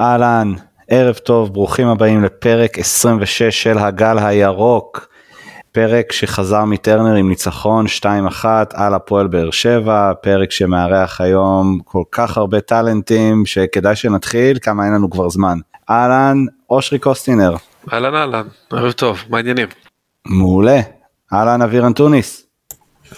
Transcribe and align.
אהלן, 0.00 0.52
ערב 0.88 1.14
טוב, 1.14 1.52
ברוכים 1.52 1.86
הבאים 1.86 2.24
לפרק 2.24 2.78
26 2.78 3.62
של 3.62 3.78
הגל 3.78 4.18
הירוק. 4.18 5.08
פרק 5.72 6.12
שחזר 6.12 6.64
מטרנר 6.64 7.14
עם 7.14 7.28
ניצחון 7.28 7.86
2-1 8.42 8.44
על 8.74 8.94
הפועל 8.94 9.26
באר 9.26 9.50
שבע, 9.50 10.12
פרק 10.22 10.50
שמארח 10.50 11.20
היום 11.20 11.78
כל 11.84 12.02
כך 12.12 12.36
הרבה 12.36 12.60
טאלנטים 12.60 13.46
שכדאי 13.46 13.96
שנתחיל, 13.96 14.58
כמה 14.62 14.84
אין 14.84 14.92
לנו 14.92 15.10
כבר 15.10 15.28
זמן. 15.28 15.58
אהלן, 15.90 16.44
אושרי 16.70 16.98
קוסטינר. 16.98 17.56
אהלן 17.92 18.14
אהלן, 18.14 18.46
ערב 18.72 18.92
טוב, 18.92 19.18
מה 19.28 19.36
העניינים? 19.36 19.68
מעולה. 20.26 20.80
אהלן 21.32 21.62
אביר 21.62 21.86
אנטוניס. 21.86 22.49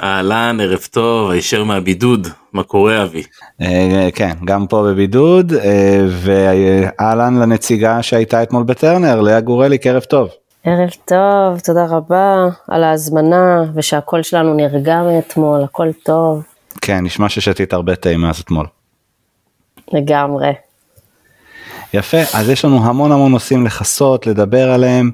אהלן, 0.01 0.61
ערב 0.61 0.87
טוב, 0.91 1.31
הישר 1.31 1.65
מהבידוד, 1.65 2.29
מה 2.53 2.63
קורה 2.63 3.03
אבי? 3.03 3.23
אה, 3.61 4.09
כן, 4.15 4.33
גם 4.45 4.67
פה 4.67 4.83
בבידוד, 4.83 5.53
אה, 5.53 6.01
ואהלן 6.09 7.39
לנציגה 7.39 8.03
שהייתה 8.03 8.43
אתמול 8.43 8.63
בטרנר, 8.63 9.21
לאה 9.21 9.41
גורליק, 9.41 9.87
ערב 9.87 10.03
טוב. 10.03 10.29
ערב 10.65 10.91
טוב, 11.05 11.61
תודה 11.65 11.87
רבה 11.87 12.49
על 12.69 12.85
ההזמנה, 12.85 13.65
ושהקול 13.75 14.23
שלנו 14.23 14.55
נרגע 14.55 15.03
מאתמול, 15.03 15.63
הכל 15.65 15.89
טוב. 16.03 16.43
כן, 16.81 17.05
נשמע 17.05 17.29
ששתית 17.29 17.73
הרבה 17.73 17.97
תה 17.97 18.17
מאז 18.17 18.41
אתמול. 18.41 18.67
לגמרי. 19.93 20.53
יפה, 21.95 22.17
אז 22.35 22.49
יש 22.49 22.65
לנו 22.65 22.85
המון 22.85 23.13
המון 23.13 23.33
נושאים 23.33 23.67
לכסות, 23.67 24.27
לדבר 24.27 24.71
עליהם, 24.71 25.11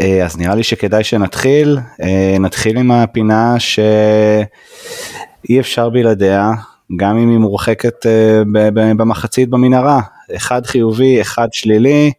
אה, 0.00 0.24
אז 0.24 0.38
נראה 0.38 0.54
לי 0.54 0.62
שכדאי 0.62 1.04
שנתחיל, 1.04 1.78
אה, 2.02 2.36
נתחיל 2.40 2.78
עם 2.78 2.90
הפינה 2.90 3.54
שאי 3.58 4.46
אפשר 5.60 5.88
בלעדיה, 5.88 6.50
גם 6.96 7.18
אם 7.18 7.30
היא 7.30 7.38
מורחקת 7.38 8.06
אה, 8.06 8.42
במחצית 8.72 9.48
במנהרה, 9.48 10.00
אחד 10.36 10.66
חיובי, 10.66 11.20
אחד 11.20 11.48
שלילי. 11.52 12.12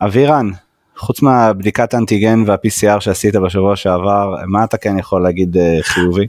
אבירן, 0.00 0.50
חוץ 0.96 1.22
מהבדיקת 1.22 1.94
האנטיגן 1.94 2.42
וה-PCR 2.46 3.00
שעשית 3.00 3.36
בשבוע 3.36 3.76
שעבר, 3.76 4.34
מה 4.46 4.64
אתה 4.64 4.76
כן 4.76 4.98
יכול 4.98 5.22
להגיד 5.22 5.56
חיובי? 5.80 6.26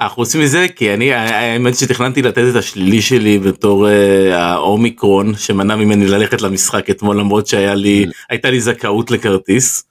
אה, 0.00 0.08
חוץ 0.08 0.36
מזה 0.36 0.66
כי 0.76 0.94
אני 0.94 1.12
האמת 1.12 1.76
שתכננתי 1.76 2.22
לתת 2.22 2.44
את 2.50 2.56
השלילי 2.56 3.02
שלי 3.02 3.38
בתור 3.38 3.86
uh, 3.86 3.90
האומיקרון 4.34 5.34
שמנע 5.36 5.76
ממני 5.76 6.06
ללכת 6.06 6.42
למשחק 6.42 6.90
אתמול 6.90 7.18
למרות 7.18 7.46
שהיה 7.46 7.74
לי 7.74 8.06
הייתה 8.30 8.50
לי 8.50 8.60
זכאות 8.60 9.10
לכרטיס. 9.10 9.84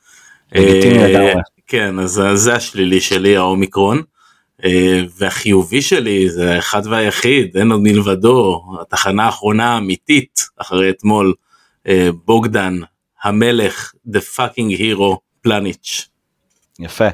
Uh, 0.54 0.58
כן 1.68 2.00
אז 2.00 2.22
זה 2.34 2.54
השלילי 2.54 3.02
שלי 3.02 3.38
האומיקרון. 3.38 4.02
Uh, 4.62 4.66
והחיובי 5.18 5.82
שלי 5.82 6.30
זה 6.30 6.56
האחד 6.56 6.88
והיחיד 6.88 7.58
אין 7.58 7.72
עוד 7.72 7.82
מלבדו 7.82 8.62
התחנה 8.82 9.24
האחרונה 9.24 9.74
האמיתית 9.74 10.42
אחרי 10.58 10.90
אתמול 10.90 11.34
בוגדן 12.26 12.80
המלך 13.24 13.94
the 14.08 14.20
fucking 14.38 14.80
hero 14.80 15.16
פלניץ'. 15.42 16.10
יפה. 16.80 17.08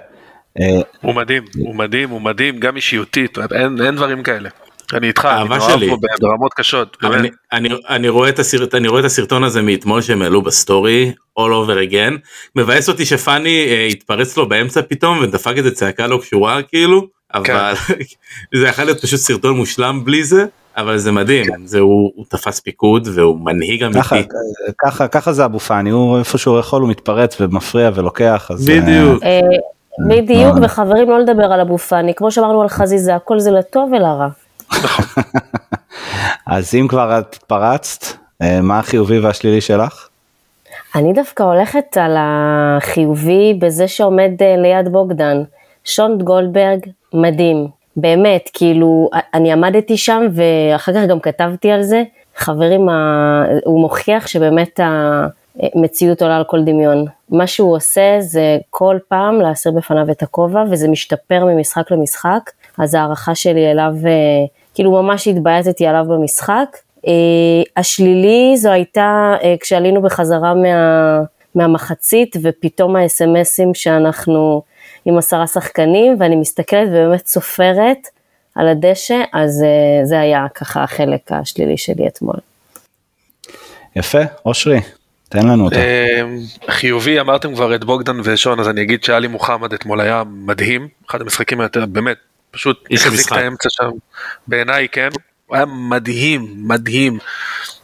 הוא 1.01 1.15
מדהים, 1.15 1.43
הוא 1.57 1.75
מדהים, 1.75 2.09
הוא 2.09 2.21
מדהים, 2.21 2.59
גם 2.59 2.75
אישיותית, 2.75 3.37
אין, 3.51 3.81
אין 3.81 3.95
דברים 3.95 4.23
כאלה. 4.23 4.49
אני 4.93 5.07
איתך, 5.07 5.25
אני 5.25 5.49
מאוהב 5.49 5.89
בו 5.89 5.97
ברמות 6.21 6.53
קשות. 6.53 6.97
אני, 7.03 7.29
אני, 7.51 7.69
אני, 7.89 8.09
רואה 8.09 8.29
את 8.29 8.39
הסרט, 8.39 8.75
אני 8.75 8.87
רואה 8.87 8.99
את 8.99 9.05
הסרטון 9.05 9.43
הזה 9.43 9.61
מאתמול 9.61 10.01
שהם 10.01 10.21
העלו 10.21 10.41
בסטורי, 10.41 11.11
all 11.39 11.41
over 11.41 11.91
again. 11.91 12.13
מבאס 12.55 12.89
אותי 12.89 13.05
שפאני 13.05 13.65
אה, 13.67 13.85
התפרץ 13.85 14.37
לו 14.37 14.49
באמצע 14.49 14.81
פתאום 14.81 15.19
ודפק 15.19 15.53
איזה 15.57 15.71
צעקה 15.71 16.07
לא 16.07 16.19
קשורה 16.21 16.61
כאילו, 16.61 17.01
כן. 17.43 17.55
אבל 17.55 17.73
זה 18.59 18.67
יכול 18.67 18.85
להיות 18.85 19.01
פשוט 19.01 19.19
סרטון 19.19 19.55
מושלם 19.55 20.01
בלי 20.05 20.23
זה. 20.23 20.45
אבל 20.77 20.97
זה 20.97 21.11
מדהים, 21.11 21.45
כן. 21.45 21.65
זה 21.65 21.79
הוא, 21.79 22.11
הוא 22.15 22.25
תפס 22.29 22.59
פיקוד 22.59 23.07
והוא 23.13 23.39
מנהיג 23.39 23.83
אמיתי. 23.83 23.99
ככה, 23.99 24.15
ככה, 24.85 25.07
ככה 25.07 25.33
זה 25.33 25.45
אבו 25.45 25.59
פאני, 25.59 25.89
הוא 25.89 26.19
איפה 26.19 26.37
שהוא 26.37 26.59
יכול 26.59 26.81
הוא 26.81 26.89
מתפרץ 26.89 27.41
ומפריע 27.41 27.91
ולוקח. 27.95 28.51
אז, 28.51 28.69
בדיוק. 28.69 29.23
אה, 29.99 30.05
בדיוק, 30.21 30.55
וחברים 30.61 31.09
לא 31.09 31.19
לדבר 31.19 31.53
על 31.53 31.59
אבו 31.59 31.77
פאני, 31.77 32.13
כמו 32.13 32.31
שאמרנו 32.31 32.61
על 32.61 32.69
חזיזה, 32.69 33.15
הכל 33.15 33.39
זה 33.39 33.51
לטוב 33.51 33.91
ולרע. 33.91 34.27
אז 36.47 36.75
אם 36.75 36.87
כבר 36.89 37.19
את 37.19 37.35
התפרצת, 37.35 38.17
אה, 38.41 38.61
מה 38.61 38.79
החיובי 38.79 39.19
והשלילי 39.19 39.61
שלך? 39.61 40.07
אני 40.95 41.13
דווקא 41.13 41.43
הולכת 41.43 41.97
על 41.97 42.15
החיובי 42.19 43.53
בזה 43.53 43.87
שעומד 43.87 44.31
אה, 44.41 44.55
ליד 44.57 44.91
בוגדן. 44.91 45.43
שונט 45.85 46.21
גולדברג, 46.21 46.79
מדהים, 47.13 47.67
באמת, 47.95 48.49
כאילו, 48.53 49.09
אני 49.33 49.51
עמדתי 49.51 49.97
שם 49.97 50.21
ואחר 50.33 50.93
כך 50.93 51.09
גם 51.09 51.19
כתבתי 51.19 51.71
על 51.71 51.83
זה. 51.83 52.03
חברים, 52.35 52.87
הוא 53.65 53.81
מוכיח 53.81 54.27
שבאמת 54.27 54.79
המציאות 55.59 56.21
עולה 56.21 56.37
על 56.37 56.43
כל 56.43 56.63
דמיון. 56.63 57.05
מה 57.29 57.47
שהוא 57.47 57.75
עושה 57.75 58.17
זה 58.19 58.57
כל 58.69 58.97
פעם 59.07 59.41
להסיר 59.41 59.71
בפניו 59.71 60.11
את 60.11 60.23
הכובע, 60.23 60.63
וזה 60.71 60.87
משתפר 60.87 61.45
ממשחק 61.45 61.91
למשחק, 61.91 62.51
אז 62.77 62.93
ההערכה 62.93 63.35
שלי 63.35 63.71
אליו, 63.71 63.93
אה, 64.05 64.11
כאילו 64.73 64.91
ממש 64.91 65.27
התבייתתי 65.27 65.87
עליו 65.87 66.05
במשחק. 66.09 66.77
אה, 67.07 67.11
השלילי 67.77 68.57
זו 68.57 68.69
הייתה 68.69 69.35
אה, 69.43 69.55
כשעלינו 69.59 70.01
בחזרה 70.01 70.53
מה, 70.53 71.21
מהמחצית, 71.55 72.35
ופתאום 72.43 72.95
האס.אם.אסים 72.95 73.73
שאנחנו 73.73 74.61
עם 75.05 75.17
עשרה 75.17 75.47
שחקנים, 75.47 76.15
ואני 76.19 76.35
מסתכלת 76.35 76.87
ובאמת 76.87 77.27
סופרת 77.27 78.07
על 78.55 78.67
הדשא, 78.67 79.21
אז 79.33 79.65
זה 80.03 80.19
היה 80.19 80.45
ככה 80.55 80.83
החלק 80.83 81.31
השלילי 81.31 81.77
שלי 81.77 82.07
אתמול. 82.07 82.35
יפה, 83.95 84.21
אושרי, 84.45 84.79
תן 85.29 85.47
לנו 85.47 85.65
אותו. 85.65 85.75
אמ, 85.75 86.37
חיובי 86.69 87.19
אמרתם 87.19 87.55
כבר 87.55 87.75
את 87.75 87.83
בוגדן 87.83 88.19
ושון 88.23 88.59
אז 88.59 88.69
אני 88.69 88.81
אגיד 88.81 89.03
שאלי 89.03 89.27
מוחמד 89.27 89.73
אתמול 89.73 90.01
היה 90.01 90.23
מדהים 90.27 90.87
אחד 91.09 91.21
המשחקים 91.21 91.61
היותר 91.61 91.85
באמת 91.85 92.17
פשוט 92.51 92.83
החזיק 92.91 93.27
את 93.27 93.31
האמצע 93.31 93.69
שם. 93.69 93.89
בעיניי 94.47 94.87
כן. 94.89 95.09
הוא 95.45 95.55
היה 95.55 95.65
מדהים 95.65 96.53
מדהים. 96.57 97.19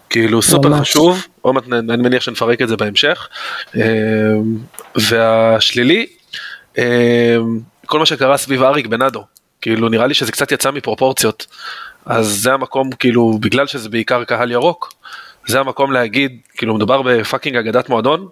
כאילו 0.09 0.41
סופר 0.41 0.79
חשוב. 0.79 1.27
עוד 1.41 1.55
מעט 1.55 1.63
אני 1.89 2.03
מניח 2.03 2.21
שנפרק 2.23 2.61
את 2.61 2.67
זה 2.67 2.77
בהמשך. 2.77 3.27
אמ, 3.75 3.81
והשלילי 4.95 6.05
אמ, 6.77 6.83
כל 7.85 7.99
מה 7.99 8.05
שקרה 8.05 8.37
סביב 8.37 8.63
אריק 8.63 8.87
בנאדו. 8.87 9.23
כאילו 9.61 9.89
נראה 9.89 10.07
לי 10.07 10.13
שזה 10.13 10.31
קצת 10.31 10.51
יצא 10.51 10.71
מפרופורציות. 10.71 11.47
אז 12.05 12.27
זה 12.27 12.53
המקום 12.53 12.91
כאילו 12.91 13.37
בגלל 13.41 13.67
שזה 13.67 13.89
בעיקר 13.89 14.23
קהל 14.23 14.51
ירוק 14.51 14.93
זה 15.47 15.59
המקום 15.59 15.91
להגיד, 15.91 16.37
כאילו 16.57 16.75
מדובר 16.75 17.01
בפאקינג 17.01 17.57
אגדת 17.57 17.89
מועדון, 17.89 18.27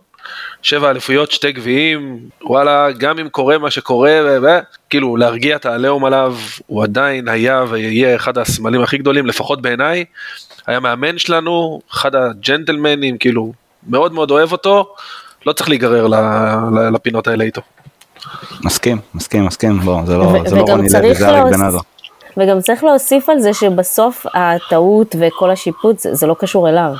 שבע 0.62 0.90
אליפויות, 0.90 1.32
שתי 1.32 1.52
גביעים, 1.52 2.20
וואלה, 2.44 2.92
גם 2.92 3.20
אם 3.20 3.30
קורה 3.30 3.58
מה 3.58 3.72
שקורה, 3.72 4.20
ו... 4.42 4.46
כאילו 4.90 5.18
להרגיע 5.18 5.56
את 5.56 5.66
העליהום 5.66 6.06
עליו, 6.06 6.36
הוא 6.68 6.84
עדיין 6.84 7.28
היה 7.28 7.64
ויהיה 7.70 8.16
אחד 8.16 8.38
הסמלים 8.38 8.82
הכי 8.82 8.98
גדולים, 8.98 9.26
לפחות 9.26 9.62
בעיניי, 9.62 10.06
היה 10.68 10.80
מאמן 10.80 11.18
שלנו, 11.18 11.82
אחד 11.92 12.16
הג'נטלמנים, 12.16 13.18
כאילו, 13.18 13.54
מאוד 13.88 14.14
מאוד 14.14 14.32
אוהב 14.32 14.52
אותו, 14.52 14.96
לא 15.46 15.54
צריך 15.54 15.70
להיגרר 15.70 16.08
לפינות 16.94 17.28
האלה 17.28 17.44
איתו. 17.44 17.62
מסכים, 18.64 18.98
מסכים, 19.14 19.46
מסכים, 19.46 19.80
בוא, 19.80 20.06
זה 20.06 20.18
לא, 20.18 20.44
זה 20.48 20.56
לא 20.56 20.62
רוני 20.62 20.88
לוי, 20.94 21.16
זה 21.16 21.30
אריק 21.30 21.54
בנאדו. 21.54 21.80
וגם 22.38 22.62
צריך 22.62 22.84
להוסיף 22.84 23.30
על 23.30 23.40
זה 23.40 23.54
שבסוף 23.54 24.26
הטעות 24.34 25.16
וכל 25.20 25.52
השיפוט 25.52 26.00
זה, 26.00 26.16
זה 26.16 26.28
לא 26.28 26.36
קשור 26.40 26.70
אליו. 26.70 26.94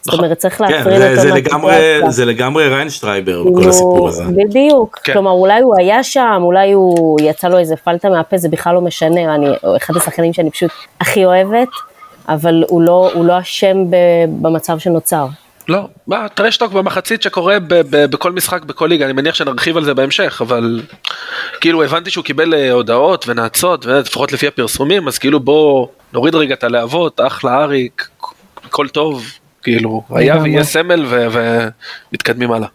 זאת 0.00 0.14
נכון. 0.14 0.24
אומרת 0.24 0.38
צריך 0.38 0.58
כן, 0.58 0.64
להפריד 0.64 1.02
אותו 1.02 1.20
זה 1.20 1.30
לגמרי, 1.30 2.00
זה 2.08 2.24
לגמרי 2.24 2.68
ריינשרייבר 2.68 3.42
בכל 3.42 3.54
כאילו, 3.56 3.70
הסיפור 3.70 4.08
הזה. 4.08 4.24
בדיוק, 4.24 4.98
כן. 5.04 5.12
כלומר 5.12 5.30
אולי 5.30 5.60
הוא 5.60 5.74
היה 5.78 6.02
שם, 6.02 6.40
אולי 6.42 6.72
הוא 6.72 7.20
יצא 7.20 7.48
לו 7.48 7.58
איזה 7.58 7.76
פלטה 7.76 8.08
מהפה, 8.08 8.36
זה 8.36 8.48
בכלל 8.48 8.74
לא 8.74 8.80
משנה, 8.80 9.34
אני, 9.34 9.46
אחד 9.76 9.96
השחקנים 9.96 10.32
שאני 10.32 10.50
פשוט 10.50 10.70
הכי 11.00 11.24
אוהבת, 11.24 11.68
אבל 12.28 12.64
הוא 12.68 12.82
לא, 12.82 13.10
הוא 13.14 13.24
לא 13.24 13.38
אשם 13.40 13.76
במצב 14.28 14.78
שנוצר. 14.78 15.26
לא, 15.68 15.88
מה, 16.06 16.28
טרשטוק 16.28 16.72
במחצית 16.72 17.22
שקורה 17.22 17.58
ב- 17.58 17.74
ב- 17.74 18.04
בכל 18.04 18.32
משחק 18.32 18.62
בכל 18.62 18.86
ליגה, 18.86 19.04
אני 19.04 19.12
מניח 19.12 19.34
שנרחיב 19.34 19.76
על 19.76 19.84
זה 19.84 19.94
בהמשך, 19.94 20.38
אבל 20.44 20.82
כאילו 21.60 21.82
הבנתי 21.82 22.10
שהוא 22.10 22.24
קיבל 22.24 22.54
אה, 22.54 22.72
הודעות 22.72 23.28
ונאצות, 23.28 23.86
לפחות 23.86 24.32
לפי 24.32 24.46
הפרסומים, 24.46 25.08
אז 25.08 25.18
כאילו 25.18 25.40
בוא 25.40 25.88
נוריד 26.12 26.34
רגע 26.34 26.54
את 26.54 26.64
הלהבות, 26.64 27.20
אחלה 27.20 27.62
אריק, 27.62 28.08
הכל 28.64 28.88
טוב, 28.88 29.24
כאילו, 29.62 30.02
היה 30.10 30.36
ויהיה 30.42 30.64
סמל 30.64 31.06
ומתקדמים 31.08 32.52
הלאה. 32.52 32.68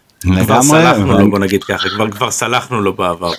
כבר 0.45 0.61
סלחנו 0.61 1.19
לו 1.19 1.29
בוא 1.29 1.39
נגיד 1.39 1.63
ככה 1.63 1.89
כבר 1.89 2.11
כבר 2.11 2.31
סלחנו 2.31 2.81
לו 2.81 2.93
בעבר. 2.93 3.31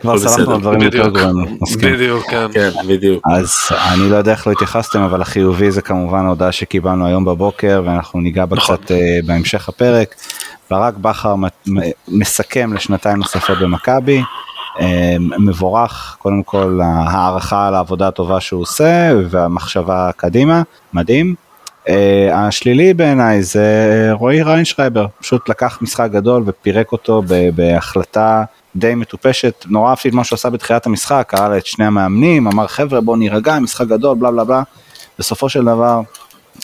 כבר 0.00 0.18
סלחנו 0.18 0.54
על 0.54 0.60
דברים 0.60 0.82
יותר 0.82 1.08
גרועים. 1.08 1.58
בדיוק 1.82 2.30
כן. 2.30 2.46
כן 2.52 2.70
בדיוק. 2.88 3.24
אז 3.32 3.54
אני 3.92 4.10
לא 4.10 4.16
יודע 4.16 4.32
איך 4.32 4.46
לא 4.46 4.52
התייחסתם 4.52 5.00
אבל 5.00 5.22
החיובי 5.22 5.70
זה 5.70 5.82
כמובן 5.82 6.24
ההודעה 6.26 6.52
שקיבלנו 6.52 7.06
היום 7.06 7.24
בבוקר 7.24 7.82
ואנחנו 7.86 8.20
ניגע 8.20 8.46
בה 8.46 8.56
נכון. 8.56 8.76
קצת 8.76 8.90
אה, 8.90 9.18
בהמשך 9.26 9.68
הפרק. 9.68 10.14
ברק 10.70 10.94
בכר 10.94 11.34
מסכם 12.08 12.72
לשנתיים 12.72 13.16
נוספות 13.16 13.58
במכבי. 13.58 14.22
אה, 14.80 15.16
מבורך 15.38 16.16
קודם 16.18 16.42
כל 16.42 16.80
הערכה 16.82 17.66
על 17.68 17.74
העבודה 17.74 18.08
הטובה 18.08 18.40
שהוא 18.40 18.62
עושה 18.62 19.12
והמחשבה 19.30 20.10
קדימה 20.16 20.62
מדהים. 20.92 21.34
אה, 21.86 21.90
השלילי 22.32 22.94
בעיניי 22.94 23.42
זה 23.42 24.08
רועי 24.12 24.42
ריינשרייבר, 24.42 25.06
פשוט 25.20 25.48
לקח 25.48 25.78
משחק 25.82 26.10
גדול 26.12 26.42
ופירק 26.46 26.92
אותו 26.92 27.22
בהחלטה 27.54 28.44
די 28.76 28.94
מטופשת, 28.94 29.64
נורא 29.68 29.90
אהבתי 29.90 30.08
את 30.08 30.14
מה 30.14 30.24
שהוא 30.24 30.36
עשה 30.36 30.50
בתחילת 30.50 30.86
המשחק, 30.86 31.26
קרא 31.28 31.56
את 31.56 31.66
שני 31.66 31.84
המאמנים, 31.84 32.46
אמר 32.46 32.66
חבר'ה 32.66 33.00
בוא 33.00 33.16
נירגע, 33.16 33.58
משחק 33.58 33.86
גדול, 33.86 34.16
בלה 34.16 34.30
בלה 34.30 34.44
בלה, 34.44 34.62
בסופו 35.18 35.48
של 35.48 35.64
דבר 35.64 36.00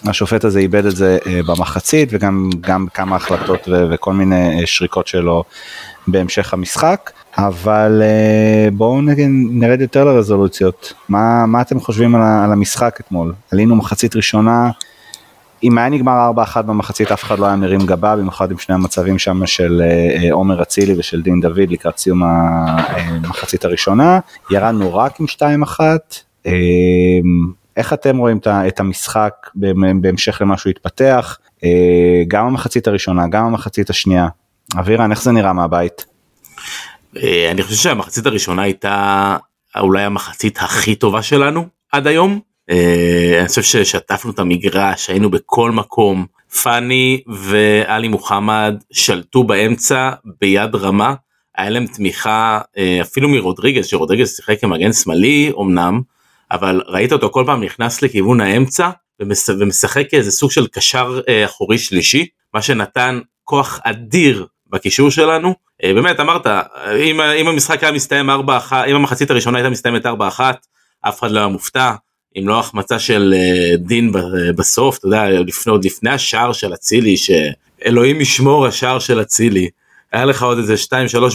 השופט 0.05 0.45
הזה 0.45 0.59
איבד 0.59 0.87
את 0.87 0.97
זה 0.97 1.19
אה, 1.23 1.29
במחצית 1.47 2.09
וגם 2.13 2.51
גם 2.61 2.87
כמה 2.95 3.17
החלטות 3.17 3.69
וכל 3.91 4.13
מיני 4.13 4.67
שריקות 4.67 5.07
שלו 5.07 5.45
בהמשך 6.07 6.55
המשחק. 6.55 7.11
אבל 7.39 8.03
בואו 8.73 9.01
נרד 9.29 9.81
יותר 9.81 10.05
לרזולוציות, 10.05 10.93
מה, 11.09 11.47
מה 11.47 11.61
אתם 11.61 11.81
חושבים 11.81 12.15
על 12.15 12.53
המשחק 12.53 12.99
אתמול? 13.01 13.33
עלינו 13.53 13.77
מחצית 13.77 14.17
ראשונה, 14.17 14.71
אם 15.63 15.79
היה 15.79 15.89
נגמר 15.89 16.31
4-1 16.57 16.63
במחצית 16.63 17.13
אף 17.13 17.25
אחד 17.25 17.39
לא 17.39 17.47
היה 17.47 17.57
מרים 17.57 17.87
גבה, 17.87 18.17
במיוחד 18.17 18.51
עם 18.51 18.59
שני 18.59 18.75
המצבים 18.75 19.19
שם 19.19 19.47
של 19.47 19.83
uh, 19.83 20.33
עומר 20.33 20.63
אצילי 20.63 20.95
ושל 20.99 21.23
דין 21.23 21.41
דוד 21.41 21.71
לקראת 21.71 21.99
סיום 21.99 22.23
המחצית 22.23 23.65
הראשונה, 23.65 24.21
ירדנו 24.51 24.95
רק 24.95 25.21
עם 25.21 25.27
2-1. 25.65 25.81
Uh, 26.47 26.51
איך 27.77 27.93
אתם 27.93 28.17
רואים 28.17 28.39
את 28.49 28.81
המשחק 28.81 29.33
בהמשך 30.01 30.39
למה 30.41 30.59
שהוא 30.59 30.71
התפתח, 30.71 31.39
גם 32.29 32.47
המחצית 32.47 32.89
הראשונה, 32.89 33.29
גם 33.29 33.45
המחצית 33.45 33.91
השנייה. 33.91 34.29
אבירן, 34.79 35.11
איך 35.11 35.23
זה 35.23 35.33
נראה 35.33 35.53
מהבית? 35.53 36.05
אה, 37.17 37.51
אני 37.51 37.63
חושב 37.63 37.77
שהמחצית 37.77 38.27
הראשונה 38.27 38.63
הייתה 38.63 39.37
אולי 39.77 40.03
המחצית 40.03 40.59
הכי 40.59 40.95
טובה 40.95 41.23
שלנו 41.23 41.67
עד 41.93 42.07
היום. 42.07 42.41
אה, 42.71 43.37
אני 43.41 43.49
חושב 43.49 43.63
ששטפנו 43.63 44.31
את 44.31 44.39
המגרש, 44.39 45.11
היינו 45.11 45.31
בכל 45.31 45.71
מקום. 45.71 46.27
פאני 46.63 47.21
ואלי 47.27 48.09
מוחמד 48.09 48.75
שלטו 48.93 49.45
באמצע 49.45 50.11
ביד 50.41 50.75
רמה. 50.75 51.15
היה 51.57 51.71
להם 51.71 51.87
תמיכה 51.87 52.61
אה, 52.79 52.99
אפילו 53.03 53.29
מרודריגז, 53.29 53.87
שרודריגז 53.87 54.37
שיחק 54.37 54.61
כמגן 54.61 54.93
שמאלי 54.93 55.53
אמנם, 55.61 56.01
אבל 56.51 56.83
ראית 56.87 57.13
אותו 57.13 57.31
כל 57.31 57.43
פעם 57.47 57.65
נכנס 57.65 58.03
לכיוון 58.03 58.41
האמצע 58.41 58.91
ומשחק 59.51 60.11
כאיזה 60.11 60.31
סוג 60.31 60.51
של 60.51 60.67
קשר 60.67 61.21
אחורי 61.45 61.79
שלישי, 61.79 62.27
מה 62.55 62.63
שנתן 62.63 63.21
כוח 63.45 63.81
אדיר 63.85 64.47
בקישור 64.67 65.11
שלנו. 65.11 65.55
אה, 65.85 65.95
באמת 65.95 66.21
אמרת 66.21 66.47
אם, 67.05 67.21
אם 67.21 67.49
המשחק 67.49 67.83
היה 67.83 67.93
מסתיים 67.93 68.31
4-1 68.31 68.33
אם 68.87 68.95
המחצית 68.97 69.31
הראשונה 69.31 69.59
הייתה 69.59 69.71
מסתיימת 69.71 70.07
4-1 70.07 70.09
אף 71.01 71.21
אחד 71.21 71.31
לא 71.31 71.39
היה 71.39 71.49
מופתע 71.49 71.93
אם 72.39 72.49
לא 72.49 72.59
החמצה 72.59 72.99
של 72.99 73.35
אה, 73.37 73.77
דין 73.77 74.13
בסוף 74.57 74.99
אתה 74.99 75.07
יודע 75.07 75.31
לפני 75.31 75.71
עוד 75.71 75.85
לפני 75.85 76.11
השער 76.11 76.53
של 76.53 76.75
אצילי 76.75 77.17
שאלוהים 77.17 78.21
ישמור 78.21 78.67
השער 78.67 78.99
של 78.99 79.21
אצילי 79.21 79.69
היה 80.13 80.25
לך 80.25 80.43
עוד 80.43 80.59
איזה 80.59 80.75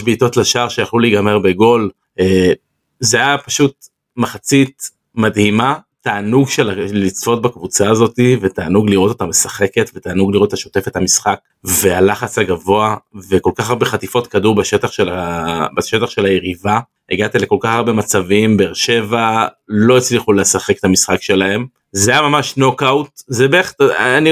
2-3 0.00 0.04
בעיטות 0.04 0.36
לשער 0.36 0.68
שיכלו 0.68 0.98
להיגמר 0.98 1.38
בגול 1.38 1.90
אה, 2.20 2.52
זה 3.00 3.16
היה 3.16 3.38
פשוט 3.38 3.86
מחצית 4.16 4.90
מדהימה 5.14 5.74
תענוג 6.02 6.48
של 6.48 6.70
לצפות 6.92 7.42
בקבוצה 7.42 7.90
הזאת 7.90 8.18
ותענוג 8.40 8.90
לראות 8.90 9.10
אותה 9.10 9.24
משחקת 9.24 9.90
ותענוג 9.94 10.32
לראות 10.32 10.46
אותה 10.46 10.56
שוטפת 10.56 10.88
את 10.88 10.96
המשחק 10.96 11.38
והלחץ 11.64 12.38
הגבוה 12.38 12.96
וכל 13.30 13.50
כך 13.54 13.70
הרבה 13.70 13.86
חטיפות 13.86 14.26
כדור 14.26 14.54
בשטח 14.54 14.92
של, 14.92 15.08
ה... 15.08 15.66
בשטח 15.76 16.10
של 16.10 16.24
היריבה 16.24 16.80
הגעת 17.12 17.34
לכל 17.34 17.56
כך 17.60 17.70
הרבה 17.70 17.92
מצבים 17.92 18.56
באר 18.56 18.74
שבע 18.74 19.46
לא 19.68 19.98
הצליחו 19.98 20.32
לשחק 20.32 20.78
את 20.78 20.84
המשחק 20.84 21.22
שלהם 21.22 21.66
זה 21.92 22.10
היה 22.10 22.22
ממש 22.22 22.56
נוקאוט 22.56 23.08
זה 23.26 23.48
בערך 23.48 23.74
אני 23.98 24.30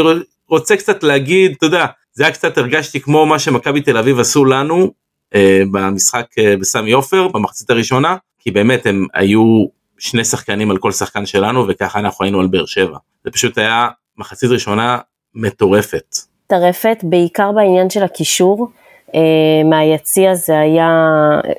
רוצה 0.48 0.76
קצת 0.76 1.02
להגיד 1.02 1.54
אתה 1.58 1.66
יודע 1.66 1.86
זה 2.12 2.24
היה 2.24 2.32
קצת 2.32 2.58
הרגשתי 2.58 3.00
כמו 3.00 3.26
מה 3.26 3.38
שמכבי 3.38 3.80
תל 3.80 3.96
אביב 3.96 4.20
עשו 4.20 4.44
לנו 4.44 4.92
אה, 5.34 5.62
במשחק 5.70 6.26
אה, 6.38 6.56
בסמי 6.56 6.92
עופר 6.92 7.28
במחצית 7.28 7.70
הראשונה 7.70 8.16
כי 8.38 8.50
באמת 8.50 8.86
הם 8.86 9.06
היו 9.14 9.66
שני 9.98 10.24
שחקנים 10.24 10.70
על 10.70 10.78
כל 10.78 10.92
שחקן 10.92 11.26
שלנו 11.26 11.68
וככה 11.68 11.98
אנחנו 11.98 12.24
היינו 12.24 12.40
על 12.40 12.46
באר 12.46 12.66
שבע. 12.66 12.98
זה 13.24 13.30
פשוט 13.30 13.58
היה 13.58 13.88
מחצית 14.18 14.50
ראשונה 14.50 14.98
מטורפת. 15.34 16.16
מטרפת, 16.46 16.96
בעיקר 17.02 17.52
בעניין 17.52 17.90
של 17.90 18.02
הקישור. 18.02 18.70
אה, 19.14 19.64
מהיציע 19.64 20.34
זה 20.34 20.58
היה, 20.58 20.88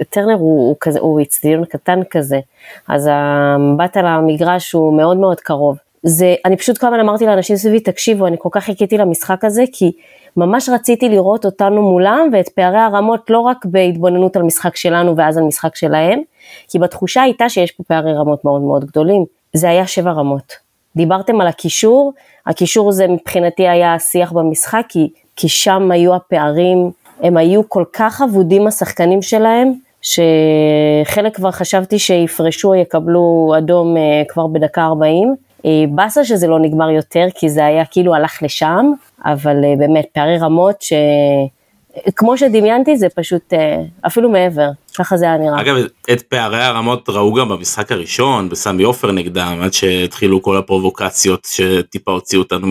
טרנר 0.09 0.33
הוא, 0.33 0.67
הוא 0.67 0.75
כזה, 0.79 0.99
הוא 0.99 1.21
אצטדיון 1.21 1.65
קטן 1.65 1.99
כזה, 2.09 2.39
אז 2.87 3.09
המבט 3.11 3.97
על 3.97 4.05
המגרש 4.05 4.71
הוא 4.71 4.97
מאוד 4.97 5.17
מאוד 5.17 5.39
קרוב. 5.39 5.77
זה, 6.03 6.35
אני 6.45 6.57
פשוט 6.57 6.77
כל 6.77 6.87
הזמן 6.87 6.99
אמרתי 6.99 7.25
לאנשים 7.25 7.55
סביבי, 7.55 7.79
תקשיבו, 7.79 8.27
אני 8.27 8.35
כל 8.39 8.49
כך 8.51 8.63
חיכיתי 8.63 8.97
למשחק 8.97 9.45
הזה, 9.45 9.63
כי 9.71 9.91
ממש 10.37 10.69
רציתי 10.69 11.09
לראות 11.09 11.45
אותנו 11.45 11.81
מולם 11.81 12.29
ואת 12.33 12.49
פערי 12.49 12.77
הרמות 12.77 13.29
לא 13.29 13.39
רק 13.39 13.65
בהתבוננות 13.65 14.35
על 14.35 14.43
משחק 14.43 14.75
שלנו 14.75 15.17
ואז 15.17 15.37
על 15.37 15.43
משחק 15.43 15.75
שלהם, 15.75 16.21
כי 16.67 16.79
בתחושה 16.79 17.21
הייתה 17.21 17.49
שיש 17.49 17.71
פה 17.71 17.83
פערי 17.83 18.13
רמות 18.13 18.45
מאוד 18.45 18.61
מאוד 18.61 18.85
גדולים. 18.85 19.25
זה 19.53 19.69
היה 19.69 19.87
שבע 19.87 20.11
רמות. 20.11 20.53
דיברתם 20.95 21.41
על 21.41 21.47
הקישור, 21.47 22.13
הקישור 22.47 22.91
זה 22.91 23.07
מבחינתי 23.07 23.67
היה 23.67 23.93
השיח 23.93 24.31
במשחק, 24.31 24.85
כי, 24.89 25.09
כי 25.35 25.49
שם 25.49 25.91
היו 25.91 26.15
הפערים, 26.15 26.91
הם 27.21 27.37
היו 27.37 27.69
כל 27.69 27.83
כך 27.93 28.21
אבודים 28.21 28.67
השחקנים 28.67 29.21
שלהם, 29.21 29.73
שחלק 30.01 31.35
כבר 31.35 31.51
חשבתי 31.51 31.99
שיפרשו 31.99 32.67
או 32.67 32.75
יקבלו 32.75 33.53
אדום 33.57 33.97
אה, 33.97 34.01
כבר 34.27 34.47
בדקה 34.47 34.83
40. 34.83 35.35
אה, 35.65 35.71
באסה 35.89 36.25
שזה 36.25 36.47
לא 36.47 36.59
נגמר 36.59 36.89
יותר, 36.89 37.25
כי 37.35 37.49
זה 37.49 37.65
היה 37.65 37.85
כאילו 37.85 38.15
הלך 38.15 38.43
לשם, 38.43 38.85
אבל 39.25 39.55
אה, 39.63 39.73
באמת 39.77 40.05
פערי 40.13 40.37
רמות 40.37 40.81
ש... 40.81 40.93
כמו 42.15 42.37
שדמיינתי 42.37 42.97
זה 42.97 43.07
פשוט 43.15 43.53
אפילו 44.07 44.29
מעבר, 44.29 44.69
ככה 44.97 45.17
זה 45.17 45.25
היה 45.25 45.37
נראה. 45.37 45.61
אגב 45.61 45.75
את 46.13 46.21
פערי 46.21 46.63
הרמות 46.63 47.09
ראו 47.09 47.33
גם 47.33 47.49
במשחק 47.49 47.91
הראשון 47.91 48.49
בסמי 48.49 48.83
עופר 48.83 49.11
נגדם 49.11 49.59
עד 49.63 49.73
שהתחילו 49.73 50.41
כל 50.41 50.57
הפרובוקציות 50.57 51.47
שטיפה 51.51 52.11
הוציאו 52.11 52.41
אותנו 52.41 52.67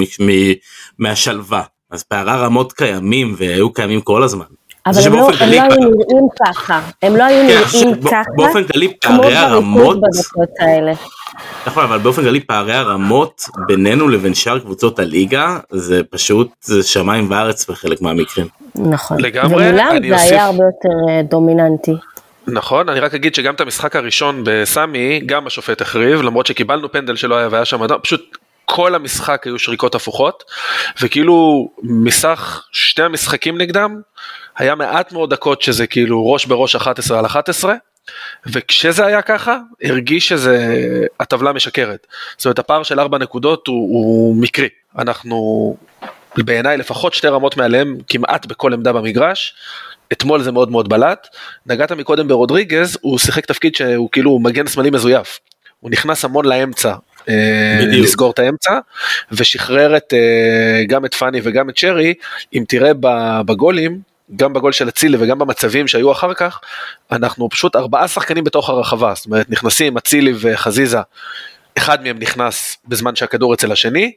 מהשלווה 0.99 1.63
אז 1.91 2.03
פערי 2.03 2.31
הרמות 2.31 2.73
קיימים 2.73 3.35
והיו 3.39 3.73
קיימים 3.73 4.01
כל 4.01 4.23
הזמן. 4.23 4.45
אבל 4.87 5.01
הם 5.07 5.13
לא, 5.13 5.31
הם 5.41 5.51
לא 5.53 5.63
היו 5.63 5.77
נראים 5.77 6.29
ככה, 6.45 6.81
הם 7.03 7.17
לא 7.17 7.25
היו 7.25 7.49
כן, 7.49 7.79
נראים 7.83 8.03
ככה, 8.03 8.23
באופן 8.37 8.65
כללי 8.65 8.93
פערי 9.01 9.37
הרמות, 9.37 9.99
נכון 11.67 11.85
אבל 11.85 11.99
באופן 11.99 12.23
כללי 12.23 12.41
פערי 12.41 12.73
הרמות 12.73 13.45
בינינו 13.67 14.09
לבין 14.09 14.35
שאר 14.35 14.59
קבוצות 14.59 14.99
הליגה 14.99 15.59
זה 15.71 16.01
פשוט 16.11 16.49
זה 16.63 16.83
שמיים 16.83 17.31
וארץ 17.31 17.71
בחלק 17.71 18.03
מהמקרים. 18.03 18.47
נכון, 18.75 19.21
לגמרי, 19.21 19.69
ומולם 19.69 19.97
זה 20.09 20.15
אוסיף... 20.15 20.33
היה 20.33 20.45
הרבה 20.45 20.65
יותר 20.65 21.13
אה, 21.13 21.23
דומיננטי. 21.23 21.95
נכון, 22.47 22.89
אני 22.89 23.01
רק 23.01 23.15
אגיד 23.15 23.35
שגם 23.35 23.55
את 23.55 23.61
המשחק 23.61 23.97
הראשון 23.97 24.43
בסמי, 24.45 25.21
גם 25.27 25.47
השופט 25.47 25.81
החריב, 25.81 26.23
למרות 26.23 26.47
שקיבלנו 26.47 26.93
פנדל 26.93 27.17
שלא 27.17 27.37
היה 27.37 27.49
והיה 27.51 27.65
שם 27.65 27.83
אדם, 27.83 27.99
פשוט 28.03 28.37
כל 28.73 28.95
המשחק 28.95 29.47
היו 29.47 29.59
שריקות 29.59 29.95
הפוכות, 29.95 30.45
וכאילו 31.03 31.69
מסך 31.83 32.67
שתי 32.73 33.03
המשחקים 33.03 33.59
נגדם, 33.59 34.01
היה 34.57 34.75
מעט 34.75 35.13
מאוד 35.13 35.31
דקות 35.31 35.63
שזה 35.63 35.87
כאילו 35.87 36.33
ראש 36.33 36.47
בראש 36.47 36.77
11 36.77 37.19
על 37.19 37.27
11, 37.27 37.75
וכשזה 38.47 39.07
היה 39.07 39.23
ככה, 39.23 39.59
הרגיש 39.83 40.29
שזה 40.29 40.85
הטבלה 41.21 41.53
משקרת. 41.53 42.07
זאת 42.37 42.47
אומרת, 42.47 42.59
הפער 42.59 42.83
של 42.83 43.01
4 43.01 43.19
נקודות 43.19 43.67
הוא, 43.67 43.77
הוא 43.77 44.37
מקרי. 44.37 44.69
אנחנו, 44.99 45.77
בעיניי 46.37 46.77
לפחות 46.77 47.15
שתי 47.15 47.29
רמות 47.29 47.57
מעליהם 47.57 47.97
כמעט 48.09 48.47
בכל 48.47 48.73
עמדה 48.75 48.93
במגרש. 48.93 49.55
אתמול 50.13 50.43
זה 50.43 50.53
מאוד 50.53 50.71
מאוד 50.71 50.89
בלט. 50.89 51.27
נגעת 51.67 51.93
מקודם 51.93 52.29
ברודריגז, 52.29 52.99
הוא 53.01 53.19
שיחק 53.19 53.47
תפקיד 53.47 53.75
שהוא 53.75 54.09
כאילו 54.13 54.39
מגן 54.39 54.67
שמאלי 54.67 54.91
מזויף. 54.91 55.39
הוא 55.81 55.91
נכנס 55.91 56.25
המון 56.25 56.45
לאמצע, 56.45 56.95
בדיוק. 57.27 58.05
לסגור 58.05 58.31
את 58.31 58.39
האמצע, 58.39 58.79
ושחרר 59.33 59.97
את, 59.97 60.15
אה, 60.15 60.85
גם 60.89 61.05
את 61.05 61.15
פאני 61.15 61.41
וגם 61.43 61.71
את 61.71 61.77
שרי, 61.77 62.15
אם 62.55 62.65
תראה 62.69 62.91
בגולים, 63.47 64.01
גם 64.37 64.53
בגול 64.53 64.73
של 64.73 64.89
אצילי 64.89 65.17
וגם 65.21 65.39
במצבים 65.39 65.89
שהיו 65.89 66.13
אחר 66.13 66.35
כך, 66.35 66.61
אנחנו 67.13 67.49
פשוט 67.49 67.77
ארבעה 67.77 68.09
שחקנים 68.09 68.45
בתוך 68.45 68.71
הרחבה, 68.71 69.13
זאת 69.17 69.27
אומרת 69.27 69.51
נכנסים 69.51 69.97
אצילי 69.97 70.33
וחזיזה, 70.41 70.99
אחד 71.79 72.03
מהם 72.03 72.19
נכנס 72.19 72.77
בזמן 72.89 73.17
שהכדור 73.17 73.55
אצל 73.55 73.73
השני, 73.73 74.13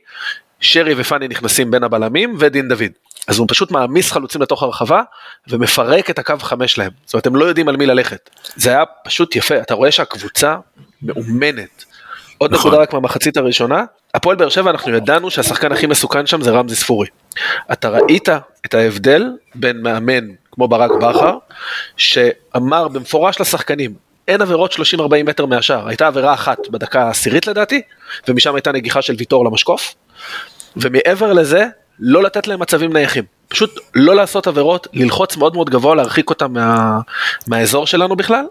שרי 0.60 0.94
ופאני 0.98 1.28
נכנסים 1.28 1.72
בין 1.72 1.84
הבלמים 1.84 2.36
ודין 2.40 2.68
דוד. 2.68 2.92
אז 3.28 3.38
הוא 3.38 3.48
פשוט 3.50 3.72
מעמיס 3.72 4.12
חלוצים 4.12 4.42
לתוך 4.42 4.64
הרחבה 4.64 5.02
ומפרק 5.48 6.10
את 6.10 6.20
הקו 6.20 6.36
חמש 6.40 6.78
להם. 6.78 6.92
זאת 7.06 7.14
אומרת 7.14 7.28
הם 7.28 7.36
לא 7.36 7.46
יודעים 7.46 7.70
על 7.70 7.78
מי 7.78 7.86
ללכת. 7.86 8.30
זה 8.56 8.70
היה 8.70 8.84
פשוט 9.04 9.36
יפה, 9.36 9.58
אתה 9.58 9.74
רואה 9.74 9.92
שהקבוצה 9.92 10.56
מאומנת. 11.02 11.86
עוד 12.44 12.54
נכון. 12.54 12.68
נקודה 12.68 12.84
רק 12.84 12.94
מהמחצית 12.94 13.38
הראשונה, 13.38 13.84
הפועל 14.14 14.36
באר 14.36 14.50
שבע 14.50 14.72
אנחנו 14.72 14.96
ידענו 14.96 15.32
שהשחקן 15.32 15.72
הכי 15.72 15.88
מסוכן 15.88 16.26
שם 16.26 16.42
זה 16.42 16.52
רמזי 16.52 16.76
ספורי. 16.76 17.08
אתה 17.72 17.90
ראית 17.90 18.30
את 18.66 18.74
ההבדל 18.74 19.32
בין 19.56 19.82
מאמן 19.82 20.28
כמו 20.52 20.68
ברק 20.68 20.92
בכר, 20.92 21.38
שאמר 21.98 22.88
במפורש 22.88 23.42
לשחקנים, 23.42 23.94
אין 24.28 24.42
עבירות 24.42 24.74
30-40 24.74 24.78
מטר 25.26 25.46
מהשאר, 25.46 25.88
הייתה 25.88 26.08
עבירה 26.08 26.34
אחת 26.34 26.70
בדקה 26.70 27.04
העשירית 27.04 27.48
לדעתי, 27.48 27.82
ומשם 28.28 28.56
הייתה 28.56 28.72
נגיחה 28.72 29.02
של 29.02 29.16
ויטור 29.18 29.46
למשקוף. 29.46 29.96
ומעבר 30.78 31.34
לזה, 31.34 31.66
לא 32.00 32.24
לתת 32.24 32.48
להם 32.48 32.60
מצבים 32.60 32.94
נייחים. 32.94 33.24
פשוט 33.54 33.80
לא 33.96 34.16
לעשות 34.16 34.48
עבירות, 34.48 34.88
ללחוץ 34.94 35.38
מאוד 35.38 35.54
מאוד 35.56 35.70
גבוה, 35.70 35.96
להרחיק 35.96 36.30
אותם 36.30 36.54
מה, 36.54 37.00
מהאזור 37.48 37.88
שלנו 37.88 38.16
בכלל. 38.16 38.46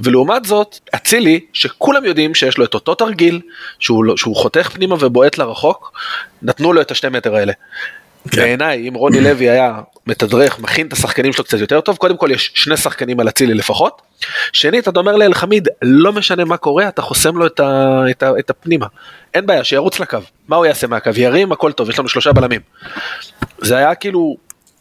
ולעומת 0.00 0.44
זאת, 0.44 0.78
אצילי, 0.94 1.40
שכולם 1.52 2.04
יודעים 2.04 2.34
שיש 2.34 2.58
לו 2.58 2.64
את 2.64 2.74
אותו 2.74 2.94
תרגיל, 2.94 3.40
שהוא, 3.78 4.04
לא- 4.04 4.16
שהוא 4.16 4.36
חותך 4.36 4.70
פנימה 4.72 4.94
ובועט 5.00 5.38
לרחוק, 5.38 5.92
נתנו 6.42 6.72
לו 6.72 6.80
את 6.80 6.90
השתי 6.90 7.08
מטר 7.08 7.34
האלה. 7.34 7.52
כן. 8.30 8.42
בעיניי, 8.42 8.88
אם 8.88 8.94
רוני 8.94 9.20
לוי 9.20 9.50
היה 9.50 9.80
מתדרך, 10.06 10.58
מכין 10.58 10.86
את 10.86 10.92
השחקנים 10.92 11.32
שלו 11.32 11.44
קצת 11.44 11.58
יותר 11.60 11.80
טוב, 11.80 11.96
קודם 11.96 12.16
כל 12.16 12.30
יש 12.30 12.50
שני 12.54 12.76
שחקנים 12.76 13.20
על 13.20 13.28
אצילי 13.28 13.54
לפחות. 13.54 14.02
שנית, 14.52 14.88
אתה 14.88 15.00
אומר 15.00 15.16
לאלחמיד, 15.16 15.68
לא 15.82 16.12
משנה 16.12 16.44
מה 16.44 16.56
קורה, 16.56 16.88
אתה 16.88 17.02
חוסם 17.02 17.36
לו 17.36 17.46
את, 17.46 17.60
ה, 17.60 18.02
את, 18.10 18.22
ה, 18.22 18.30
את 18.38 18.50
הפנימה. 18.50 18.86
אין 19.34 19.46
בעיה, 19.46 19.64
שירוץ 19.64 20.00
לקו. 20.00 20.18
מה 20.48 20.56
הוא 20.56 20.66
יעשה 20.66 20.86
מהקו? 20.86 21.10
ירים, 21.16 21.52
הכל 21.52 21.72
טוב, 21.72 21.90
יש 21.90 21.98
לנו 21.98 22.08
שלושה 22.08 22.32
בלמים. 22.32 22.60
זה 23.62 23.76
היה 23.76 23.94
כאילו 23.94 24.36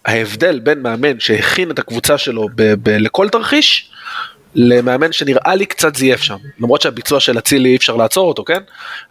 ההבדל 0.05 0.59
בין 0.59 0.81
מאמן 0.81 1.19
שהכין 1.19 1.71
את 1.71 1.79
הקבוצה 1.79 2.17
שלו 2.17 2.47
ב- 2.55 2.73
ב- 2.83 2.89
לכל 2.89 3.29
תרחיש, 3.29 3.89
למאמן 4.55 5.11
שנראה 5.11 5.55
לי 5.55 5.65
קצת 5.65 5.95
זייף 5.95 6.21
שם. 6.21 6.35
למרות 6.59 6.81
שהביצוע 6.81 7.19
של 7.19 7.37
אצילי 7.37 7.69
אי 7.69 7.75
אפשר 7.75 7.95
לעצור 7.95 8.27
אותו, 8.27 8.43
כן? 8.43 8.59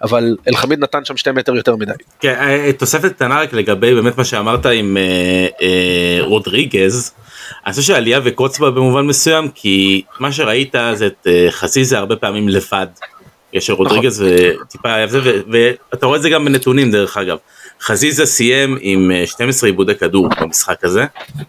אבל 0.02 0.37
אלחמיד 0.49 0.78
נתן 0.78 1.04
שם 1.04 1.16
שתי 1.16 1.30
מטר 1.30 1.54
יותר 1.56 1.76
מדי. 1.76 1.92
כן, 2.21 2.35
אה, 2.40 2.73
תוספת 2.73 3.12
קטנה 3.12 3.40
רק 3.40 3.52
לגבי 3.52 3.94
באמת 3.94 4.18
מה 4.18 4.25
שאמרת 4.25 4.66
עם 4.66 4.97
אה, 4.97 5.47
אה, 5.62 6.18
רודריגז. 6.21 7.12
אני 7.66 7.73
חושב 7.73 7.87
שהעלייה 7.87 8.21
וקוץ 8.25 8.59
בה 8.59 8.71
במובן 8.71 9.06
מסוים 9.06 9.49
כי 9.54 10.02
מה 10.21 10.33
שראית 10.33 10.75
זה 10.94 11.06
את 11.06 11.26
אה, 11.26 11.47
חזיזה 11.50 11.99
הרבה 11.99 12.16
פעמים 12.16 12.49
לבד. 12.49 12.87
יש 13.52 13.71
רודריגז 13.71 14.25
וטיפה 14.62 15.06
זה 15.06 15.21
ו- 15.25 15.71
ואתה 15.92 16.06
רואה 16.06 16.16
את 16.16 16.23
זה 16.23 16.30
גם 16.30 16.44
בנתונים 16.44 16.90
דרך 16.90 17.16
אגב. 17.16 17.38
חזיזה 17.84 18.26
סיים 18.26 18.78
עם 18.80 19.10
אה, 19.10 19.26
12 19.26 19.68
עיבודי 19.68 19.94
כדור 19.94 20.28
במשחק 20.40 20.84
הזה. 20.84 21.04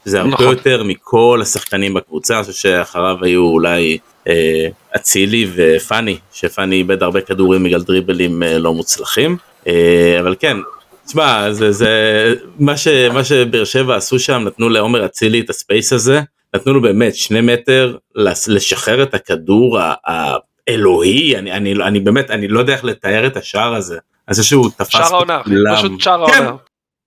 זה 0.05 0.19
הרבה 0.19 0.33
נכון. 0.33 0.45
יותר 0.45 0.83
מכל 0.83 1.39
השחקנים 1.41 1.93
בקבוצה. 1.93 2.35
אני 2.35 2.43
חושב 2.43 2.53
שאחריו 2.53 3.17
היו 3.21 3.41
אולי 3.41 3.97
אה, 4.27 4.67
אצילי 4.95 5.47
ופאני 5.55 6.17
שפאני 6.33 6.75
איבד 6.75 7.03
הרבה 7.03 7.21
כדורים 7.21 7.63
בגלל 7.63 7.81
דריבלים 7.81 8.43
אה, 8.43 8.57
לא 8.57 8.73
מוצלחים. 8.73 9.37
אה, 9.67 10.17
אבל 10.19 10.35
כן 10.39 10.57
תשמע, 11.07 11.53
זה, 11.53 11.71
זה, 11.71 11.89
מה, 12.59 12.77
ש, 12.77 12.87
מה 12.87 13.23
שבאר 13.23 13.63
שבע 13.63 13.95
עשו 13.95 14.19
שם, 14.19 14.43
נתנו 14.45 14.69
לעומר 14.69 15.05
אצילי 15.05 15.39
את 15.39 15.49
הספייס 15.49 15.93
הזה, 15.93 16.21
נתנו 16.55 16.73
לו 16.73 16.81
באמת 16.81 17.15
שני 17.15 17.41
מטר 17.41 17.97
לשחרר 18.47 19.03
את 19.03 19.13
הכדור 19.13 19.79
האלוהי, 20.67 21.35
אני, 21.37 21.51
אני, 21.51 21.73
אני 21.73 21.99
באמת, 21.99 22.31
אני 22.31 22.47
לא 22.47 22.59
יודע 22.59 22.73
איך 22.73 22.83
לתאר 22.83 23.27
את 23.27 23.37
השער 23.37 23.75
הזה. 23.75 23.97
אז 24.27 24.43
שהוא 24.43 24.69
תפס 24.69 24.87
שער 24.87 25.15
העונה. 25.15 25.41
פשוט 25.75 26.01
שער 26.01 26.27
כן, 26.27 26.33
העונה. 26.43 26.57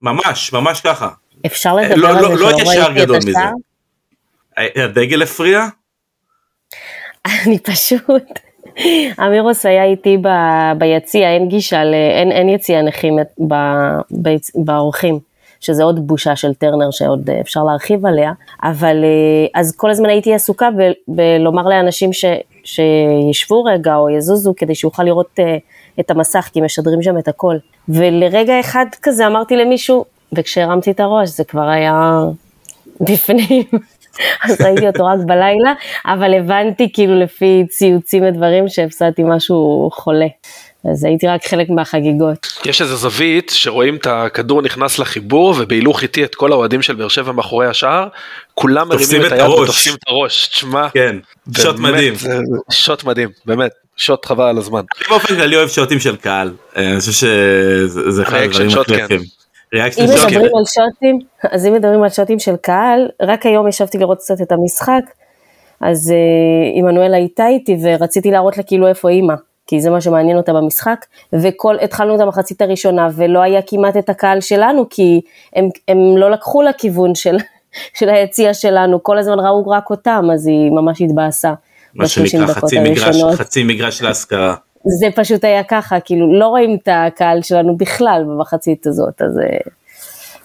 ממש, 0.03 0.53
ממש 0.53 0.81
ככה. 0.81 1.09
אפשר 1.47 1.75
לא- 1.77 1.83
לדבר 1.83 2.07
על 2.09 2.15
לא- 2.23 2.37
זה 2.37 2.43
לא 2.43 2.51
שלא 2.51 2.73
שער 2.73 2.85
ראיתי 2.87 3.03
את 3.03 3.05
גדול 3.05 3.17
מזה. 3.17 3.31
השער? 3.31 3.53
הדגל 4.85 5.23
הפריע? 5.23 5.67
אני 7.47 7.59
פשוט, 7.59 8.39
אמירוס 9.27 9.67
היה 9.67 9.85
איתי 9.85 10.17
ב- 10.23 10.73
ביציע, 10.79 11.29
אין 11.35 11.49
גישה, 11.49 11.85
ל- 11.85 11.95
אין, 11.95 12.33
אין 12.33 12.49
יציע 12.49 12.83
נכים 12.83 13.17
ב- 13.49 13.55
ביצ- 14.11 14.51
באורחים, 14.65 15.19
שזה 15.61 15.83
עוד 15.85 16.07
בושה 16.07 16.37
של 16.37 16.55
טרנר 16.55 16.91
שעוד 16.91 17.31
אה, 17.31 17.41
אפשר 17.41 17.65
להרחיב 17.65 18.07
עליה, 18.07 18.33
אבל 18.63 18.97
אה, 19.05 19.61
אז 19.61 19.77
כל 19.77 19.91
הזמן 19.91 20.09
הייתי 20.09 20.35
עסוקה 20.35 20.69
ב- 20.79 20.93
בלומר 21.09 21.63
לאנשים 21.63 22.13
ש, 22.13 22.25
שישבו 22.65 23.65
רגע 23.65 23.97
או 23.97 24.11
יזוזו 24.11 24.55
כדי 24.57 24.75
שיוכל 24.75 25.03
לראות 25.03 25.31
אה, 25.39 25.57
את 26.01 26.11
המסך, 26.11 26.49
כי 26.53 26.61
משדרים 26.61 27.03
שם 27.03 27.19
את 27.19 27.29
הכל. 27.29 27.57
ולרגע 27.89 28.61
אחד 28.61 28.87
כזה 29.03 29.27
אמרתי 29.27 29.57
למישהו, 29.57 30.05
וכשהרמתי 30.33 30.91
את 30.91 31.01
הראש 31.01 31.29
זה 31.29 31.45
כבר 31.45 31.69
היה 31.69 32.21
בפנים. 33.01 33.65
אז 34.45 34.61
ראיתי 34.61 34.87
אותו 34.87 35.07
רק 35.07 35.19
בלילה, 35.27 35.73
אבל 36.07 36.35
הבנתי 36.35 36.93
כאילו 36.93 37.21
לפי 37.21 37.65
ציוצים 37.71 38.25
ודברים 38.25 38.69
שהפסדתי 38.69 39.23
משהו 39.25 39.91
חולה. 39.93 40.27
אז 40.91 41.05
הייתי 41.05 41.27
רק 41.27 41.47
חלק 41.47 41.71
מהחגיגות. 41.71 42.47
יש 42.65 42.83
איזה 42.83 42.97
זווית 42.97 43.53
שרואים 43.55 43.97
את 43.97 44.07
הכדור 44.07 44.63
נכנס 44.63 44.99
לחיבור 44.99 45.55
ובהילוך 45.59 46.03
איטי 46.03 46.25
את 46.25 46.35
כל 46.35 46.53
האוהדים 46.53 46.83
של 46.83 46.95
באר 46.95 47.09
שבע 47.09 47.33
מאחורי 47.33 47.67
השער, 47.67 48.09
כולם 48.55 48.89
מרימים 48.89 49.21
את 49.21 49.27
את 49.27 49.33
היד 49.33 49.41
הראש. 49.41 49.61
ותופסים 49.61 49.95
את 49.95 50.01
הראש, 50.09 50.49
תשמע, 50.49 50.89
כן, 50.89 51.17
שוט 51.57 51.79
מדהים. 51.79 52.15
שוט 52.71 53.05
מדהים, 53.05 53.29
באמת, 53.47 53.71
שוט 53.99 54.27
חבל 54.27 54.45
על 54.45 54.59
הזמן. 54.59 54.79
אני 54.81 55.09
באופן 55.09 55.37
כללי 55.37 55.57
אוהב 55.57 55.69
שוטים 55.69 56.01
של 56.01 56.17
קהל, 56.17 56.53
אה, 56.77 56.91
אני 56.91 57.01
חושב 57.01 57.13
שזה 57.13 58.11
זה 58.11 58.23
אחד 58.23 58.37
הדברים 58.37 58.69
הכי 58.69 58.97
כן. 58.97 59.05
יפים. 59.05 59.21
אם 59.75 60.05
מדברים 60.05 60.57
על 60.57 60.65
שוטים, 60.65 61.19
אז 61.53 61.67
אם 61.67 61.75
מדברים 61.75 62.03
על 62.03 62.09
שוטים 62.09 62.39
של 62.39 62.57
קהל, 62.57 63.09
רק 63.23 63.47
היום 63.47 63.69
ישבתי 63.69 63.99
לראות 63.99 64.19
קצת 64.19 64.41
את 64.43 64.53
המשחק, 64.53 65.03
אז 65.81 66.11
אה, 66.11 66.81
עמנואלה 66.81 67.17
הייתה 67.17 67.47
איתי 67.47 67.77
ורציתי 67.83 68.31
להראות 68.31 68.57
לה 68.57 68.63
כאילו 68.63 68.89
איפה 68.89 69.09
אימא, 69.09 69.35
כי 69.67 69.81
זה 69.81 69.91
מה 69.91 70.01
שמעניין 70.01 70.37
אותה 70.37 70.53
במשחק, 70.53 71.07
והתחלנו 71.33 72.15
את 72.15 72.21
המחצית 72.21 72.63
הראשונה 72.63 73.09
ולא 73.15 73.43
היה 73.43 73.63
כמעט 73.63 73.97
את 73.97 74.09
הקהל 74.09 74.41
שלנו, 74.41 74.87
כי 74.91 75.21
הם, 75.57 75.69
הם 75.89 76.17
לא 76.17 76.31
לקחו 76.31 76.63
לכיוון 76.63 77.15
של, 77.15 77.37
של 77.99 78.09
היציע 78.09 78.55
שלנו, 78.55 79.03
כל 79.03 79.19
הזמן 79.19 79.41
ראו 79.41 79.69
רק 79.69 79.91
אותם, 79.91 80.25
אז 80.35 80.47
היא 80.47 80.71
ממש 80.71 81.01
התבאסה. 81.01 81.53
מה 81.99 82.05
ב-30 82.05 82.09
שנקרא 82.09 82.47
חצי 82.47 82.79
מגרש. 82.79 83.17
חצי 83.35 83.63
מגרש 83.63 84.03
להשכרה. 84.03 84.55
זה 84.85 85.07
פשוט 85.17 85.45
היה 85.45 85.63
ככה, 85.63 86.01
כאילו 86.01 86.39
לא 86.39 86.47
רואים 86.47 86.77
את 86.83 86.89
הקהל 86.93 87.43
שלנו 87.43 87.77
בכלל 87.77 88.25
במחצית 88.27 88.87
הזאת, 88.87 89.23
אז 89.23 89.39
אה, 89.39 89.57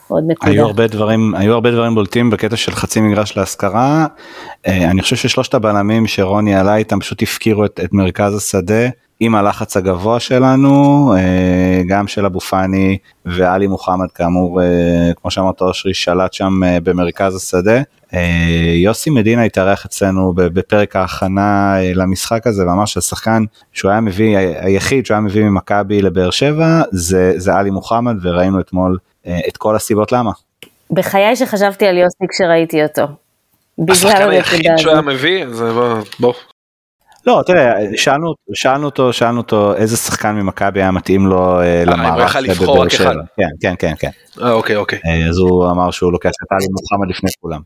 עוד 0.08 0.24
נקודה. 0.28 0.52
היו 0.52 0.66
הרבה 0.66 0.88
דברים 0.88 1.36
היו 1.36 1.54
הרבה 1.54 1.72
דברים 1.72 1.96
בולטים 1.96 2.30
בקטע 2.30 2.56
של 2.56 2.72
חצי 2.72 3.02
מגרש 3.02 3.38
להשכרה. 3.38 4.06
אה, 4.68 4.92
אני 4.92 5.02
חושב 5.02 5.16
ששלושת 5.16 5.54
הבלמים 5.54 6.08
שרוני 6.08 6.56
עלה 6.56 6.76
איתם 6.76 7.00
פשוט 7.00 7.22
הפקירו 7.22 7.66
את, 7.66 7.80
את 7.84 7.94
מרכז 7.94 8.36
השדה 8.36 8.90
עם 9.26 9.36
הלחץ 9.36 9.78
הגבוה 9.78 10.20
שלנו 10.20 11.14
אה, 11.18 11.82
גם 11.88 12.08
של 12.08 12.26
אבו 12.26 12.40
פאני 12.40 12.98
ואלי 13.26 13.68
מוחמד 13.68 14.12
כאמור 14.16 14.62
אה, 14.62 15.12
כמו 15.22 15.32
שאמרת 15.32 15.62
אושרי 15.62 15.94
שלט 15.94 16.34
שם 16.34 16.64
אה, 16.64 16.78
במרכז 16.84 17.36
השדה. 17.36 17.82
יוסי 18.76 19.10
מדינה 19.10 19.44
התארח 19.44 19.86
אצלנו 19.86 20.34
בפרק 20.36 20.96
ההכנה 20.96 21.76
למשחק 21.96 22.48
הזה 22.48 22.68
ואמר 22.68 22.86
שהשחקן 22.86 23.44
שהוא 23.74 23.92
היה 23.92 24.02
מביא 24.02 24.38
היחיד 24.38 25.06
שהוא 25.06 25.16
היה 25.16 25.22
מביא 25.22 25.44
ממכבי 25.44 26.02
לבאר 26.02 26.32
שבע 26.32 26.82
זה 26.92 27.34
זה 27.38 27.56
עלי 27.56 27.70
מוחמד 27.70 28.16
וראינו 28.22 28.60
אתמול 28.60 28.98
את 29.28 29.58
כל 29.58 29.76
הסיבות 29.76 30.12
למה. 30.12 30.32
בחיי 30.92 31.36
שחשבתי 31.36 31.86
על 31.86 31.98
יוסי 31.98 32.24
כשראיתי 32.30 32.84
אותו. 32.84 33.08
בגלל 33.78 33.96
השחקן 33.96 34.30
היחיד 34.30 34.62
שהוא 34.78 34.92
היה. 34.94 35.02
מביא, 35.02 35.46
בוא, 35.46 35.98
בוא. 36.20 36.34
לא 37.28 37.42
תראה 37.46 37.74
שאלנו 37.96 38.34
שאלנו 38.54 38.86
אותו 38.86 39.14
שאלנו 39.14 39.38
אותו 39.38 39.76
איזה 39.76 39.98
שחקן 39.98 40.36
ממכבי 40.36 40.82
היה 40.82 40.92
מתאים 40.92 41.28
לו 41.28 41.62
אה, 41.62 41.84
אם 41.84 41.90
הוא 41.90 41.98
למערך 41.98 42.30
יכל 42.30 42.40
לבחור 42.40 42.76
בבאר 42.76 42.86
רק 42.86 42.90
שבע. 42.90 43.12
אחד. 43.12 43.16
כן 43.38 43.48
כן 43.62 43.74
כן 43.80 43.94
כן 44.00 44.42
אה, 44.44 44.52
אוקיי, 44.52 44.76
אוקיי. 44.76 45.00
אה, 45.06 45.30
אז 45.30 45.38
הוא 45.38 45.72
אמר 45.72 45.92
שהוא 45.92 46.12
לוקח 46.12 46.30
את 46.30 46.52
עלי 46.52 46.66
מוחמד 46.72 47.10
לפני 47.10 47.30
כולם. 47.40 47.62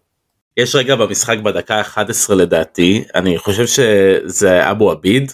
יש 0.57 0.75
רגע 0.75 0.95
במשחק 0.95 1.37
בדקה 1.37 1.81
11 1.81 2.35
לדעתי, 2.35 3.03
אני 3.15 3.37
חושב 3.37 3.67
שזה 3.67 4.71
אבו 4.71 4.91
עביד, 4.91 5.31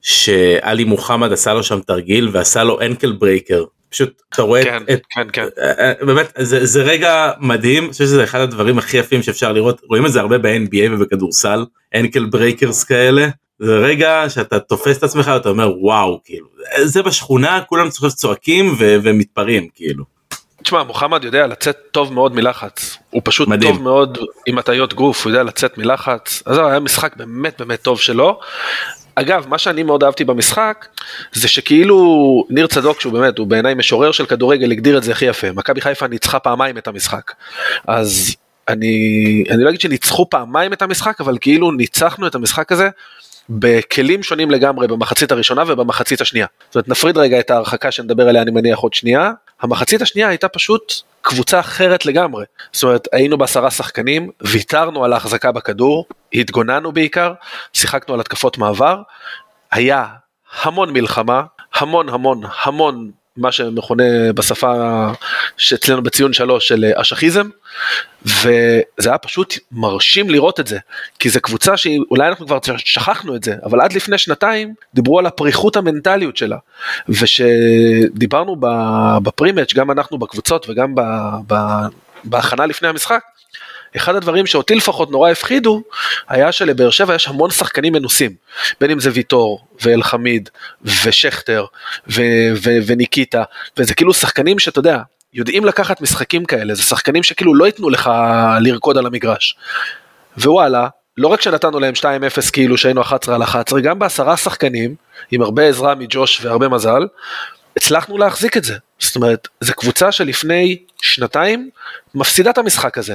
שעלי 0.00 0.84
מוחמד 0.84 1.32
עשה 1.32 1.54
לו 1.54 1.62
שם 1.62 1.80
תרגיל 1.80 2.28
ועשה 2.32 2.64
לו 2.64 2.80
ankle 2.80 3.12
breaker. 3.12 3.64
פשוט 3.88 4.22
אתה 4.34 4.42
רואה 4.42 4.64
כן, 4.64 4.82
את, 4.92 5.02
כן, 5.10 5.26
כן. 5.32 5.46
אה, 5.58 5.72
אה, 5.78 5.92
באמת 6.06 6.32
זה, 6.38 6.66
זה 6.66 6.82
רגע 6.82 7.32
מדהים, 7.40 7.84
אני 7.84 7.92
חושב 7.92 8.04
שזה 8.04 8.24
אחד 8.24 8.40
הדברים 8.40 8.78
הכי 8.78 8.96
יפים 8.96 9.22
שאפשר 9.22 9.52
לראות, 9.52 9.80
רואים 9.88 10.06
את 10.06 10.12
זה 10.12 10.20
הרבה 10.20 10.38
ב-NBA 10.38 10.92
ובכדורסל, 10.92 11.64
ankle 11.94 12.24
breakers 12.24 12.84
כאלה. 12.84 13.28
זה 13.58 13.72
רגע 13.72 14.24
שאתה 14.28 14.60
תופס 14.60 14.98
את 14.98 15.02
עצמך 15.02 15.26
ואתה 15.26 15.48
אומר 15.48 15.72
וואו 15.80 16.20
כאילו 16.24 16.46
זה 16.84 17.02
בשכונה 17.02 17.60
כולם 17.60 17.88
צועקים 17.90 18.74
ו- 18.78 18.96
ומתפרעים 19.02 19.68
כאילו. 19.74 20.04
תשמע, 20.62 20.82
מוחמד 20.82 21.24
יודע 21.24 21.46
לצאת 21.46 21.76
טוב 21.90 22.12
מאוד 22.12 22.34
מלחץ. 22.34 22.98
הוא 23.10 23.22
פשוט 23.24 23.48
מדהים. 23.48 23.72
טוב 23.72 23.82
מאוד 23.82 24.18
עם 24.46 24.58
הטיות 24.58 24.94
גוף, 24.94 25.24
הוא 25.24 25.30
יודע 25.30 25.42
לצאת 25.42 25.78
מלחץ. 25.78 26.42
אז 26.46 26.58
היה 26.58 26.80
משחק 26.80 27.16
באמת 27.16 27.60
באמת 27.60 27.82
טוב 27.82 28.00
שלו. 28.00 28.40
אגב, 29.14 29.46
מה 29.48 29.58
שאני 29.58 29.82
מאוד 29.82 30.04
אהבתי 30.04 30.24
במשחק, 30.24 30.86
זה 31.32 31.48
שכאילו 31.48 31.96
ניר 32.50 32.66
צדוק, 32.66 33.00
שהוא 33.00 33.12
באמת, 33.12 33.38
הוא 33.38 33.46
בעיניי 33.46 33.74
משורר 33.74 34.12
של 34.12 34.26
כדורגל, 34.26 34.70
הגדיר 34.70 34.98
את 34.98 35.02
זה 35.02 35.12
הכי 35.12 35.24
יפה. 35.24 35.52
מכבי 35.52 35.80
חיפה 35.80 36.06
ניצחה 36.06 36.38
פעמיים 36.38 36.78
את 36.78 36.88
המשחק. 36.88 37.32
אז 37.86 38.36
אני, 38.68 39.44
אני 39.50 39.64
לא 39.64 39.68
אגיד 39.68 39.80
שניצחו 39.80 40.30
פעמיים 40.30 40.72
את 40.72 40.82
המשחק, 40.82 41.20
אבל 41.20 41.38
כאילו 41.40 41.72
ניצחנו 41.72 42.26
את 42.26 42.34
המשחק 42.34 42.72
הזה 42.72 42.88
בכלים 43.48 44.22
שונים 44.22 44.50
לגמרי 44.50 44.86
במחצית 44.86 45.32
הראשונה 45.32 45.62
ובמחצית 45.66 46.20
השנייה. 46.20 46.46
זאת 46.68 46.74
אומרת, 46.74 46.88
נפריד 46.88 47.18
רגע 47.18 47.40
את 47.40 47.50
ההרחקה 47.50 47.90
שנדבר 47.90 48.28
עליה 48.28 48.42
אני 48.42 48.50
מניח 48.50 48.78
עוד 48.78 48.94
שנייה. 48.94 49.30
המחצית 49.60 50.02
השנייה 50.02 50.28
הייתה 50.28 50.48
פשוט 50.48 50.92
קבוצה 51.22 51.60
אחרת 51.60 52.06
לגמרי. 52.06 52.44
זאת 52.72 52.82
אומרת, 52.82 53.08
היינו 53.12 53.38
בעשרה 53.38 53.70
שחקנים, 53.70 54.30
ויתרנו 54.42 55.04
על 55.04 55.12
ההחזקה 55.12 55.52
בכדור, 55.52 56.06
התגוננו 56.34 56.92
בעיקר, 56.92 57.32
שיחקנו 57.72 58.14
על 58.14 58.20
התקפות 58.20 58.58
מעבר, 58.58 59.02
היה 59.72 60.06
המון 60.62 60.92
מלחמה, 60.92 61.42
המון 61.74 62.08
המון 62.08 62.40
המון 62.62 63.10
מה 63.36 63.52
שמכונה 63.52 64.32
בשפה 64.34 65.10
שאצלנו 65.56 66.02
בציון 66.02 66.32
שלוש 66.32 66.68
של 66.68 66.84
אשכיזם, 66.96 67.48
וזה 68.24 69.08
היה 69.08 69.18
פשוט 69.18 69.54
מרשים 69.72 70.30
לראות 70.30 70.60
את 70.60 70.66
זה, 70.66 70.78
כי 71.18 71.30
זו 71.30 71.40
קבוצה 71.40 71.76
שאולי 71.76 72.28
אנחנו 72.28 72.46
כבר 72.46 72.58
שכחנו 72.76 73.36
את 73.36 73.44
זה, 73.44 73.54
אבל 73.64 73.80
עד 73.80 73.92
לפני 73.92 74.18
שנתיים 74.18 74.74
דיברו 74.94 75.18
על 75.18 75.26
הפריחות 75.26 75.76
המנטליות 75.76 76.36
שלה, 76.36 76.56
ושדיברנו 77.08 78.56
בפרימץ', 79.22 79.74
גם 79.74 79.90
אנחנו 79.90 80.18
בקבוצות 80.18 80.66
וגם 80.68 80.94
בהכנה 82.24 82.66
לפני 82.66 82.88
המשחק, 82.88 83.20
אחד 83.96 84.14
הדברים 84.14 84.46
שאותי 84.46 84.74
לפחות 84.74 85.10
נורא 85.10 85.30
הפחידו, 85.30 85.82
היה 86.28 86.52
שלבאר 86.52 86.90
שבע 86.90 87.14
יש 87.14 87.28
המון 87.28 87.50
שחקנים 87.50 87.92
מנוסים, 87.92 88.30
בין 88.80 88.90
אם 88.90 89.00
זה 89.00 89.10
ויטור, 89.12 89.66
ואלחמיד, 89.82 90.48
ושכטר, 90.82 91.64
ו- 92.08 92.52
ו- 92.54 92.78
וניקיטה, 92.86 93.42
וזה 93.76 93.94
כאילו 93.94 94.14
שחקנים 94.14 94.58
שאתה 94.58 94.78
יודע, 94.78 94.98
יודעים 95.34 95.64
לקחת 95.64 96.00
משחקים 96.00 96.44
כאלה, 96.44 96.74
זה 96.74 96.82
שחקנים 96.82 97.22
שכאילו 97.22 97.54
לא 97.54 97.64
ייתנו 97.64 97.90
לך 97.90 98.10
לרקוד 98.60 98.98
על 98.98 99.06
המגרש. 99.06 99.56
ווואלה, 100.38 100.88
לא 101.16 101.28
רק 101.28 101.40
שנתנו 101.40 101.80
להם 101.80 101.94
2-0 101.94 102.50
כאילו 102.52 102.78
שהיינו 102.78 103.00
11 103.02 103.34
על 103.34 103.42
11, 103.42 103.80
גם 103.80 103.98
בעשרה 103.98 104.36
שחקנים, 104.36 104.94
עם 105.30 105.42
הרבה 105.42 105.68
עזרה 105.68 105.94
מג'וש 105.94 106.44
והרבה 106.44 106.68
מזל, 106.68 107.06
הצלחנו 107.76 108.18
להחזיק 108.18 108.56
את 108.56 108.64
זה. 108.64 108.76
זאת 108.98 109.16
אומרת, 109.16 109.48
זו 109.60 109.74
קבוצה 109.74 110.12
שלפני 110.12 110.78
שנתיים 111.02 111.70
מפסידה 112.14 112.50
את 112.50 112.58
המשחק 112.58 112.98
הזה. 112.98 113.14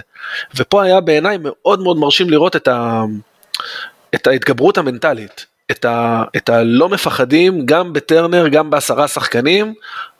ופה 0.55 0.83
היה 0.83 0.99
בעיניי 0.99 1.37
מאוד 1.41 1.79
מאוד 1.79 1.97
מרשים 1.97 2.29
לראות 2.29 2.55
את, 2.55 2.67
ה, 2.67 3.03
את 4.15 4.27
ההתגברות 4.27 4.77
המנטלית. 4.77 5.45
את, 5.71 5.85
ה, 5.85 6.23
את 6.37 6.49
הלא 6.49 6.89
מפחדים, 6.89 7.65
גם 7.65 7.93
בטרנר, 7.93 8.47
גם 8.47 8.69
בעשרה 8.69 9.07
שחקנים, 9.07 9.73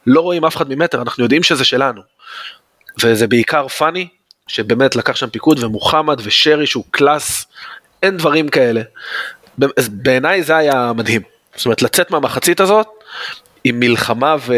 לא 0.07 0.21
רואים 0.21 0.45
אף 0.45 0.55
אחד 0.55 0.69
ממטר, 0.69 1.01
אנחנו 1.01 1.23
יודעים 1.23 1.43
שזה 1.43 1.63
שלנו. 1.63 2.01
וזה 3.03 3.27
בעיקר 3.27 3.67
פאני, 3.67 4.07
שבאמת 4.47 4.95
לקח 4.95 5.15
שם 5.15 5.29
פיקוד, 5.29 5.63
ומוחמד 5.63 6.21
ושרי 6.23 6.67
שהוא 6.67 6.83
קלאס, 6.91 7.45
אין 8.03 8.17
דברים 8.17 8.49
כאלה. 8.49 8.81
בעיניי 9.91 10.43
זה 10.43 10.57
היה 10.57 10.91
מדהים. 10.95 11.21
זאת 11.55 11.65
אומרת, 11.65 11.81
לצאת 11.81 12.11
מהמחצית 12.11 12.59
הזאת 12.59 12.87
עם 13.63 13.79
מלחמה 13.79 14.35
ו... 14.47 14.53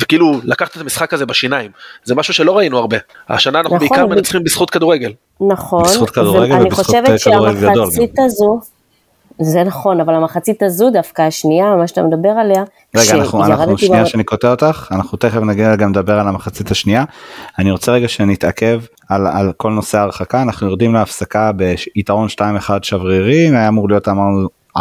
וכאילו 0.00 0.40
לקחת 0.44 0.76
את 0.76 0.80
המשחק 0.80 1.14
הזה 1.14 1.26
בשיניים, 1.26 1.70
זה 2.04 2.14
משהו 2.14 2.34
שלא 2.34 2.58
ראינו 2.58 2.78
הרבה. 2.78 2.96
השנה 3.28 3.60
אנחנו 3.60 3.76
נכון, 3.76 3.88
בעיקר 3.88 4.06
ב... 4.06 4.10
מנצחים 4.10 4.44
בזכות 4.44 4.70
כדורגל. 4.70 5.12
נכון, 5.40 5.82
בזכות 5.84 6.10
כדורגל 6.10 6.62
ובזכות 6.62 6.86
כדורגל 6.86 7.56
גדול. 7.56 7.68
אני 7.72 7.74
חושבת 7.74 7.90
שהמחצית 7.90 8.18
הזו, 8.18 8.60
זה 9.40 9.64
נכון, 9.64 10.00
אבל 10.00 10.14
המחצית 10.14 10.62
הזו 10.62 10.90
דווקא 10.90 11.22
השנייה, 11.22 11.76
מה 11.76 11.86
שאתה 11.86 12.02
מדבר 12.02 12.28
עליה, 12.28 12.64
רגע, 12.96 13.14
אנחנו, 13.14 13.44
אנחנו 13.44 13.78
שנייה 13.78 14.06
שאני 14.06 14.24
קוטע 14.24 14.50
אותך, 14.50 14.88
אנחנו 14.90 15.18
תכף 15.18 15.40
נגיע 15.40 15.76
גם 15.76 15.90
לדבר 15.90 16.18
על 16.18 16.28
המחצית 16.28 16.70
השנייה. 16.70 17.04
אני 17.58 17.70
רוצה 17.70 17.92
רגע 17.92 18.08
שנתעכב 18.08 18.80
על, 19.08 19.26
על 19.26 19.52
כל 19.56 19.70
נושא 19.70 19.98
ההרחקה, 19.98 20.42
אנחנו 20.42 20.66
יורדים 20.66 20.94
להפסקה 20.94 21.52
ביתרון 21.52 22.28
2-1 22.28 22.70
שברירי, 22.82 23.48
היה 23.48 23.68
אמור 23.68 23.88
להיות 23.88 24.08
אמרנו 24.08 24.48
4-1, 24.78 24.80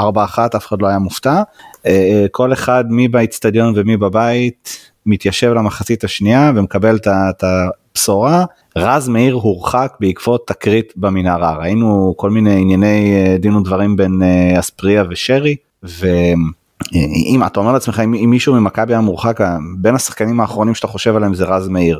אף 0.57 0.67
אחד 0.67 0.81
לא 0.81 0.87
היה 0.87 0.99
מופתע. 0.99 1.43
אה, 1.85 1.91
אה, 1.91 2.25
כל 2.31 2.53
אחד 2.53 2.85
מי 2.89 3.07
באיצטדיון 3.07 3.73
ומי 3.75 3.97
בבית 3.97 4.91
מתיישב 5.05 5.53
למחצית 5.53 6.03
השנייה 6.03 6.51
ומקבל 6.55 6.97
את 7.05 7.43
הבשורה. 7.43 8.45
רז 8.77 9.09
מאיר 9.09 9.33
הורחק 9.33 9.93
בעקבות 9.99 10.47
תקרית 10.47 10.93
במנהרה 10.95 11.57
ראינו 11.57 12.13
כל 12.17 12.29
מיני 12.29 12.61
ענייני 12.61 13.13
אה, 13.15 13.37
דין 13.37 13.55
ודברים 13.55 13.95
בין 13.95 14.21
אספריה 14.59 15.03
ושרי 15.09 15.55
ואם 15.83 17.43
אתה 17.45 17.59
אומר 17.59 17.71
לעצמך 17.71 17.99
אם, 18.03 18.13
אם 18.13 18.29
מישהו 18.29 18.53
ממכבי 18.53 18.93
היה 18.93 19.01
מורחק 19.01 19.39
בין 19.77 19.95
השחקנים 19.95 20.39
האחרונים 20.39 20.75
שאתה 20.75 20.87
חושב 20.87 21.15
עליהם 21.15 21.33
זה 21.33 21.45
רז 21.45 21.67
מאיר 21.67 21.99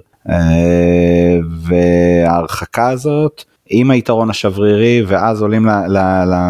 וההרחקה 1.61 2.89
הזאת 2.89 3.43
עם 3.69 3.91
היתרון 3.91 4.29
השברירי 4.29 5.03
ואז 5.07 5.41
עולים 5.41 5.67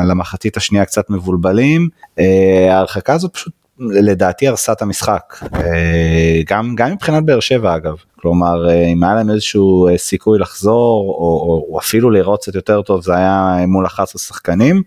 למחצית 0.06 0.58
השנייה 0.58 0.86
קצת 0.86 1.10
מבולבלים. 1.10 1.90
אה, 2.20 2.68
ההרחקה 2.76 3.14
הזאת 3.14 3.34
פשוט 3.34 3.54
לדעתי 3.80 4.48
הרסה 4.48 4.72
את 4.72 4.82
המשחק 4.82 5.36
אה, 5.56 6.42
גם 6.48 6.76
גם 6.76 6.92
מבחינת 6.92 7.24
באר 7.26 7.40
שבע 7.40 7.76
אגב 7.76 7.96
כלומר 8.16 8.70
אה, 8.70 8.86
אם 8.86 9.04
היה 9.04 9.16
להם 9.16 9.30
איזשהו 9.30 9.88
סיכוי 9.98 10.40
לחזור 10.40 11.10
או, 11.10 11.14
או, 11.14 11.68
או 11.74 11.80
אפילו 11.80 12.10
לראות 12.10 12.42
קצת 12.42 12.56
יותר 12.56 12.82
טוב 12.82 13.04
זה 13.04 13.16
היה 13.16 13.56
מול 13.68 13.86
11 13.86 14.20
שחקנים. 14.20 14.82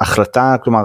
החלטה 0.00 0.56
כלומר 0.64 0.82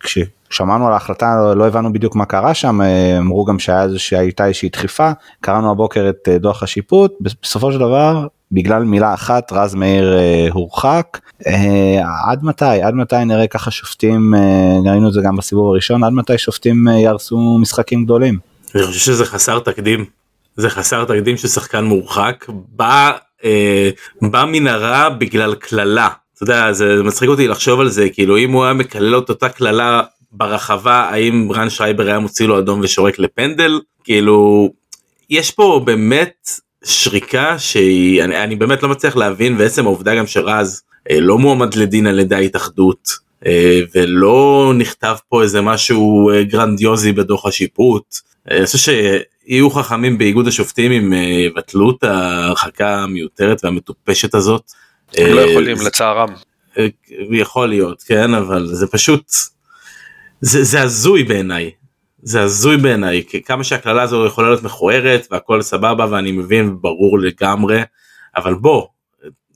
כששמענו 0.00 0.86
על 0.86 0.92
ההחלטה 0.92 1.36
לא, 1.36 1.56
לא 1.56 1.66
הבנו 1.66 1.92
בדיוק 1.92 2.16
מה 2.16 2.24
קרה 2.24 2.54
שם 2.54 2.80
אמרו 3.18 3.44
גם 3.44 3.56
שהייתה 3.96 4.46
איזושהי 4.46 4.68
דחיפה 4.68 5.10
קראנו 5.40 5.70
הבוקר 5.70 6.08
את 6.08 6.28
דוח 6.28 6.62
השיפוט 6.62 7.14
בסופו 7.20 7.72
של 7.72 7.78
דבר 7.78 8.26
בגלל 8.52 8.84
מילה 8.84 9.14
אחת 9.14 9.52
רז 9.52 9.74
מאיר 9.74 10.18
אה, 10.18 10.48
הורחק. 10.52 11.18
אה, 11.46 12.30
עד 12.30 12.44
מתי? 12.44 12.82
עד 12.82 12.94
מתי 12.94 13.24
נראה 13.24 13.46
ככה 13.46 13.70
שופטים 13.70 14.34
אה, 14.34 14.90
ראינו 14.90 15.08
את 15.08 15.12
זה 15.12 15.20
גם 15.24 15.36
בסיבוב 15.36 15.70
הראשון 15.70 16.04
עד 16.04 16.12
מתי 16.12 16.38
שופטים 16.38 16.88
אה, 16.88 16.92
יהרסו 16.92 17.58
משחקים 17.60 18.04
גדולים. 18.04 18.38
אני 18.74 18.82
חושב 18.82 19.00
שזה 19.00 19.26
חסר 19.26 19.58
תקדים. 19.58 20.04
זה 20.56 20.70
חסר 20.70 21.04
תקדים 21.04 21.36
ששחקן 21.36 21.84
מורחק 21.84 22.44
בא 22.48 23.12
אה, 23.44 23.90
במנהרה 24.22 25.10
בגלל 25.10 25.54
קללה. 25.54 26.08
אתה 26.34 26.42
יודע 26.42 26.72
זה 26.72 27.02
מצחיק 27.02 27.28
אותי 27.28 27.48
לחשוב 27.48 27.80
על 27.80 27.88
זה 27.88 28.08
כאילו 28.08 28.38
אם 28.38 28.52
הוא 28.52 28.64
היה 28.64 28.72
מקלל 28.72 29.18
את 29.18 29.28
אותה 29.28 29.48
קללה 29.48 30.02
ברחבה 30.32 30.94
האם 30.94 31.48
ריינשרייבר 31.52 32.06
היה 32.06 32.18
מוציא 32.18 32.46
לו 32.46 32.58
אדום 32.58 32.80
ושורק 32.82 33.18
לפנדל? 33.18 33.80
כאילו 34.04 34.68
יש 35.30 35.50
פה 35.50 35.82
באמת 35.84 36.48
שריקה 36.86 37.58
שהיא 37.58 38.24
אני, 38.24 38.44
אני 38.44 38.56
באמת 38.56 38.82
לא 38.82 38.88
מצליח 38.88 39.16
להבין 39.16 39.56
ועצם 39.58 39.86
העובדה 39.86 40.14
גם 40.14 40.26
שרז 40.26 40.82
אה, 41.10 41.20
לא 41.20 41.38
מועמד 41.38 41.74
לדין 41.74 42.06
על 42.06 42.18
ידי 42.18 42.34
ההתאחדות 42.34 43.10
אה, 43.46 43.80
ולא 43.94 44.72
נכתב 44.78 45.16
פה 45.28 45.42
איזה 45.42 45.60
משהו 45.60 46.30
אה, 46.30 46.42
גרנדיוזי 46.44 47.12
בדוח 47.12 47.46
השיפוט. 47.46 48.14
אה, 48.50 48.56
אני 48.56 48.66
חושב 48.66 48.78
שיהיו 48.78 49.70
חכמים 49.70 50.18
באיגוד 50.18 50.46
השופטים 50.48 50.92
אם 50.92 51.12
אה, 51.12 51.18
יבטלו 51.18 51.90
את 51.90 52.04
ההרחקה 52.04 52.96
המיותרת 52.96 53.64
והמטופשת 53.64 54.34
הזאת. 54.34 54.62
הם 55.16 55.34
לא 55.34 55.40
יכולים 55.40 55.76
לצערם. 55.86 56.28
יכול 57.30 57.68
להיות 57.68 58.02
כן 58.02 58.34
אבל 58.34 58.66
זה 58.66 58.86
פשוט 58.86 59.32
זה, 60.40 60.64
זה 60.64 60.82
הזוי 60.82 61.24
בעיניי 61.24 61.70
זה 62.26 62.42
הזוי 62.42 62.76
בעיניי 62.76 63.22
כמה 63.44 63.64
שהקללה 63.64 64.02
הזו 64.02 64.26
יכולה 64.26 64.48
להיות 64.48 64.62
מכוערת 64.62 65.26
והכל 65.30 65.62
סבבה 65.62 66.06
ואני 66.10 66.32
מבין 66.32 66.76
ברור 66.80 67.18
לגמרי 67.18 67.82
אבל 68.36 68.54
בוא 68.54 68.86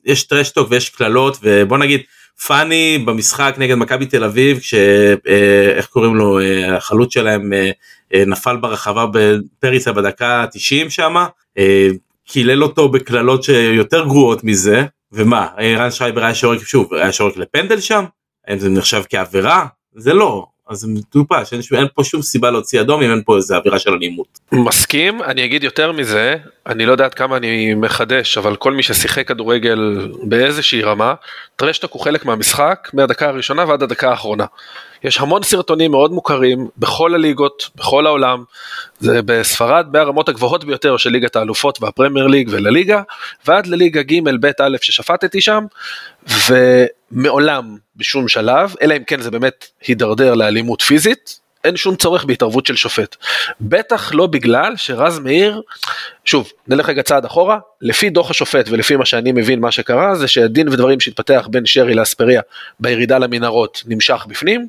יש 0.04 0.22
טרשטוק 0.24 0.70
ויש 0.70 0.88
קללות 0.88 1.38
ובוא 1.42 1.78
נגיד 1.78 2.00
פאני 2.46 2.98
במשחק 3.06 3.54
נגד 3.58 3.74
מכבי 3.74 4.06
תל 4.06 4.24
אביב 4.24 4.58
כשאיך 4.58 5.84
אה, 5.84 5.90
קוראים 5.90 6.14
לו 6.14 6.40
אה, 6.40 6.76
החלוץ 6.76 7.14
שלהם 7.14 7.52
אה, 7.52 7.70
נפל 8.26 8.56
ברחבה 8.56 9.06
בפריסה 9.12 9.92
בדקה 9.92 10.44
90 10.52 10.90
שמה 10.90 11.26
קילל 12.24 12.62
אותו 12.62 12.88
בקללות 12.88 13.42
שיותר 13.42 14.04
גרועות 14.04 14.44
מזה 14.44 14.84
ומה 15.12 15.46
רן 15.58 15.90
שרייבר 15.90 16.24
היה 16.24 16.34
שורק 16.34 16.62
שוב 16.64 16.94
היה 16.94 17.12
שורק 17.12 17.36
לפנדל 17.36 17.80
שם? 17.80 18.04
האם 18.46 18.58
זה 18.58 18.68
נחשב 18.68 19.02
כעבירה? 19.08 19.66
זה 19.94 20.14
לא 20.14 20.46
אז 20.70 20.84
מטופש, 20.84 21.52
אין 21.52 21.86
פה 21.94 22.04
שום 22.04 22.22
סיבה 22.22 22.50
להוציא 22.50 22.80
אדום 22.80 23.02
אם 23.02 23.10
אין 23.10 23.22
פה 23.24 23.36
איזה 23.36 23.56
אווירה 23.56 23.78
של 23.78 23.90
אלימות. 23.90 24.38
מסכים, 24.52 25.22
אני 25.22 25.44
אגיד 25.44 25.64
יותר 25.64 25.92
מזה, 25.92 26.36
אני 26.70 26.86
לא 26.86 26.92
יודע 26.92 27.08
כמה 27.08 27.36
אני 27.36 27.74
מחדש, 27.74 28.38
אבל 28.38 28.56
כל 28.56 28.72
מי 28.72 28.82
ששיחק 28.82 29.28
כדורגל 29.28 30.08
באיזושהי 30.22 30.82
רמה, 30.82 31.14
טרשטוק 31.56 31.92
הוא 31.92 32.02
חלק 32.02 32.24
מהמשחק 32.24 32.90
מהדקה 32.92 33.28
הראשונה 33.28 33.64
ועד 33.68 33.82
הדקה 33.82 34.10
האחרונה. 34.10 34.44
יש 35.04 35.20
המון 35.20 35.42
סרטונים 35.42 35.90
מאוד 35.90 36.12
מוכרים 36.12 36.68
בכל 36.78 37.14
הליגות, 37.14 37.70
בכל 37.76 38.06
העולם, 38.06 38.44
זה 39.00 39.22
בספרד 39.22 39.86
ברמות 39.90 40.28
הגבוהות 40.28 40.64
ביותר 40.64 40.96
של 40.96 41.10
ליגת 41.10 41.36
האלופות 41.36 41.82
והפרמייר 41.82 42.26
ליג 42.26 42.48
ולליגה, 42.52 43.02
ועד 43.46 43.66
לליגה 43.66 44.02
ג' 44.02 44.20
ב' 44.40 44.46
א' 44.60 44.76
ששפטתי 44.80 45.40
שם, 45.40 45.64
ומעולם 46.48 47.76
בשום 47.96 48.28
שלב, 48.28 48.74
אלא 48.82 48.96
אם 48.96 49.04
כן 49.04 49.20
זה 49.20 49.30
באמת 49.30 49.66
הידרדר 49.86 50.34
לאלימות 50.34 50.82
פיזית, 50.82 51.40
אין 51.64 51.76
שום 51.76 51.96
צורך 51.96 52.24
בהתערבות 52.24 52.66
של 52.66 52.76
שופט. 52.76 53.16
בטח 53.60 54.14
לא 54.14 54.26
בגלל 54.26 54.72
שרז 54.76 55.18
מאיר, 55.18 55.62
שוב, 56.24 56.52
נלך 56.68 56.88
רגע 56.88 57.02
צעד 57.02 57.24
אחורה, 57.24 57.58
לפי 57.80 58.10
דוח 58.10 58.30
השופט 58.30 58.68
ולפי 58.68 58.96
מה 58.96 59.04
שאני 59.04 59.32
מבין 59.32 59.60
מה 59.60 59.70
שקרה, 59.70 60.14
זה 60.14 60.28
שהדין 60.28 60.68
ודברים 60.68 61.00
שהתפתח 61.00 61.48
בין 61.50 61.66
שרי 61.66 61.94
לאספריה 61.94 62.40
בירידה 62.80 63.18
למנהרות 63.18 63.82
נמשך 63.86 64.26
בפנים. 64.28 64.68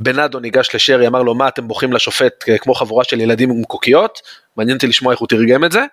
בנאדו 0.00 0.40
ניגש 0.40 0.74
לשרי, 0.74 1.06
אמר 1.06 1.22
לו 1.22 1.34
מה 1.34 1.48
אתם 1.48 1.68
בוכים 1.68 1.92
לשופט 1.92 2.44
כמו 2.60 2.74
חבורה 2.74 3.04
של 3.04 3.20
ילדים 3.20 3.50
עם 3.50 3.64
קוקיות, 3.64 4.20
מעניין 4.56 4.76
אותי 4.76 4.86
לשמוע 4.86 5.12
איך 5.12 5.20
הוא 5.20 5.28
תרגם 5.28 5.64
את 5.64 5.72
זה. 5.72 5.84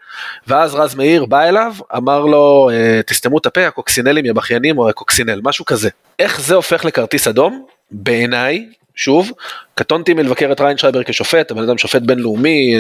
ואז 0.48 0.76
רז 0.76 0.96
מאיר 0.96 1.26
בא 1.26 1.44
אליו, 1.44 1.74
אמר 1.98 2.20
לו 2.20 2.70
אה, 2.74 3.02
תסתמו 3.06 3.38
את 3.38 3.46
הפה 3.46 3.68
הקוקסינלים 3.68 4.26
יא 4.26 4.34
בכיינים 4.34 4.78
או 4.78 4.90
הקוקסינל, 4.90 5.40
משהו 5.44 5.66
כזה. 5.66 5.90
איך 6.20 6.42
זה 6.42 6.56
הופך 6.56 6.86
לכרטיס 6.86 7.28
אדום? 7.28 7.66
בעיניי 7.92 8.66
שוב, 9.00 9.32
קטונתי 9.76 10.14
מלבקר 10.14 10.52
את 10.52 10.62
ריינשרייבר 10.62 11.04
כשופט, 11.04 11.52
הבן 11.52 11.64
אדם 11.64 11.78
שופט 11.78 12.02
בינלאומי, 12.02 12.76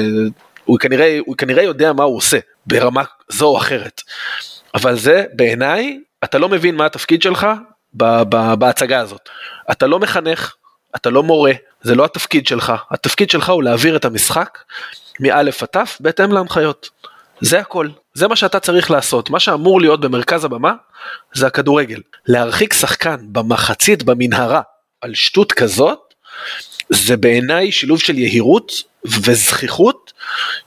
הוא 0.66 0.80
כנראה, 0.80 1.18
הוא 1.26 1.36
כנראה 1.36 1.64
יודע 1.64 1.94
מה 1.94 2.04
הוא 2.04 2.18
עושה, 2.18 2.38
ברמה 2.66 3.04
זו 3.30 3.46
או 3.46 3.58
אחרת. 3.58 4.02
אבל 4.76 4.96
זה, 4.96 5.24
בעיניי, 5.34 6.00
אתה 6.24 6.38
לא 6.38 6.50
מבין 6.50 6.76
מה 6.76 6.86
התפקיד 6.86 7.22
שלך 7.22 7.48
ב- 7.94 8.22
ב- 8.30 8.54
בהצגה 8.54 9.00
הזאת. 9.00 9.30
אתה 9.72 9.88
לא 9.88 10.00
מחנך, 10.00 10.54
אתה 10.96 11.10
לא 11.10 11.24
מורה, 11.24 11.52
זה 11.82 11.96
לא 11.96 12.06
התפקיד 12.06 12.48
שלך. 12.48 12.74
התפקיד 12.92 13.30
שלך 13.30 13.50
הוא 13.50 13.64
להעביר 13.64 13.96
את 13.96 14.06
המשחק 14.06 14.58
מא' 15.20 15.40
עד 15.40 15.50
ת' 15.50 15.78
בהתאם 16.00 16.32
להנחיות. 16.32 16.90
זה 17.42 17.60
הכל, 17.60 17.88
זה 18.14 18.28
מה 18.28 18.36
שאתה 18.36 18.60
צריך 18.60 18.92
לעשות. 18.92 19.30
מה 19.30 19.40
שאמור 19.40 19.82
להיות 19.82 20.02
במרכז 20.02 20.46
הבמה 20.46 20.74
זה 21.34 21.48
הכדורגל. 21.48 22.02
להרחיק 22.28 22.74
שחקן 22.74 23.18
במחצית 23.22 24.04
במנהרה 24.04 24.62
על 25.02 25.14
שטות 25.14 25.52
כזאת, 25.52 26.09
זה 26.90 27.18
בעיניי 27.18 27.72
שילוב 27.72 28.00
של 28.00 28.18
יהירות 28.18 28.84
וזכיחות 29.06 30.14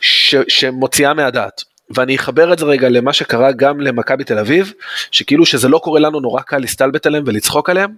ש- 0.00 0.34
שמוציאה 0.48 1.14
מהדעת. 1.14 1.64
ואני 1.94 2.16
אחבר 2.16 2.52
את 2.52 2.58
זה 2.58 2.64
רגע 2.64 2.88
למה 2.88 3.12
שקרה 3.12 3.52
גם 3.52 3.80
למכבי 3.80 4.24
תל 4.24 4.38
אביב, 4.38 4.72
שכאילו 5.10 5.46
שזה 5.46 5.68
לא 5.68 5.78
קורה 5.78 6.00
לנו 6.00 6.20
נורא 6.20 6.42
קל 6.42 6.58
להסתלבט 6.58 7.06
עליהם 7.06 7.24
ולצחוק 7.26 7.70
עליהם, 7.70 7.90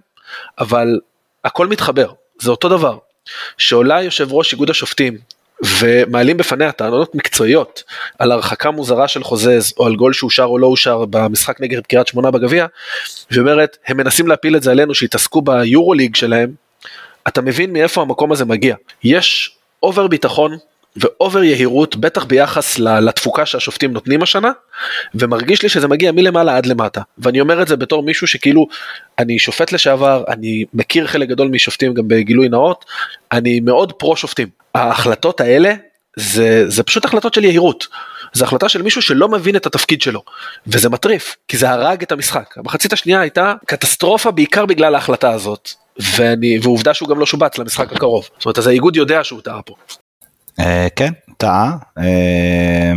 אבל 0.59 0.99
הכל 1.43 1.67
מתחבר, 1.67 2.11
זה 2.41 2.51
אותו 2.51 2.69
דבר. 2.69 2.97
שעולה 3.57 4.01
יושב 4.01 4.33
ראש 4.33 4.53
איגוד 4.53 4.69
השופטים 4.69 5.17
ומעלים 5.79 6.37
בפניה 6.37 6.71
טענות 6.71 7.15
מקצועיות 7.15 7.83
על 8.19 8.31
הרחקה 8.31 8.71
מוזרה 8.71 9.07
של 9.07 9.23
חוזז 9.23 9.73
או 9.77 9.85
על 9.85 9.95
גול 9.95 10.13
שאושר 10.13 10.43
או 10.43 10.57
לא 10.57 10.67
אושר 10.67 11.05
במשחק 11.05 11.61
נגד 11.61 11.85
קריית 11.85 12.07
שמונה 12.07 12.31
בגביע, 12.31 12.65
והיא 13.31 13.41
אומרת 13.41 13.77
הם 13.87 13.97
מנסים 13.97 14.27
להפיל 14.27 14.55
את 14.55 14.63
זה 14.63 14.71
עלינו 14.71 14.95
שיתעסקו 14.95 15.41
ב 15.41 15.51
Euro 15.51 15.93
League 15.93 16.15
שלהם, 16.15 16.64
אתה 17.27 17.41
מבין 17.41 17.73
מאיפה 17.73 18.01
המקום 18.01 18.31
הזה 18.31 18.45
מגיע. 18.45 18.75
יש 19.03 19.55
over 19.83 20.07
ביטחון 20.07 20.57
ו 20.95 21.05
over 21.05 21.43
יהירות 21.43 21.95
בטח 21.95 22.23
ביחס 22.23 22.79
לתפוקה 22.79 23.45
שהשופטים 23.45 23.93
נותנים 23.93 24.23
השנה 24.23 24.51
ומרגיש 25.15 25.63
לי 25.63 25.69
שזה 25.69 25.87
מגיע 25.87 26.11
מלמעלה 26.11 26.57
עד 26.57 26.65
למטה 26.65 27.01
ואני 27.17 27.41
אומר 27.41 27.61
את 27.61 27.67
זה 27.67 27.75
בתור 27.75 28.03
מישהו 28.03 28.27
שכאילו 28.27 28.67
אני 29.19 29.39
שופט 29.39 29.71
לשעבר 29.71 30.23
אני 30.27 30.65
מכיר 30.73 31.07
חלק 31.07 31.29
גדול 31.29 31.47
משופטים 31.47 31.93
גם 31.93 32.07
בגילוי 32.07 32.49
נאות 32.49 32.85
אני 33.31 33.59
מאוד 33.59 33.93
פרו 33.93 34.15
שופטים 34.15 34.47
ההחלטות 34.75 35.41
האלה 35.41 35.73
זה, 36.15 36.69
זה 36.69 36.83
פשוט 36.83 37.05
החלטות 37.05 37.33
של 37.33 37.43
יהירות. 37.43 37.87
זו 38.33 38.45
החלטה 38.45 38.69
של 38.69 38.81
מישהו 38.81 39.01
שלא 39.01 39.29
מבין 39.29 39.55
את 39.55 39.65
התפקיד 39.65 40.01
שלו, 40.01 40.23
וזה 40.67 40.89
מטריף, 40.89 41.35
כי 41.47 41.57
זה 41.57 41.69
הרג 41.69 42.01
את 42.01 42.11
המשחק. 42.11 42.53
המחצית 42.57 42.93
השנייה 42.93 43.19
הייתה 43.19 43.53
קטסטרופה 43.65 44.31
בעיקר 44.31 44.65
בגלל 44.65 44.95
ההחלטה 44.95 45.31
הזאת, 45.31 45.73
ואני, 45.99 46.59
ועובדה 46.63 46.93
שהוא 46.93 47.09
גם 47.09 47.19
לא 47.19 47.25
שובץ 47.25 47.57
למשחק 47.57 47.93
הקרוב. 47.93 48.29
זאת 48.37 48.45
אומרת, 48.45 48.57
אז 48.57 48.67
האיגוד 48.67 48.95
יודע 48.95 49.23
שהוא 49.23 49.41
טעה 49.41 49.61
פה. 49.61 49.75
אה, 50.59 50.87
כן, 50.95 51.13
טעה. 51.37 51.77
אה, 51.97 52.93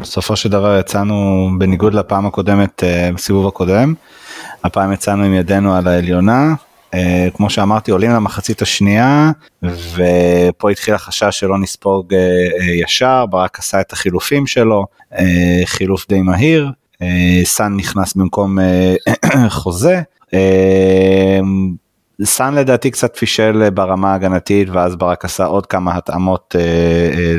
בסופו 0.00 0.36
של 0.36 0.48
דבר 0.48 0.78
יצאנו 0.80 1.48
בניגוד 1.58 1.94
לפעם 1.94 2.26
הקודמת, 2.26 2.84
אה, 2.84 3.10
בסיבוב 3.14 3.46
הקודם. 3.46 3.94
הפעם 4.64 4.92
יצאנו 4.92 5.24
עם 5.24 5.34
ידינו 5.34 5.74
על 5.74 5.88
העליונה. 5.88 6.54
כמו 7.34 7.50
שאמרתי 7.50 7.90
עולים 7.90 8.10
למחצית 8.10 8.62
השנייה 8.62 9.30
ופה 9.62 10.70
התחיל 10.70 10.94
החשש 10.94 11.38
שלא 11.38 11.58
נספוג 11.58 12.14
ישר 12.74 13.26
ברק 13.26 13.58
עשה 13.58 13.80
את 13.80 13.92
החילופים 13.92 14.46
שלו 14.46 14.86
חילוף 15.64 16.08
די 16.08 16.20
מהיר 16.22 16.70
סאן 17.44 17.76
נכנס 17.76 18.14
במקום 18.14 18.58
חוזה 19.48 20.02
סאן 22.24 22.54
לדעתי 22.54 22.90
קצת 22.90 23.16
פישל 23.16 23.70
ברמה 23.70 24.12
ההגנתית 24.12 24.68
ואז 24.70 24.96
ברק 24.96 25.24
עשה 25.24 25.44
עוד 25.44 25.66
כמה 25.66 25.96
התאמות 25.96 26.56
אה, 26.58 26.62
אה, 27.18 27.34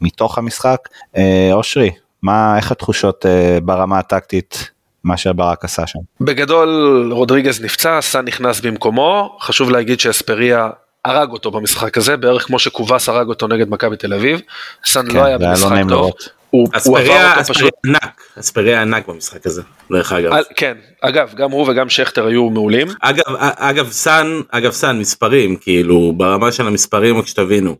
מתוך 0.00 0.38
המשחק. 0.38 0.88
אה, 1.16 1.50
אושרי, 1.52 1.90
מה 2.22 2.56
איך 2.56 2.72
התחושות 2.72 3.26
אה, 3.26 3.58
ברמה 3.62 3.98
הטקטית 3.98 4.70
מה 5.04 5.16
שברק 5.16 5.64
עשה 5.64 5.86
שם? 5.86 5.98
בגדול 6.20 6.68
רודריגז 7.12 7.64
נפצע, 7.64 8.00
סאן 8.00 8.24
נכנס 8.24 8.60
במקומו, 8.60 9.36
חשוב 9.40 9.70
להגיד 9.70 10.00
שאספריה 10.00 10.70
הרג 11.04 11.30
אותו 11.30 11.50
במשחק 11.50 11.98
הזה 11.98 12.16
בערך 12.16 12.46
כמו 12.46 12.58
שקובס 12.58 13.08
הרג 13.08 13.28
אותו 13.28 13.48
נגד 13.48 13.68
מכבי 13.68 13.96
תל 13.96 14.14
אביב. 14.14 14.40
סאן 14.84 15.08
כן, 15.08 15.16
לא 15.16 15.24
היה 15.24 15.36
לא 15.38 15.48
במשחק 15.48 15.72
נעים 15.72 15.88
טוב. 15.88 15.98
לראות. 15.98 16.28
הוא, 16.54 16.68
הוא 16.84 16.98
עבר 16.98 17.30
אותו 17.38 17.54
פשוט. 17.54 17.72
ענק, 17.86 18.22
אספריה 18.40 18.82
ענק 18.82 19.08
במשחק 19.08 19.46
הזה, 19.46 19.62
דרך 19.92 20.12
אגב. 20.12 20.32
על- 20.32 20.44
כן, 20.56 20.74
אגב, 21.00 21.34
גם 21.36 21.50
הוא 21.50 21.70
וגם 21.70 21.88
שכטר 21.88 22.26
היו 22.26 22.50
מעולים. 22.50 22.88
אגב, 23.00 23.22
אגב 23.38 23.90
סאן, 23.90 24.40
אגב 24.50 24.72
סאן, 24.72 24.98
מספרים, 24.98 25.56
כאילו, 25.56 26.12
ברמה 26.16 26.52
של 26.52 26.66
המספרים, 26.66 27.18
רק 27.18 27.26
שתבינו, 27.26 27.76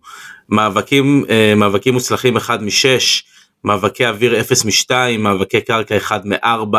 מאבקים, 0.48 1.24
אה, 1.30 1.54
מאבקים 1.56 1.94
מוצלחים 1.94 2.37
1 2.37 2.60
מ-6, 2.62 3.22
מאבקי 3.64 4.06
אוויר 4.06 4.40
0 4.40 4.64
מ-2, 4.64 4.90
מאבקי 5.18 5.60
קרקע 5.60 5.96
1 5.96 6.24
מ-4, 6.24 6.76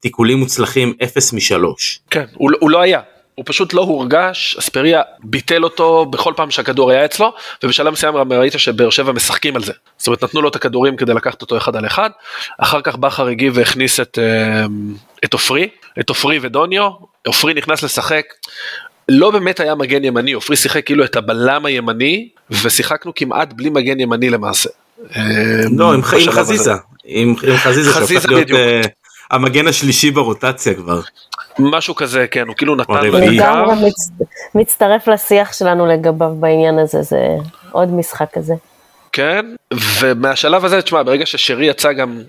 תיקולים 0.00 0.38
מוצלחים 0.38 0.92
0 1.04 1.32
מ-3. 1.32 1.64
כן, 2.10 2.24
הוא, 2.34 2.50
לא- 2.50 2.58
הוא 2.60 2.70
לא 2.70 2.80
היה. 2.80 3.00
הוא 3.38 3.44
פשוט 3.46 3.74
לא 3.74 3.80
הורגש, 3.80 4.56
אספריה 4.58 5.02
ביטל 5.24 5.64
אותו 5.64 6.06
בכל 6.06 6.32
פעם 6.36 6.50
שהכדור 6.50 6.90
היה 6.90 7.04
אצלו, 7.04 7.32
ובשלב 7.62 7.92
מסוים 7.92 8.14
גם 8.14 8.32
ראית 8.32 8.52
שבאר 8.52 8.90
שבע 8.90 9.12
משחקים 9.12 9.56
על 9.56 9.64
זה. 9.64 9.72
זאת 9.98 10.06
אומרת, 10.06 10.24
נתנו 10.24 10.42
לו 10.42 10.48
את 10.48 10.56
הכדורים 10.56 10.96
כדי 10.96 11.14
לקחת 11.14 11.42
אותו 11.42 11.56
אחד 11.56 11.76
על 11.76 11.86
אחד, 11.86 12.10
אחר 12.58 12.80
כך 12.80 12.96
בכר 12.96 13.26
הגיב 13.26 13.52
והכניס 13.56 14.00
את, 14.00 14.18
אה, 14.18 14.66
עופרי, 15.32 15.68
את 16.00 16.08
עופרי 16.08 16.38
ודוניו, 16.42 16.90
עופרי 17.26 17.54
נכנס 17.54 17.82
לשחק, 17.82 18.24
לא 19.08 19.30
באמת 19.30 19.60
היה 19.60 19.74
מגן 19.74 20.04
ימני, 20.04 20.32
עופרי 20.32 20.56
שיחק 20.56 20.86
כאילו 20.86 21.04
את 21.04 21.16
הבלם 21.16 21.66
הימני, 21.66 22.28
ושיחקנו 22.50 23.12
כמעט 23.14 23.52
בלי 23.52 23.70
מגן 23.70 24.00
ימני 24.00 24.30
למעשה. 24.30 24.70
אה, 25.16 25.22
לא, 25.76 25.94
עם, 25.94 26.00
הזה. 26.04 26.30
חזיזה, 26.30 26.72
עם, 27.04 27.36
חזיזה 27.36 27.58
חזיזה 27.58 27.92
שהופך 27.92 28.28
להיות 28.28 28.44
בדיוק. 28.44 28.58
אה, 28.58 28.80
המגן 29.30 29.66
השלישי 29.66 30.10
ברוטציה 30.10 30.74
כבר. 30.74 31.00
משהו 31.58 31.94
כזה, 31.94 32.26
כן, 32.30 32.48
הוא 32.48 32.56
כאילו 32.56 32.76
נתן 32.76 33.04
לו. 33.04 33.18
לגמרי 33.18 33.88
מצ... 33.88 34.10
מצטרף 34.54 35.08
לשיח 35.08 35.52
שלנו 35.52 35.86
לגביו 35.86 36.34
בעניין 36.40 36.78
הזה, 36.78 37.02
זה 37.02 37.26
עוד 37.72 37.92
משחק 37.92 38.28
כזה. 38.32 38.54
כן, 39.12 39.46
ומהשלב 40.00 40.64
הזה, 40.64 40.82
תשמע, 40.82 41.02
ברגע 41.02 41.26
ששרי 41.26 41.66
יצא 41.66 41.92
גם, 41.92 42.22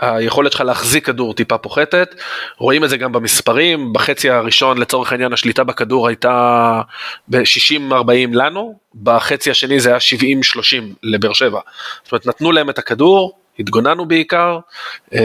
היכולת 0.00 0.52
שלך 0.52 0.60
להחזיק 0.60 1.06
כדור 1.06 1.34
טיפה 1.34 1.58
פוחתת, 1.58 2.14
רואים 2.58 2.84
את 2.84 2.90
זה 2.90 2.96
גם 2.96 3.12
במספרים, 3.12 3.92
בחצי 3.92 4.30
הראשון 4.30 4.78
לצורך 4.78 5.12
העניין 5.12 5.32
השליטה 5.32 5.64
בכדור 5.64 6.08
הייתה 6.08 6.80
ב-60-40 7.28 8.12
לנו, 8.32 8.78
בחצי 9.02 9.50
השני 9.50 9.80
זה 9.80 9.88
היה 9.88 9.98
70-30 9.98 10.60
לבאר 11.02 11.32
שבע. 11.32 11.60
זאת 12.04 12.12
אומרת, 12.12 12.26
נתנו 12.26 12.52
להם 12.52 12.70
את 12.70 12.78
הכדור, 12.78 13.38
התגוננו 13.58 14.06
בעיקר, 14.06 14.58
אה, 15.14 15.20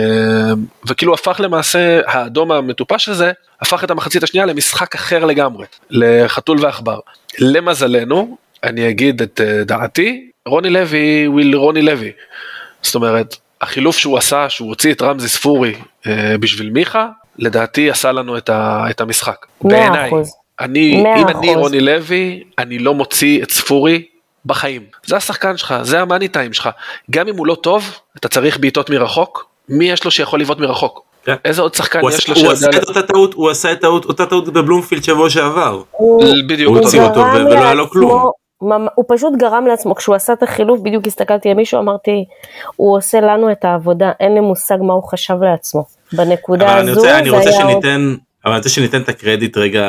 וכאילו 0.88 1.14
הפך 1.14 1.40
למעשה, 1.44 2.00
האדום 2.06 2.52
המטופש 2.52 3.10
הזה, 3.10 3.32
הפך 3.62 3.84
את 3.84 3.92
המחצית 3.92 4.24
השנייה 4.24 4.46
למשחק 4.46 4.96
אחר 4.96 5.26
לגמרי, 5.26 5.66
לחתול 5.90 6.58
ועכבר. 6.62 7.00
למזלנו, 7.40 8.38
אני 8.64 8.90
אגיד 8.90 9.22
את 9.22 9.42
אה, 9.44 9.64
דעתי, 9.64 10.30
רוני 10.46 10.70
לוי 10.70 11.28
וויל 11.28 11.56
רוני 11.56 11.82
לוי. 11.82 12.12
זאת 12.82 12.96
אומרת, 12.96 13.36
החילוף 13.62 13.98
שהוא 13.98 14.18
עשה, 14.18 14.50
שהוא 14.50 14.70
הוציא 14.70 14.94
את 14.94 15.02
רמזי 15.02 15.28
ספורי 15.28 15.76
אה, 16.08 16.38
בשביל 16.40 16.70
מיכה, 16.70 17.08
לדעתי 17.38 17.90
עשה 17.90 18.12
לנו 18.12 18.38
את, 18.38 18.50
ה, 18.50 18.86
את 18.90 19.02
המשחק. 19.02 19.46
בעיניי. 19.62 20.12
אני, 20.60 21.04
אם 21.18 21.28
אני. 21.28 21.56
רוני 21.56 21.80
לוי, 21.80 22.44
אני 22.58 22.80
לא 22.80 22.94
מוציא 22.94 23.44
את 23.44 23.52
ספורי 23.52 24.06
בחיים. 24.46 24.82
זה 25.06 25.16
השחקן 25.18 25.58
שלך, 25.58 25.76
זה 25.82 26.02
המאני 26.02 26.28
טיים 26.28 26.54
שלך. 26.54 26.70
גם 27.12 27.28
אם 27.28 27.38
הוא 27.38 27.48
לא 27.48 27.56
טוב, 27.56 27.96
אתה 28.18 28.28
צריך 28.28 28.60
בעיטות 28.60 28.90
מרחוק, 28.90 29.46
מי 29.70 29.92
יש 29.92 30.06
לו 30.06 30.12
שיכול 30.12 30.42
לבעוט 30.42 30.60
מרחוק? 30.60 31.12
כן. 31.24 31.36
איזה 31.46 31.62
עוד 31.62 31.74
שחקן 31.74 32.00
יש 32.14 32.30
לו 32.30 32.36
הוא 32.36 32.52
עשה 32.52 32.72
שיודע... 32.72 32.78
את 32.78 32.88
אותה 32.88 33.02
טעות, 33.02 33.34
הוא 33.34 33.50
עשה 33.50 33.72
את 33.72 33.82
טעות, 33.82 34.06
אותה 34.06 34.26
טעות 34.26 34.50
בבלומפילד 34.50 35.04
שבוע 35.04 35.30
שעבר. 35.30 35.82
הוא, 35.92 36.24
בדיוק, 36.48 36.76
הוא 36.76 36.84
הוציא. 36.84 37.02
אותו 37.02 37.20
ולא 37.20 37.64
היה 37.64 37.74
לו 37.74 37.90
כלום. 37.90 38.32
הוא 38.96 39.06
פשוט 39.08 39.34
גרם 39.38 39.68
לעצמו, 39.68 39.96
כשהוא 39.96 40.16
עשה 40.16 40.34
את 40.34 40.44
החילוף, 40.44 40.80
בדיוק 40.80 41.08
הסתכלתי 41.08 41.50
על 41.50 41.56
מישהו, 41.56 41.80
אמרתי, 41.80 42.26
הוא 42.76 42.98
עושה 42.98 43.22
לנו 43.22 43.52
את 43.52 43.66
העבודה, 43.66 44.12
אין 44.20 44.34
לי 44.34 44.40
מושג 44.40 44.78
מה 44.82 44.94
הוא 44.94 45.04
חשב 45.04 45.44
לעצמו. 45.44 45.86
בנקודה 46.14 46.66
אבל 46.66 46.80
אני 46.80 46.92
הזו, 46.92 47.00
רוצה, 47.00 47.20
אני 47.20 47.30
זה 47.30 47.36
רוצה 47.36 47.50
היה 47.50 47.64
עוד... 47.64 47.72
שניתן, 47.72 48.16
אבל 48.46 48.52
אני 48.54 48.58
רוצה 48.58 48.70
שניתן 48.70 49.02
את 49.02 49.10
הקרדיט 49.10 49.58
רגע 49.58 49.84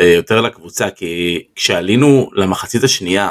אה, 0.00 0.06
יותר 0.06 0.40
לקבוצה, 0.40 0.90
כי 0.90 1.42
כשעלינו 1.56 2.30
למחצית 2.34 2.84
השנייה, 2.84 3.30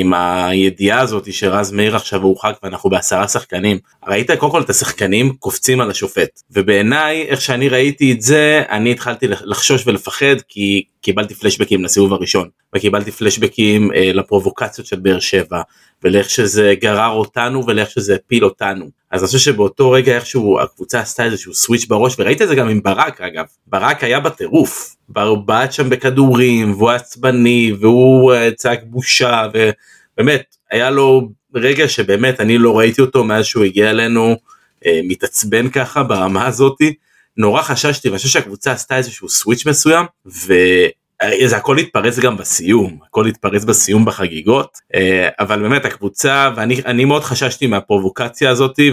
עם 0.00 0.14
הידיעה 0.14 1.00
הזאת 1.00 1.32
שרז 1.32 1.72
מאיר 1.72 1.96
עכשיו 1.96 2.22
הורחק 2.22 2.56
ואנחנו 2.62 2.90
בעשרה 2.90 3.28
שחקנים, 3.28 3.78
ראית? 4.08 4.30
קודם 4.30 4.52
כל 4.52 4.62
את 4.62 4.70
השחקנים 4.70 5.32
קופצים 5.38 5.80
על 5.80 5.90
השופט, 5.90 6.42
ובעיניי 6.50 7.22
איך 7.22 7.40
שאני 7.40 7.68
ראיתי 7.68 8.12
את 8.12 8.22
זה, 8.22 8.62
אני 8.70 8.90
התחלתי 8.92 9.28
לחשוש 9.28 9.86
ולפחד, 9.86 10.36
כי 10.48 10.82
קיבלתי 11.02 11.34
פלשבקים 11.34 11.84
לסיבוב 11.84 12.12
הראשון 12.12 12.48
וקיבלתי 12.76 13.10
פלשבקים 13.10 13.92
אה, 13.92 14.12
לפרובוקציות 14.12 14.86
של 14.86 14.96
באר 14.96 15.20
שבע 15.20 15.62
ולאיך 16.04 16.30
שזה 16.30 16.74
גרר 16.80 17.10
אותנו 17.10 17.66
ולאיך 17.66 17.90
שזה 17.90 18.14
הפיל 18.14 18.44
אותנו. 18.44 18.90
אז 19.10 19.22
אני 19.22 19.26
חושב 19.26 19.38
שבאותו 19.38 19.90
רגע 19.90 20.14
איכשהו 20.14 20.60
הקבוצה 20.60 21.00
עשתה 21.00 21.24
איזשהו 21.24 21.54
סוויץ' 21.54 21.86
בראש 21.86 22.14
וראית 22.18 22.42
את 22.42 22.48
זה 22.48 22.54
גם 22.54 22.68
עם 22.68 22.82
ברק 22.82 23.20
אגב. 23.20 23.44
ברק 23.66 24.04
היה 24.04 24.20
בטירוף. 24.20 24.96
הוא 25.16 25.38
בעט 25.38 25.72
שם 25.72 25.90
בכדורים 25.90 26.72
והוא 26.72 26.90
עצבני 26.90 27.72
והוא 27.80 28.32
uh, 28.32 28.54
צעק 28.54 28.80
בושה 28.84 29.46
ובאמת 29.54 30.56
היה 30.70 30.90
לו 30.90 31.28
רגע 31.54 31.88
שבאמת 31.88 32.40
אני 32.40 32.58
לא 32.58 32.78
ראיתי 32.78 33.00
אותו 33.00 33.24
מאז 33.24 33.44
שהוא 33.44 33.64
הגיע 33.64 33.90
אלינו 33.90 34.36
uh, 34.84 34.88
מתעצבן 35.04 35.70
ככה 35.70 36.02
ברמה 36.02 36.46
הזאתי 36.46 36.94
נורא 37.36 37.62
חששתי 37.62 38.08
ואני 38.08 38.18
חושב 38.18 38.28
שהקבוצה 38.28 38.72
עשתה 38.72 38.96
איזשהו 38.96 39.28
סוויץ' 39.28 39.66
מסוים 39.66 40.06
וזה 40.26 41.56
הכל 41.56 41.78
התפרץ 41.78 42.18
גם 42.18 42.36
בסיום 42.36 42.98
הכל 43.06 43.26
התפרץ 43.26 43.64
בסיום 43.64 44.04
בחגיגות 44.04 44.78
אה, 44.94 45.28
אבל 45.40 45.62
באמת 45.62 45.84
הקבוצה 45.84 46.50
ואני 46.56 47.04
מאוד 47.04 47.24
חששתי 47.24 47.66
מהפרובוקציה 47.66 48.50
הזאתי 48.50 48.92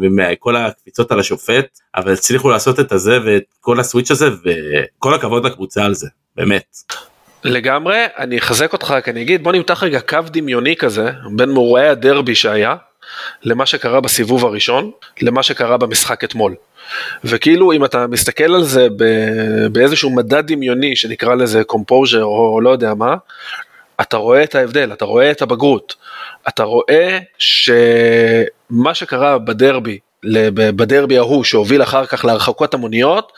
ומכל 0.00 0.56
הקפיצות 0.56 1.12
על 1.12 1.20
השופט 1.20 1.78
אבל 1.96 2.12
הצליחו 2.12 2.50
לעשות 2.50 2.80
את 2.80 2.92
הזה 2.92 3.18
ואת 3.24 3.44
כל 3.60 3.80
הסוויץ' 3.80 4.10
הזה 4.10 4.28
וכל 4.28 5.14
הכבוד 5.14 5.46
לקבוצה 5.46 5.84
על 5.84 5.94
זה 5.94 6.08
באמת. 6.36 6.76
לגמרי 7.44 8.04
אני 8.18 8.38
אחזק 8.38 8.72
אותך 8.72 8.90
רק 8.90 9.08
אני 9.08 9.22
אגיד 9.22 9.42
בוא 9.42 9.52
נמתח 9.52 9.82
רגע 9.82 10.00
קו 10.00 10.18
דמיוני 10.30 10.76
כזה 10.76 11.10
בין 11.36 11.50
מאורעי 11.50 11.88
הדרבי 11.88 12.34
שהיה 12.34 12.76
למה 13.42 13.66
שקרה 13.66 14.00
בסיבוב 14.00 14.46
הראשון 14.46 14.90
למה 15.22 15.42
שקרה 15.42 15.76
במשחק 15.76 16.24
אתמול. 16.24 16.54
וכאילו 17.24 17.72
אם 17.72 17.84
אתה 17.84 18.06
מסתכל 18.06 18.54
על 18.54 18.64
זה 18.64 18.88
באיזשהו 19.72 20.10
מדד 20.10 20.52
דמיוני 20.52 20.96
שנקרא 20.96 21.34
לזה 21.34 21.64
קומפוז'ר 21.64 22.24
או 22.24 22.60
לא 22.60 22.70
יודע 22.70 22.94
מה, 22.94 23.14
אתה 24.00 24.16
רואה 24.16 24.42
את 24.42 24.54
ההבדל, 24.54 24.92
אתה 24.92 25.04
רואה 25.04 25.30
את 25.30 25.42
הבגרות, 25.42 25.94
אתה 26.48 26.62
רואה 26.62 27.18
שמה 27.38 28.94
שקרה 28.94 29.38
בדרבי, 29.38 29.98
בדרבי 30.54 31.18
ההוא 31.18 31.44
שהוביל 31.44 31.82
אחר 31.82 32.06
כך 32.06 32.24
להרחקות 32.24 32.74
המוניות, 32.74 33.32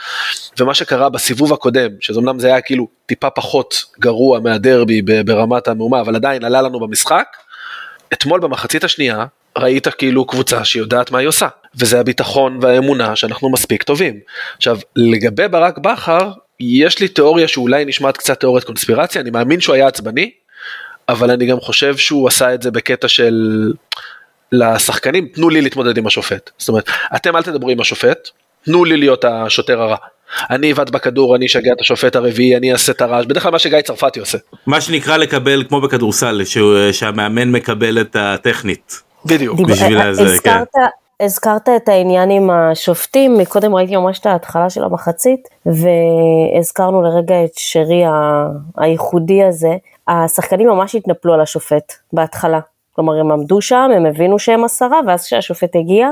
ומה 0.60 0.74
שקרה 0.74 1.08
בסיבוב 1.08 1.52
הקודם, 1.52 1.90
שזה 2.00 2.20
אמנם 2.20 2.38
זה 2.38 2.46
היה 2.46 2.60
כאילו 2.60 2.88
טיפה 3.06 3.30
פחות 3.30 3.84
גרוע 4.00 4.40
מהדרבי 4.40 5.02
ברמת 5.02 5.68
המהומה, 5.68 6.00
אבל 6.00 6.16
עדיין 6.16 6.44
עלה 6.44 6.62
לנו 6.62 6.80
במשחק, 6.80 7.26
אתמול 8.12 8.40
במחצית 8.40 8.84
השנייה 8.84 9.24
ראית 9.58 9.88
כאילו 9.88 10.24
קבוצה 10.24 10.64
שיודעת 10.64 11.10
מה 11.10 11.18
היא 11.18 11.28
עושה, 11.28 11.48
וזה 11.74 12.00
הביטחון 12.00 12.58
והאמונה 12.62 13.16
שאנחנו 13.16 13.50
מספיק 13.50 13.82
טובים. 13.82 14.20
עכשיו, 14.56 14.78
לגבי 14.96 15.48
ברק 15.48 15.78
בכר, 15.78 16.30
יש 16.60 16.98
לי 16.98 17.08
תיאוריה 17.08 17.48
שאולי 17.48 17.84
נשמעת 17.84 18.16
קצת 18.16 18.40
תיאוריית 18.40 18.64
קונספירציה, 18.64 19.20
אני 19.20 19.30
מאמין 19.30 19.60
שהוא 19.60 19.74
היה 19.74 19.86
עצבני, 19.86 20.30
אבל 21.08 21.30
אני 21.30 21.46
גם 21.46 21.60
חושב 21.60 21.96
שהוא 21.96 22.28
עשה 22.28 22.54
את 22.54 22.62
זה 22.62 22.70
בקטע 22.70 23.08
של 23.08 23.72
לשחקנים, 24.52 25.28
תנו 25.34 25.50
לי 25.50 25.60
להתמודד 25.60 25.96
עם 25.96 26.06
השופט. 26.06 26.50
זאת 26.58 26.68
אומרת, 26.68 26.90
אתם 27.16 27.36
אל 27.36 27.42
תדברו 27.42 27.70
עם 27.70 27.80
השופט, 27.80 28.28
תנו 28.64 28.84
לי 28.84 28.96
להיות 28.96 29.24
השוטר 29.24 29.82
הרע. 29.82 29.96
אני 30.50 30.72
אבעט 30.72 30.90
בכדור, 30.90 31.36
אני 31.36 31.46
אשגע 31.46 31.72
את 31.72 31.80
השופט 31.80 32.16
הרביעי, 32.16 32.56
אני 32.56 32.72
אעשה 32.72 32.92
את 32.92 33.00
הרעש, 33.00 33.26
בדרך 33.26 33.42
כלל 33.42 33.52
מה 33.52 33.58
שגיא 33.58 33.80
צרפתי 33.80 34.20
עושה. 34.20 34.38
מה 34.66 34.80
שנקרא 34.80 35.16
לקבל 35.16 35.64
כמו 35.68 35.80
בכדורסל, 35.80 36.40
שהמאמן 36.92 37.50
מקבל 37.50 38.00
את 38.00 38.16
הטכנית. 38.16 39.02
בדיוק. 39.26 39.60
בשביל 39.60 40.00
הזה, 40.00 40.22
הזכרת, 40.22 40.68
כן. 40.72 41.24
הזכרת 41.24 41.68
את 41.68 41.88
העניין 41.88 42.30
עם 42.30 42.50
השופטים, 42.50 43.38
מקודם 43.38 43.74
ראיתי 43.74 43.96
ממש 43.96 44.18
את 44.18 44.26
ההתחלה 44.26 44.70
של 44.70 44.84
המחצית, 44.84 45.48
והזכרנו 45.66 47.02
לרגע 47.02 47.44
את 47.44 47.50
שרי 47.54 48.02
הייחודי 48.76 49.44
הזה. 49.44 49.76
השחקנים 50.08 50.68
ממש 50.68 50.94
התנפלו 50.94 51.34
על 51.34 51.40
השופט 51.40 51.92
בהתחלה. 52.12 52.60
כלומר, 52.94 53.20
הם 53.20 53.32
עמדו 53.32 53.60
שם, 53.60 53.90
הם 53.96 54.06
הבינו 54.06 54.38
שהם 54.38 54.64
עשרה, 54.64 55.00
ואז 55.06 55.26
כשהשופט 55.26 55.76
הגיע, 55.76 56.08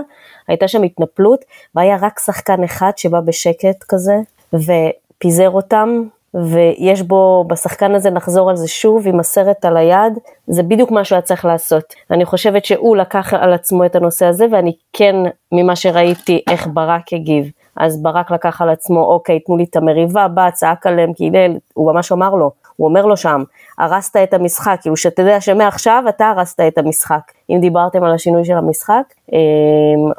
הייתה 0.49 0.69
שם 0.69 0.83
התנפלות, 0.83 1.45
והיה 1.75 1.97
רק 2.01 2.19
שחקן 2.19 2.65
אחד 2.65 2.91
שבא 2.97 3.21
בשקט 3.21 3.85
כזה, 3.89 4.15
ופיזר 4.53 5.51
אותם, 5.51 6.03
ויש 6.35 7.03
בו, 7.03 7.45
בשחקן 7.47 7.95
הזה 7.95 8.11
נחזור 8.11 8.51
על 8.51 8.57
זה 8.57 8.69
שוב, 8.69 9.09
עם 9.09 9.21
הסרט 9.21 9.65
על 9.65 9.77
היד, 9.77 10.19
זה 10.47 10.63
בדיוק 10.63 10.91
מה 10.91 11.05
שהוא 11.05 11.17
היה 11.17 11.23
צריך 11.23 11.45
לעשות. 11.45 11.95
אני 12.11 12.25
חושבת 12.25 12.65
שהוא 12.65 12.97
לקח 12.97 13.35
על 13.35 13.53
עצמו 13.53 13.85
את 13.85 13.97
הנושא 13.97 14.27
הזה, 14.27 14.47
ואני 14.53 14.73
כן, 14.93 15.17
ממה 15.53 15.77
שראיתי, 15.77 16.43
איך 16.51 16.69
ברק 16.73 17.13
הגיב. 17.13 17.51
אז 17.77 18.03
ברק 18.03 18.31
לקח 18.31 18.63
על 18.63 18.69
עצמו, 18.69 19.05
אוקיי, 19.05 19.41
תנו 19.41 19.57
לי 19.57 19.65
את 19.65 19.77
המריבה, 19.77 20.29
בא, 20.29 20.51
צעק 20.51 20.87
עליהם, 20.87 21.13
קילל, 21.13 21.57
הוא 21.75 21.93
ממש 21.93 22.13
אמר 22.13 22.35
לו, 22.35 22.51
הוא 22.77 22.89
אומר 22.89 23.07
לו 23.07 23.17
שם, 23.17 23.43
הרסת 23.79 24.17
את 24.17 24.35
המשחק, 24.35 24.79
כאילו 24.81 24.97
שתדע 24.97 25.41
שמעכשיו 25.41 26.05
אתה 26.09 26.29
הרסת 26.29 26.61
את 26.61 26.79
המשחק. 26.79 27.33
אם 27.51 27.59
דיברתם 27.61 28.05
על 28.05 28.15
השינוי 28.15 28.45
של 28.45 28.57
המשחק, 28.57 29.03
אמ, 29.33 29.39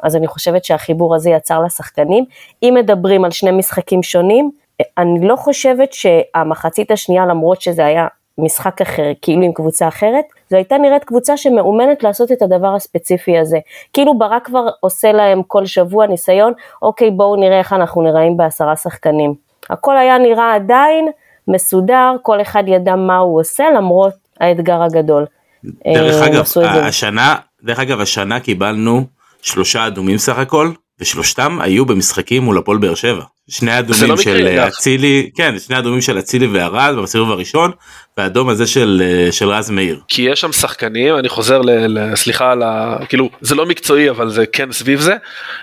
אז 0.02 0.16
אני 0.16 0.26
חושבת 0.26 0.64
שהחיבור 0.64 1.14
הזה 1.14 1.30
יצר 1.30 1.60
לשחקנים. 1.60 2.24
אם 2.62 2.74
מדברים 2.76 3.24
על 3.24 3.30
שני 3.30 3.50
משחקים 3.50 4.02
שונים, 4.02 4.50
אני 4.98 5.28
לא 5.28 5.36
חושבת 5.36 5.92
שהמחצית 5.92 6.90
השנייה, 6.90 7.26
למרות 7.26 7.60
שזה 7.60 7.86
היה 7.86 8.06
משחק 8.38 8.80
אחר, 8.80 9.12
כאילו 9.22 9.42
עם 9.42 9.52
קבוצה 9.52 9.88
אחרת, 9.88 10.24
זו 10.50 10.56
הייתה 10.56 10.78
נראית 10.78 11.04
קבוצה 11.04 11.36
שמאומנת 11.36 12.02
לעשות 12.02 12.32
את 12.32 12.42
הדבר 12.42 12.74
הספציפי 12.74 13.38
הזה. 13.38 13.58
כאילו 13.92 14.18
ברק 14.18 14.46
כבר 14.46 14.66
עושה 14.80 15.12
להם 15.12 15.42
כל 15.46 15.66
שבוע 15.66 16.06
ניסיון, 16.06 16.52
אוקיי 16.82 17.10
בואו 17.10 17.36
נראה 17.36 17.58
איך 17.58 17.72
אנחנו 17.72 18.02
נראים 18.02 18.36
בעשרה 18.36 18.76
שחקנים. 18.76 19.34
הכל 19.70 19.96
היה 19.96 20.18
נראה 20.18 20.54
עדיין 20.54 21.08
מסודר, 21.48 22.12
כל 22.22 22.40
אחד 22.40 22.64
ידע 22.66 22.96
מה 22.96 23.16
הוא 23.16 23.40
עושה 23.40 23.64
למרות 23.76 24.14
האתגר 24.40 24.82
הגדול. 24.82 25.26
דרך 25.64 26.22
אה, 26.22 26.26
אגב, 26.26 26.44
השנה, 26.84 27.36
דרך 27.62 27.78
אגב 27.78 28.00
השנה 28.00 28.40
קיבלנו 28.40 29.04
שלושה 29.42 29.86
אדומים 29.86 30.18
סך 30.18 30.38
הכל, 30.38 30.70
ושלושתם 31.00 31.58
היו 31.60 31.86
במשחקים 31.86 32.42
מול 32.42 32.58
הפועל 32.58 32.78
באר 32.78 32.94
שבע. 32.94 33.22
שני 33.52 33.78
אדומים 33.78 34.08
לא 34.08 34.16
של 34.16 34.58
אצילי, 34.68 35.30
כן, 35.34 35.58
שני 35.58 35.78
אדומים 35.78 36.00
של 36.00 36.18
אצילי 36.18 36.46
והרד 36.46 36.94
בסיבוב 37.02 37.30
הראשון, 37.30 37.70
והאדום 38.16 38.48
הזה 38.48 38.66
של, 38.66 39.02
אה, 39.04 39.32
של 39.32 39.48
רז 39.48 39.70
מאיר. 39.70 40.00
כי 40.08 40.22
יש 40.22 40.40
שם 40.40 40.52
שחקנים, 40.52 41.18
אני 41.18 41.28
חוזר, 41.28 41.60
ל, 41.60 41.70
ל, 41.98 42.16
סליחה 42.16 42.52
על 42.52 42.62
ה... 42.62 42.96
כאילו, 43.08 43.30
זה 43.40 43.54
לא 43.54 43.66
מקצועי, 43.66 44.10
אבל 44.10 44.30
זה 44.30 44.46
כן 44.46 44.72
סביב 44.72 45.00
זה, 45.00 45.16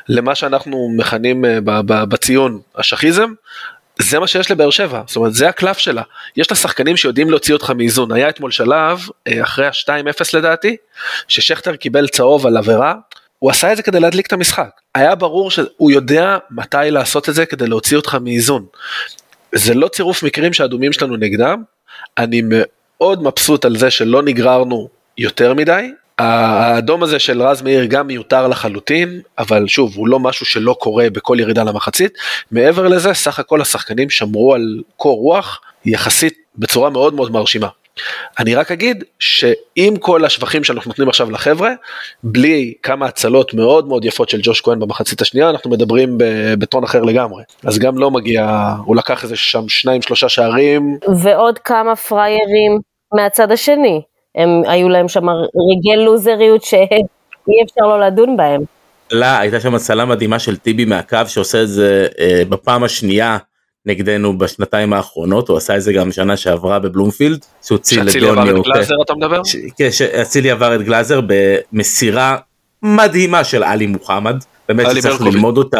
למה 0.10 0.36
שאנחנו 0.36 0.90
מכנים 0.98 1.46
אה, 1.46 1.62
ב, 1.62 1.72
ב, 1.86 2.04
בציון 2.04 2.60
השכיזם, 2.76 3.34
זה 4.00 4.20
מה 4.20 4.28
שיש 4.28 4.52
לבאר 4.52 4.70
שבע, 4.70 5.02
זאת 5.08 5.16
אומרת 5.16 5.34
זה 5.34 5.50
הקלף 5.50 5.78
שלה, 5.78 6.02
יש 6.38 6.52
לה 6.52 6.58
שחקנים 6.58 6.98
שיודעים 6.98 7.30
להוציא 7.30 7.54
אותך 7.54 7.70
מאיזון, 7.70 8.12
היה 8.12 8.30
אתמול 8.30 8.52
שלב, 8.52 9.00
אה, 9.28 9.44
אחרי 9.44 9.66
ה-2-0 9.68 10.24
לדעתי, 10.34 10.76
ששכטר 11.28 11.76
קיבל 11.76 12.08
צהוב 12.08 12.48
על 12.48 12.58
עבירה, 12.58 12.94
הוא 13.40 13.52
עשה 13.52 13.72
את 13.72 13.78
זה 13.78 13.84
כדי 13.84 14.00
להדליק 14.00 14.28
את 14.28 14.34
המשחק. 14.34 14.70
היה 14.96 15.16
ברור 15.16 15.52
שהוא 15.52 15.92
יודע 15.92 16.38
מתי 16.52 16.78
לעשות 16.84 17.30
את 17.30 17.34
זה 17.34 17.46
כדי 17.46 17.68
להוציא 17.68 17.98
אותך 17.98 18.18
מאיזון. 18.22 18.66
זה 19.56 19.74
לא 19.74 19.88
צירוף 19.88 20.24
מקרים 20.24 20.54
שהאדומים 20.54 20.94
שלנו 20.94 21.18
נגדם, 21.18 21.64
אני 22.18 22.42
מאוד 22.46 23.24
מבסוט 23.24 23.66
על 23.66 23.78
זה 23.78 23.92
שלא 23.92 24.24
נגררנו 24.24 24.90
יותר 25.18 25.54
מדי. 25.54 25.92
האדום 26.18 27.04
הזה 27.04 27.20
של 27.20 27.42
רז 27.42 27.62
מאיר 27.62 27.86
גם 27.86 28.08
מיותר 28.08 28.48
לחלוטין, 28.48 29.22
אבל 29.38 29.68
שוב, 29.68 29.96
הוא 29.96 30.08
לא 30.08 30.20
משהו 30.20 30.46
שלא 30.46 30.76
קורה 30.80 31.10
בכל 31.10 31.38
ירידה 31.40 31.64
למחצית. 31.64 32.14
מעבר 32.52 32.88
לזה, 32.88 33.14
סך 33.14 33.40
הכל 33.40 33.62
השחקנים 33.62 34.10
שמרו 34.10 34.54
על 34.54 34.82
קור 34.98 35.18
רוח 35.20 35.62
יחסית 35.86 36.34
בצורה 36.58 36.90
מאוד 36.90 37.14
מאוד 37.14 37.32
מרשימה. 37.32 37.68
אני 38.40 38.56
רק 38.56 38.72
אגיד 38.72 39.04
שעם 39.20 39.96
כל 40.00 40.26
השבחים 40.26 40.64
שאנחנו 40.64 40.90
נותנים 40.90 41.10
עכשיו 41.10 41.32
לחבר'ה, 41.32 41.72
בלי 42.24 42.74
כמה 42.84 43.06
הצלות 43.06 43.54
מאוד 43.54 43.88
מאוד 43.88 44.06
יפות 44.06 44.30
של 44.30 44.40
ג'וש 44.44 44.62
כהן 44.62 44.80
במחצית 44.80 45.22
השנייה, 45.22 45.50
אנחנו 45.50 45.70
מדברים 45.70 46.18
בטון 46.60 46.84
אחר 46.84 47.02
לגמרי. 47.02 47.44
אז 47.66 47.80
גם 47.80 47.98
לא 47.98 48.12
מגיע, 48.12 48.74
הוא 48.86 48.96
לקח 48.96 49.24
איזה 49.24 49.36
שם 49.36 49.70
שניים 49.70 50.02
שלושה 50.02 50.30
שערים. 50.30 50.98
ועוד 51.22 51.60
כמה 51.60 51.96
פריירים 51.96 52.80
מהצד 53.14 53.52
השני. 53.52 54.02
הם 54.36 54.62
היו 54.68 54.90
להם 54.90 55.08
שם 55.08 55.30
רגל 55.30 56.02
לוזריות 56.02 56.64
שאי 56.64 57.64
אפשר 57.66 57.88
לא 57.88 58.08
לדון 58.08 58.38
בהם. 58.38 58.62
לא, 59.12 59.26
הייתה 59.26 59.60
שם 59.60 59.76
הצלה 59.76 60.06
מדהימה 60.06 60.40
של 60.40 60.58
טיבי 60.58 60.86
מהקו 60.86 61.18
שעושה 61.28 61.64
את 61.64 61.68
זה 61.68 62.08
אה, 62.20 62.42
בפעם 62.50 62.84
השנייה 62.84 63.38
נגדנו 63.90 64.38
בשנתיים 64.38 64.94
האחרונות, 64.94 65.50
הוא 65.50 65.58
עשה 65.58 65.78
את 65.78 65.82
זה 65.82 65.94
גם 65.94 66.12
שנה 66.12 66.38
שעברה 66.38 66.80
בבלומפילד, 66.80 67.46
שהוציא 67.68 68.02
לדוניו. 68.02 68.14
שאצילי 68.14 68.30
עבר 68.30 68.60
את 68.60 68.66
גלאזר 68.66 68.96
אתה 69.06 69.14
מדבר? 69.14 69.42
כן, 69.78 69.92
שאצילי 69.92 70.52
עבר 70.52 70.76
את 70.76 70.82
גלאזר 70.82 71.20
במסירה 71.28 72.38
מדהימה 72.84 73.44
של 73.44 73.64
עלי 73.64 73.88
מוחמד, 73.88 74.44
באמת 74.70 74.88
שצריך 74.96 75.22
ללמוד 75.22 75.58
אותה, 75.58 75.80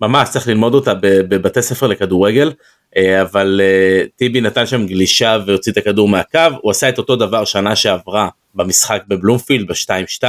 ממש 0.00 0.28
צריך 0.28 0.48
ללמוד 0.48 0.74
אותה 0.74 0.92
בבתי 1.02 1.62
ספר 1.62 1.86
לכדורגל, 1.86 2.52
אה, 2.96 3.22
אבל 3.22 3.60
אה, 3.62 4.04
טיבי 4.16 4.40
נתן 4.40 4.66
שם 4.66 4.86
גלישה 4.86 5.38
והוציא 5.46 5.72
את 5.72 5.76
הכדור 5.76 6.08
מהקו, 6.08 6.38
הוא 6.60 6.70
עשה 6.70 6.88
את 6.88 6.98
אותו 6.98 7.16
דבר 7.16 7.44
שנה 7.44 7.76
שעברה 7.76 8.28
במשחק 8.54 9.02
בבלומפילד 9.08 9.66
ב-2-2, 9.68 10.24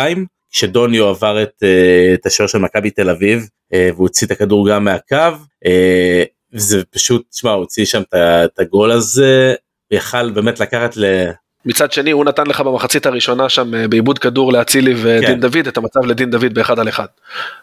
כשדוניו 0.52 1.08
עבר 1.08 1.44
את, 1.44 1.63
אה, 1.63 2.13
את 2.13 2.26
השוער 2.26 2.48
של 2.48 2.58
מכבי 2.58 2.90
תל 2.90 3.10
אביב 3.10 3.48
והוא 3.74 3.94
הוציא 3.98 4.28
את 4.28 4.32
הכדור 4.32 4.70
גם 4.70 4.84
מהקו. 4.84 5.38
זה 6.51 6.83
פשוט, 6.83 7.25
תשמע, 7.31 7.51
הוא 7.51 7.60
הוציא 7.60 7.86
שם 7.86 8.01
את 8.15 8.60
הגול 8.60 8.91
הזה, 8.91 9.55
יכל 9.91 10.29
באמת 10.29 10.60
לקחת 10.60 10.97
ל... 10.97 11.05
מצד 11.65 11.91
שני 11.91 12.12
הוא 12.12 12.25
נתן 12.25 12.47
לך 12.47 12.62
במחצית 12.62 13.05
הראשונה 13.05 13.49
שם 13.49 13.75
אה, 13.75 13.88
בעיבוד 13.88 14.19
כדור 14.19 14.53
לאצילי 14.53 14.93
ודין 14.97 15.27
כן. 15.27 15.39
דוד 15.39 15.67
את 15.67 15.77
המצב 15.77 15.99
לדין 15.99 16.31
דוד 16.31 16.53
באחד 16.53 16.79
על 16.79 16.89
אחד. 16.89 17.05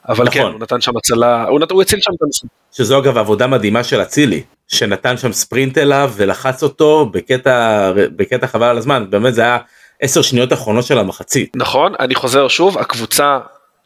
אבל 0.09 0.31
כן, 0.31 0.41
נכון. 0.41 0.51
כן 0.51 0.53
הוא 0.53 0.61
נתן 0.61 0.81
שם 0.81 0.97
הצלה, 0.97 1.45
הוא, 1.45 1.61
נת, 1.61 1.71
הוא 1.71 1.83
הציל 1.83 2.01
שם 2.01 2.11
את 2.17 2.23
המשחק. 2.23 2.49
שזו 2.73 2.99
אגב 2.99 3.19
עבודה 3.19 3.47
מדהימה 3.47 3.85
של 3.85 4.03
אצילי, 4.03 4.43
שנתן 4.69 5.17
שם 5.17 5.33
ספרינט 5.33 5.79
אליו 5.79 6.13
ולחץ 6.17 6.63
אותו 6.63 7.07
בקטע, 7.13 7.93
בקטע 7.95 8.47
חבל 8.47 8.67
על 8.67 8.79
הזמן, 8.79 9.07
באמת 9.11 9.35
זה 9.35 9.43
היה 9.43 9.59
עשר 10.03 10.23
שניות 10.23 10.53
אחרונות 10.53 10.85
של 10.85 10.99
המחצית. 10.99 11.53
נכון, 11.57 11.93
אני 12.01 12.15
חוזר 12.15 12.49
שוב, 12.49 12.79
הקבוצה 12.79 13.39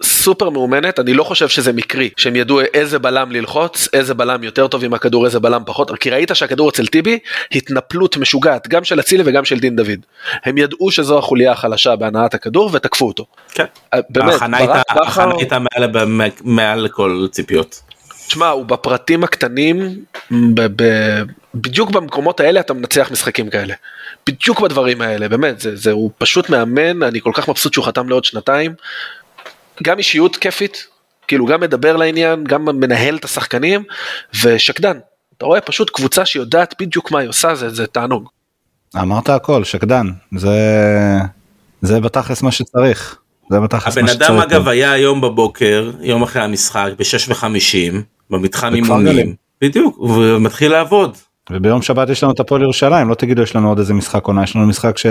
סופר 0.02 0.50
מאומנת, 0.50 0.98
אני 0.98 1.14
לא 1.14 1.24
חושב 1.24 1.48
שזה 1.48 1.72
מקרי, 1.72 2.10
שהם 2.16 2.36
ידעו 2.36 2.60
איזה 2.60 2.98
בלם 2.98 3.32
ללחוץ, 3.32 3.88
איזה 3.92 4.14
בלם 4.14 4.44
יותר 4.44 4.66
טוב 4.66 4.84
עם 4.84 4.94
הכדור, 4.94 5.26
איזה 5.26 5.40
בלם 5.40 5.62
פחות, 5.66 5.90
כי 6.00 6.10
ראית 6.10 6.30
שהכדור 6.34 6.68
אצל 6.68 6.86
טיבי, 6.86 7.18
התנפלות 7.52 8.16
משוגעת, 8.16 8.68
גם 8.68 8.84
של 8.84 9.00
אצילי 9.00 9.22
וגם 9.26 9.44
של 9.44 9.58
דין 9.58 9.76
דוד. 9.76 9.98
הם 10.44 10.58
ידעו 10.58 10.90
שזו 10.90 11.18
החוליה 11.18 11.52
החלשה 11.52 11.96
בהנעת 11.96 12.34
הכדור 12.34 12.70
ותקפו 12.72 13.06
אותו. 13.06 13.26
כן, 13.50 13.64
אה, 13.94 13.98
באמת, 14.10 14.34
ההכנה 14.88 15.32
הייתה 15.38 15.58
מעל, 15.58 15.90
מעל 16.44 16.88
כל 16.88 17.26
ציפיות. 17.30 17.80
תשמע, 18.28 18.48
הוא 18.48 18.64
בפרטים 18.64 19.24
הקטנים, 19.24 20.04
ב- 20.30 20.82
ב- 20.82 21.22
בדיוק 21.54 21.90
במקומות 21.90 22.40
האלה 22.40 22.60
אתה 22.60 22.74
מנצח 22.74 23.08
משחקים 23.12 23.50
כאלה. 23.50 23.74
בדיוק 24.26 24.60
בדברים 24.60 25.00
האלה, 25.00 25.28
באמת, 25.28 25.60
זה, 25.60 25.76
זה, 25.76 25.92
הוא 25.92 26.10
פשוט 26.18 26.50
מאמן, 26.50 27.02
אני 27.02 27.20
כל 27.20 27.30
כך 27.34 27.48
מבסוט 27.48 27.72
שהוא 27.72 27.84
חתם 27.84 28.08
לעוד 28.08 28.24
שנתיים, 28.24 28.74
גם 29.82 29.98
אישיות 29.98 30.36
כיפית, 30.36 30.86
כאילו 31.28 31.46
גם 31.46 31.60
מדבר 31.60 31.96
לעניין, 31.96 32.44
גם 32.44 32.64
מנהל 32.64 33.16
את 33.16 33.24
השחקנים, 33.24 33.82
ושקדן. 34.42 34.98
אתה 35.36 35.46
רואה 35.46 35.60
פשוט 35.60 35.90
קבוצה 35.90 36.26
שיודעת 36.26 36.74
בדיוק 36.80 37.10
מה 37.10 37.18
היא 37.18 37.28
עושה, 37.28 37.54
זה, 37.54 37.68
זה 37.68 37.86
תענוג. 37.86 38.28
אמרת 38.96 39.28
הכל, 39.28 39.64
שקדן, 39.64 40.06
זה, 40.36 40.50
זה 41.82 42.00
בתכלס 42.00 42.42
מה 42.42 42.52
שצריך. 42.52 43.18
זה 43.50 43.60
בתכלס 43.60 43.98
מה 43.98 44.08
שצריך. 44.08 44.30
הבן 44.30 44.40
אדם 44.40 44.50
אגב 44.50 44.68
היה 44.68 44.92
היום 44.92 45.20
בבוקר, 45.20 45.90
יום 46.00 46.22
אחרי 46.22 46.42
המשחק, 46.42 46.90
ב-6 46.98 47.32
ו-50, 47.32 47.94
במתחם 48.30 48.74
אימונים, 48.74 49.34
בדיוק, 49.60 49.98
ומתחיל 49.98 50.72
לעבוד. 50.72 51.16
וביום 51.50 51.82
שבת 51.82 52.08
יש 52.08 52.22
לנו 52.22 52.32
את 52.32 52.40
הפועל 52.40 52.62
ירושלים 52.62 53.08
לא 53.08 53.14
תגידו 53.14 53.42
יש 53.42 53.56
לנו 53.56 53.68
עוד 53.68 53.78
איזה 53.78 53.94
משחק 53.94 54.24
עונה 54.24 54.42
יש 54.42 54.56
לנו 54.56 54.66
משחק 54.66 54.98
ש... 54.98 55.06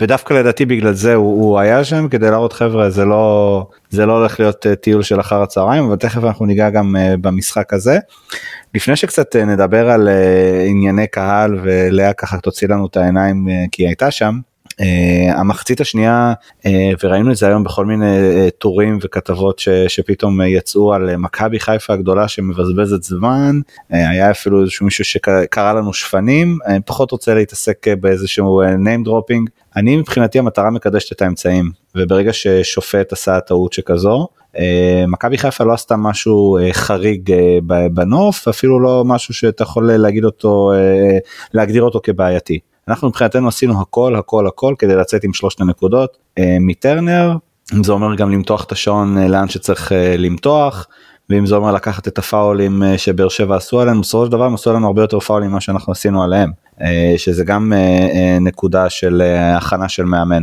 ודווקא 0.00 0.34
לדעתי 0.34 0.66
בגלל 0.66 0.92
זה 0.92 1.14
הוא, 1.14 1.42
הוא 1.42 1.58
היה 1.58 1.84
שם 1.84 2.08
כדי 2.08 2.30
להראות 2.30 2.52
חבר'ה 2.52 2.90
זה 2.90 3.04
לא 3.04 3.66
זה 3.90 4.06
לא 4.06 4.18
הולך 4.18 4.40
להיות 4.40 4.66
אה, 4.66 4.76
טיול 4.76 5.02
של 5.02 5.20
אחר 5.20 5.42
הצהריים 5.42 5.84
אבל 5.84 5.96
תכף 5.96 6.24
אנחנו 6.24 6.46
ניגע 6.46 6.70
גם 6.70 6.96
uh, 6.96 7.16
במשחק 7.20 7.72
הזה. 7.72 7.98
לפני 8.74 8.96
שקצת 8.96 9.36
uh, 9.36 9.38
נדבר 9.38 9.90
על 9.90 10.08
ענייני 10.68 11.06
קהל 11.06 11.58
ולאה 11.62 12.12
ככה 12.12 12.38
תוציא 12.38 12.68
לנו 12.68 12.86
את 12.86 12.96
העיניים 12.96 13.48
כי 13.72 13.82
היא 13.82 13.88
הייתה 13.88 14.10
שם 14.10 14.38
Uh, 14.80 14.84
המחצית 15.38 15.80
השנייה 15.80 16.32
uh, 16.60 16.68
וראינו 17.02 17.30
את 17.30 17.36
זה 17.36 17.46
היום 17.46 17.64
בכל 17.64 17.86
מיני 17.86 18.16
uh, 18.18 18.50
טורים 18.58 18.98
וכתבות 19.02 19.58
ש, 19.58 19.68
שפתאום 19.68 20.40
יצאו 20.40 20.94
על 20.94 21.16
מכבי 21.16 21.60
חיפה 21.60 21.92
הגדולה 21.92 22.28
שמבזבזת 22.28 23.02
זמן 23.02 23.60
uh, 23.66 23.82
היה 23.90 24.30
אפילו 24.30 24.62
איזשהו 24.62 24.84
מישהו 24.84 25.04
שקרא 25.04 25.72
לנו 25.72 25.92
שפנים 25.92 26.58
uh, 26.64 26.70
פחות 26.86 27.10
רוצה 27.10 27.34
להתעסק 27.34 27.86
באיזשהו 28.00 28.62
uh, 28.62 28.66
name 28.66 29.08
dropping 29.08 29.50
אני 29.76 29.96
מבחינתי 29.96 30.38
המטרה 30.38 30.70
מקדשת 30.70 31.12
את 31.12 31.22
האמצעים 31.22 31.70
וברגע 31.94 32.32
ששופט 32.32 33.12
עשה 33.12 33.40
טעות 33.40 33.72
שכזו 33.72 34.28
uh, 34.54 34.58
מכבי 35.08 35.38
חיפה 35.38 35.64
לא 35.64 35.72
עשתה 35.72 35.96
משהו 35.96 36.58
uh, 36.58 36.72
חריג 36.72 37.30
uh, 37.30 37.34
בנוף 37.92 38.48
אפילו 38.48 38.80
לא 38.80 39.04
משהו 39.06 39.34
שאתה 39.34 39.62
יכול 39.62 39.92
להגיד 39.92 40.24
אותו 40.24 40.72
uh, 40.74 41.28
להגדיר 41.54 41.82
אותו 41.82 42.00
כבעייתי. 42.02 42.58
אנחנו 42.88 43.08
מבחינתנו 43.08 43.48
עשינו 43.48 43.80
הכל 43.80 44.16
הכל 44.16 44.46
הכל 44.46 44.74
כדי 44.78 44.96
לצאת 44.96 45.24
עם 45.24 45.32
שלושת 45.32 45.60
הנקודות 45.60 46.16
אה, 46.38 46.56
מטרנר, 46.60 47.36
אם 47.74 47.84
זה 47.84 47.92
אומר 47.92 48.14
גם 48.14 48.30
למתוח 48.30 48.64
את 48.64 48.72
השעון 48.72 49.18
אה, 49.18 49.28
לאן 49.28 49.48
שצריך 49.48 49.92
אה, 49.92 50.16
למתוח, 50.16 50.86
ואם 51.30 51.46
זה 51.46 51.54
אומר 51.56 51.72
לקחת 51.72 52.08
את 52.08 52.18
הפאולים 52.18 52.82
שבאר 52.96 53.28
שבע 53.28 53.56
עשו 53.56 53.80
עלינו, 53.80 54.00
בסופו 54.00 54.26
של 54.26 54.32
דבר 54.32 54.44
הם 54.44 54.54
עשו 54.54 54.70
עלינו 54.70 54.86
הרבה 54.86 55.02
יותר 55.02 55.20
פאולים 55.20 55.50
ממה 55.50 55.60
שאנחנו 55.60 55.92
עשינו 55.92 56.22
עליהם, 56.22 56.50
שזה 57.16 57.44
גם 57.44 57.72
נקודה 58.40 58.90
של 58.90 59.22
הכנה 59.56 59.88
של 59.88 60.04
מאמן. 60.04 60.42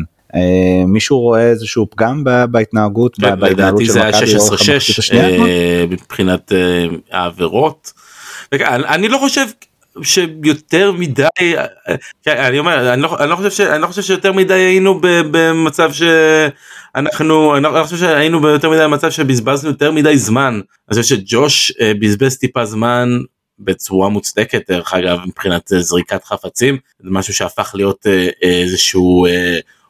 מישהו 0.87 1.19
רואה 1.19 1.41
איזשהו 1.41 1.89
פגם 1.89 2.23
בהתנהגות, 2.51 3.15
כן, 3.15 3.39
בהתנהלות 3.39 3.85
של 3.85 4.07
מכבי 4.07 4.33
לאורך 4.33 4.51
המחצית 4.51 4.99
השנייה? 4.99 5.87
מבחינת 5.89 6.51
העבירות. 7.11 7.93
אני 8.53 9.09
לא 9.09 9.17
חושב 9.17 9.45
שיותר 10.01 10.91
מדי 10.91 11.27
כן, 12.23 12.37
אני 12.37 12.59
אומר 12.59 12.93
אני 12.93 13.01
לא, 13.01 13.25
לא 13.29 13.35
חושב 13.35 13.51
ש, 13.51 13.59
אני 13.59 13.81
לא 13.81 13.87
חושב 13.87 14.01
שיותר 14.01 14.33
מדי 14.33 14.53
היינו 14.53 14.99
במצב 15.01 15.91
שאנחנו 15.93 17.55
אני 17.55 17.63
לא 17.63 17.83
חושב 17.83 17.97
שהיינו 17.97 18.41
ביותר 18.41 18.69
מדי 18.69 18.79
במצב 18.83 19.11
שבזבזנו 19.11 19.69
יותר 19.69 19.91
מדי 19.91 20.17
זמן 20.17 20.53
אני 20.89 21.01
חושב 21.01 21.15
שג'וש 21.15 21.71
אה, 21.81 21.91
בזבז 21.99 22.37
טיפה 22.37 22.65
זמן 22.65 23.19
בצורה 23.59 24.09
מוצדקת 24.09 24.71
דרך 24.71 24.93
אגב 24.93 25.19
מבחינת 25.25 25.73
אה, 25.73 25.81
זריקת 25.81 26.23
חפצים 26.23 26.77
זה 26.99 27.09
משהו 27.11 27.33
שהפך 27.33 27.71
להיות 27.75 28.07
אה, 28.07 28.29
איזשהו 28.41 29.25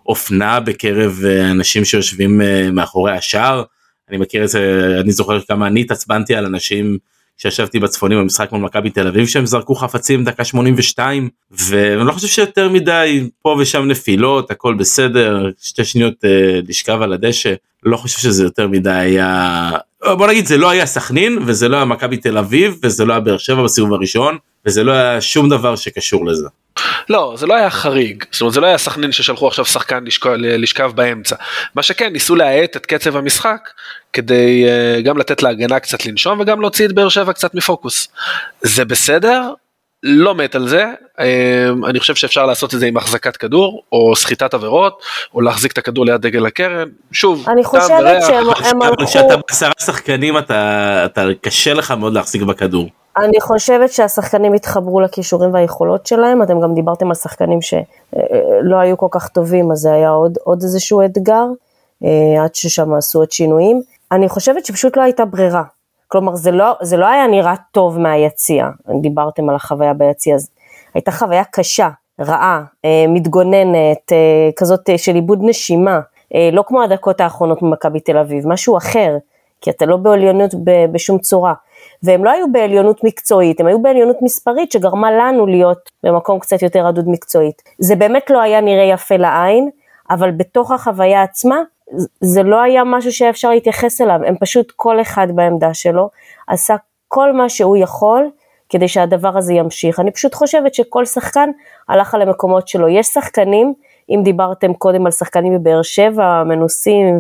אופנה 0.05 0.59
בקרב 0.59 1.19
אנשים 1.51 1.85
שיושבים 1.85 2.41
מאחורי 2.71 3.11
השער 3.11 3.63
אני 4.09 4.17
מכיר 4.17 4.43
את 4.43 4.49
זה 4.49 4.87
אני 5.01 5.11
זוכר 5.11 5.41
כמה 5.41 5.67
אני 5.67 5.81
התעצבנתי 5.81 6.35
על 6.35 6.45
אנשים. 6.45 6.97
שישבתי 7.37 7.79
בצפונים 7.79 8.19
במשחק 8.19 8.51
מול 8.51 8.61
מכבי 8.61 8.89
תל 8.89 9.07
אביב 9.07 9.27
שהם 9.27 9.45
זרקו 9.45 9.75
חפצים 9.75 10.23
דקה 10.23 10.43
82 10.43 11.29
ואני 11.51 12.07
לא 12.07 12.11
חושב 12.11 12.27
שיותר 12.27 12.69
מדי 12.69 13.29
פה 13.41 13.57
ושם 13.59 13.87
נפילות 13.87 14.51
הכל 14.51 14.73
בסדר 14.73 15.49
שתי 15.61 15.85
שניות 15.85 16.25
אה, 16.25 16.59
לשכב 16.67 17.01
על 17.01 17.13
הדשא 17.13 17.53
לא 17.83 17.97
חושב 17.97 18.19
שזה 18.19 18.43
יותר 18.43 18.67
מדי 18.67 18.91
היה 18.91 19.71
בוא 20.05 20.27
נגיד 20.27 20.45
זה 20.45 20.57
לא 20.57 20.69
היה 20.69 20.85
סכנין 20.85 21.39
וזה 21.45 21.69
לא 21.69 21.75
היה 21.75 21.85
מכבי 21.85 22.17
תל 22.17 22.37
אביב 22.37 22.79
וזה 22.83 23.05
לא 23.05 23.13
היה 23.13 23.19
באר 23.19 23.37
שבע 23.37 23.63
בסיבוב 23.63 23.93
הראשון 23.93 24.37
וזה 24.65 24.83
לא 24.83 24.91
היה 24.91 25.21
שום 25.21 25.49
דבר 25.49 25.75
שקשור 25.75 26.25
לזה. 26.25 26.47
לא 27.09 27.33
זה 27.37 27.47
לא 27.47 27.55
היה 27.55 27.69
חריג. 27.69 28.23
זאת 28.31 28.41
אומרת 28.41 28.53
זה 28.53 28.61
לא 28.61 28.67
היה 28.67 28.77
סכנין 28.77 29.11
ששלחו 29.11 29.47
עכשיו 29.47 29.65
שחקן 29.65 30.03
לשכב, 30.03 30.31
לשכב 30.37 30.91
באמצע. 30.95 31.35
מה 31.75 31.83
שכן 31.83 32.13
ניסו 32.13 32.35
להאט 32.35 32.77
את 32.77 32.85
קצב 32.85 33.17
המשחק 33.17 33.69
כדי 34.13 34.65
uh, 34.65 35.01
גם 35.01 35.17
לתת 35.17 35.43
להגנה 35.43 35.79
קצת 35.79 36.05
לנשום 36.05 36.39
וגם 36.39 36.61
להוציא 36.61 36.85
את 36.85 36.91
באר 36.91 37.09
שבע 37.09 37.33
קצת 37.33 37.55
מפוקוס. 37.55 38.07
זה 38.61 38.85
בסדר 38.85 39.53
לא 40.03 40.35
מת 40.35 40.55
על 40.55 40.67
זה, 40.67 40.85
אמ, 41.19 41.85
אני 41.85 41.99
חושב 41.99 42.15
שאפשר 42.15 42.45
לעשות 42.45 42.73
את 42.73 42.79
זה 42.79 42.85
עם 42.85 42.97
החזקת 42.97 43.37
כדור, 43.37 43.83
או 43.91 44.15
סחיטת 44.15 44.53
עבירות, 44.53 45.01
או 45.33 45.41
להחזיק 45.41 45.71
את 45.71 45.77
הכדור 45.77 46.05
ליד 46.05 46.21
דגל 46.21 46.45
הקרן, 46.45 46.87
שוב, 47.11 47.45
אני 47.49 47.63
חושבת 47.63 48.21
שהם 48.27 48.81
הלכו... 48.81 49.05
כשאתה 49.05 49.37
בעשרה 49.47 49.71
שחקנים 49.85 50.37
אתה, 50.37 51.01
אתה 51.05 51.25
קשה 51.41 51.73
לך 51.73 51.91
מאוד 51.91 52.13
להחזיק 52.13 52.41
בכדור. 52.41 52.89
אני 53.17 53.41
חושבת 53.41 53.91
שהשחקנים 53.91 54.53
התחברו 54.53 54.99
לכישורים 54.99 55.53
והיכולות 55.53 56.05
שלהם, 56.05 56.43
אתם 56.43 56.61
גם 56.61 56.73
דיברתם 56.73 57.07
על 57.07 57.15
שחקנים 57.15 57.61
שלא 57.61 58.75
היו 58.79 58.97
כל 58.97 59.07
כך 59.11 59.27
טובים, 59.27 59.71
אז 59.71 59.77
זה 59.77 59.93
היה 59.93 60.09
עוד, 60.09 60.37
עוד 60.43 60.63
איזשהו 60.63 61.05
אתגר, 61.05 61.45
אה, 62.03 62.43
עד 62.43 62.55
ששם 62.55 62.93
עשו 62.93 63.23
את 63.23 63.31
שינויים. 63.31 63.81
אני 64.11 64.29
חושבת 64.29 64.65
שפשוט 64.65 64.97
לא 64.97 65.01
הייתה 65.01 65.25
ברירה. 65.25 65.63
כלומר, 66.07 66.35
זה 66.35 66.51
לא, 66.51 66.73
זה 66.81 66.97
לא 66.97 67.07
היה 67.07 67.27
נראה 67.27 67.53
טוב 67.71 67.99
מהיציע, 67.99 68.69
דיברתם 69.01 69.49
על 69.49 69.55
החוויה 69.55 69.93
ביציע, 69.93 70.35
אז 70.35 70.49
הייתה 70.93 71.11
חוויה 71.11 71.43
קשה, 71.43 71.89
רעה, 72.19 72.63
אה, 72.85 73.05
מתגוננת, 73.09 74.11
אה, 74.11 74.49
כזאת 74.55 74.89
אה, 74.89 74.97
של 74.97 75.15
איבוד 75.15 75.39
נשימה, 75.41 75.99
לא 76.51 76.63
כמו 76.67 76.83
הדקות 76.83 77.21
האחרונות 77.21 77.61
ממכבי 77.61 77.99
תל 77.99 78.17
אביב, 78.17 78.47
משהו 78.47 78.77
אחר, 78.77 79.17
כי 79.61 79.69
אתה 79.69 79.85
לא 79.85 79.97
בעליונות 79.97 80.51
בשום 80.91 81.17
צורה. 81.19 81.53
והם 82.03 82.25
לא 82.25 82.29
היו 82.29 82.51
בעליונות 82.51 83.03
מקצועית, 83.03 83.59
הם 83.59 83.67
היו 83.67 83.81
בעליונות 83.81 84.21
מספרית 84.21 84.71
שגרמה 84.71 85.11
לנו 85.11 85.45
להיות 85.45 85.89
במקום 86.03 86.39
קצת 86.39 86.61
יותר 86.61 86.85
רדוד 86.85 87.09
מקצועית. 87.09 87.61
זה 87.79 87.95
באמת 87.95 88.29
לא 88.29 88.41
היה 88.41 88.61
נראה 88.61 88.83
יפה 88.83 89.17
לעין, 89.17 89.69
אבל 90.09 90.31
בתוך 90.31 90.71
החוויה 90.71 91.23
עצמה, 91.23 91.61
זה 92.21 92.43
לא 92.43 92.61
היה 92.61 92.83
משהו 92.83 93.11
שהיה 93.11 93.29
אפשר 93.29 93.49
להתייחס 93.49 94.01
אליו, 94.01 94.19
הם 94.27 94.35
פשוט 94.39 94.71
כל 94.75 95.01
אחד 95.01 95.27
בעמדה 95.35 95.73
שלו 95.73 96.09
עשה 96.47 96.75
כל 97.07 97.33
מה 97.33 97.49
שהוא 97.49 97.77
יכול 97.77 98.29
כדי 98.69 98.87
שהדבר 98.87 99.37
הזה 99.37 99.53
ימשיך. 99.53 99.99
אני 99.99 100.11
פשוט 100.11 100.33
חושבת 100.33 100.73
שכל 100.73 101.05
שחקן 101.05 101.49
הלך 101.89 102.15
על 102.15 102.21
המקומות 102.21 102.67
שלו. 102.67 102.87
יש 102.87 103.07
שחקנים, 103.07 103.73
אם 104.09 104.21
דיברתם 104.23 104.73
קודם 104.73 105.05
על 105.05 105.11
שחקנים 105.11 105.53
בבאר 105.53 105.81
שבע, 105.81 106.43
מנוסים 106.43 107.19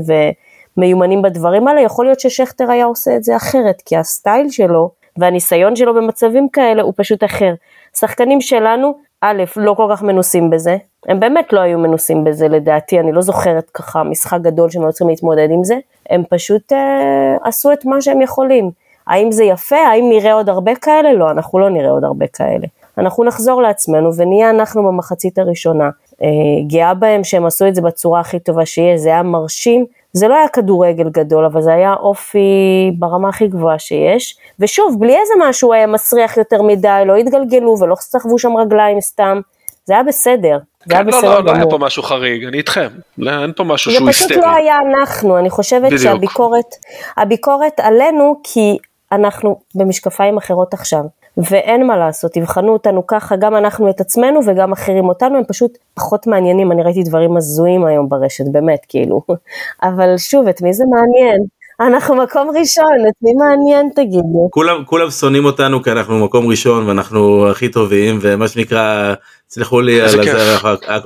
ומיומנים 0.77 1.21
בדברים 1.21 1.67
האלה, 1.67 1.81
יכול 1.81 2.05
להיות 2.05 2.19
ששכטר 2.19 2.71
היה 2.71 2.85
עושה 2.85 3.15
את 3.15 3.23
זה 3.23 3.35
אחרת, 3.35 3.81
כי 3.85 3.97
הסטייל 3.97 4.49
שלו 4.49 4.89
והניסיון 5.17 5.75
שלו 5.75 5.93
במצבים 5.93 6.49
כאלה 6.49 6.81
הוא 6.81 6.93
פשוט 6.95 7.23
אחר. 7.23 7.53
שחקנים 7.97 8.41
שלנו, 8.41 8.93
א', 9.21 9.43
לא 9.57 9.73
כל 9.73 9.87
כך 9.91 10.03
מנוסים 10.03 10.49
בזה, 10.49 10.77
הם 11.07 11.19
באמת 11.19 11.53
לא 11.53 11.59
היו 11.59 11.79
מנוסים 11.79 12.23
בזה 12.23 12.47
לדעתי, 12.47 12.99
אני 12.99 13.11
לא 13.11 13.21
זוכרת 13.21 13.69
ככה 13.69 14.03
משחק 14.03 14.39
גדול 14.41 14.69
שהם 14.69 14.81
היו 14.81 14.91
צריכים 14.91 15.09
להתמודד 15.09 15.47
עם 15.51 15.63
זה, 15.63 15.75
הם 16.09 16.23
פשוט 16.29 16.73
אה, 16.73 17.35
עשו 17.43 17.73
את 17.73 17.85
מה 17.85 18.01
שהם 18.01 18.21
יכולים. 18.21 18.71
האם 19.07 19.31
זה 19.31 19.43
יפה? 19.43 19.75
האם 19.75 20.09
נראה 20.09 20.33
עוד 20.33 20.49
הרבה 20.49 20.75
כאלה? 20.75 21.13
לא, 21.13 21.31
אנחנו 21.31 21.59
לא 21.59 21.69
נראה 21.69 21.91
עוד 21.91 22.03
הרבה 22.03 22.27
כאלה. 22.27 22.67
אנחנו 22.97 23.23
נחזור 23.23 23.61
לעצמנו 23.61 24.15
ונהיה 24.15 24.49
אנחנו 24.49 24.83
במחצית 24.83 25.37
הראשונה. 25.39 25.89
אה, 26.21 26.27
גאה 26.67 26.93
בהם 26.93 27.23
שהם 27.23 27.45
עשו 27.45 27.67
את 27.67 27.75
זה 27.75 27.81
בצורה 27.81 28.19
הכי 28.19 28.39
טובה 28.39 28.65
שיש, 28.65 28.99
זה 28.99 29.09
היה 29.09 29.23
מרשים. 29.23 29.85
זה 30.13 30.27
לא 30.27 30.35
היה 30.35 30.47
כדורגל 30.47 31.09
גדול, 31.09 31.45
אבל 31.45 31.61
זה 31.61 31.73
היה 31.73 31.93
אופי 31.93 32.91
ברמה 32.99 33.29
הכי 33.29 33.47
גבוהה 33.47 33.79
שיש. 33.79 34.37
ושוב, 34.59 34.99
בלי 34.99 35.15
איזה 35.17 35.33
משהו 35.49 35.73
היה 35.73 35.87
מסריח 35.87 36.37
יותר 36.37 36.61
מדי, 36.61 37.03
לא 37.05 37.15
התגלגלו 37.15 37.75
ולא 37.79 37.95
סחבו 37.95 38.39
שם 38.39 38.57
רגליים 38.57 39.01
סתם. 39.01 39.41
זה 39.85 39.93
היה 39.93 40.03
בסדר. 40.03 40.59
זה 40.85 40.95
היה 40.95 41.03
כן, 41.03 41.09
לא, 41.09 41.17
בסדר 41.17 41.29
לא, 41.29 41.41
גמור. 41.41 41.51
לא 41.51 41.57
היה 41.57 41.69
פה 41.69 41.77
משהו 41.77 42.03
חריג, 42.03 42.45
אני 42.45 42.57
איתכם. 42.57 42.87
לא, 43.17 43.41
אין 43.41 43.53
פה 43.55 43.63
משהו 43.63 43.91
זה 43.91 43.97
שהוא 43.97 44.09
פשוט 44.09 44.31
היסטרי. 44.31 44.51
לא 44.51 44.55
היה 44.55 44.77
אנחנו, 44.89 45.37
אני 45.37 45.49
חושבת 45.49 45.83
בדיוק. 45.83 46.01
שהביקורת, 46.01 46.75
הביקורת 47.17 47.79
עלינו 47.79 48.39
כי 48.43 48.77
אנחנו 49.11 49.59
במשקפיים 49.75 50.37
אחרות 50.37 50.73
עכשיו, 50.73 51.01
ואין 51.37 51.87
מה 51.87 51.97
לעשות, 51.97 52.31
תבחנו 52.31 52.73
אותנו 52.73 53.07
ככה, 53.07 53.35
גם 53.35 53.55
אנחנו 53.55 53.89
את 53.89 54.01
עצמנו 54.01 54.39
וגם 54.47 54.71
אחרים 54.71 55.09
אותנו, 55.09 55.37
הם 55.37 55.43
פשוט 55.47 55.71
פחות 55.93 56.27
מעניינים, 56.27 56.71
אני 56.71 56.83
ראיתי 56.83 57.03
דברים 57.03 57.37
הזויים 57.37 57.85
היום 57.85 58.09
ברשת, 58.09 58.43
באמת, 58.51 58.79
כאילו, 58.87 59.21
אבל 59.89 60.17
שוב, 60.17 60.47
את 60.47 60.61
מי 60.61 60.73
זה 60.73 60.83
מעניין? 60.89 61.41
אנחנו 61.79 62.15
מקום 62.15 62.47
ראשון, 62.59 63.07
את 63.07 63.13
מי 63.21 63.31
מעניין 63.33 63.89
תגידו? 63.95 64.47
כולם 64.51 64.83
כולם 64.85 65.09
שונאים 65.09 65.45
אותנו 65.45 65.83
כי 65.83 65.91
אנחנו 65.91 66.25
מקום 66.25 66.47
ראשון 66.47 66.87
ואנחנו 66.87 67.49
הכי 67.49 67.69
טובים 67.69 68.19
ומה 68.21 68.47
שנקרא 68.47 69.13
סלחו 69.49 69.81
לי 69.81 70.01
על. 70.01 70.09
זה 70.09 70.21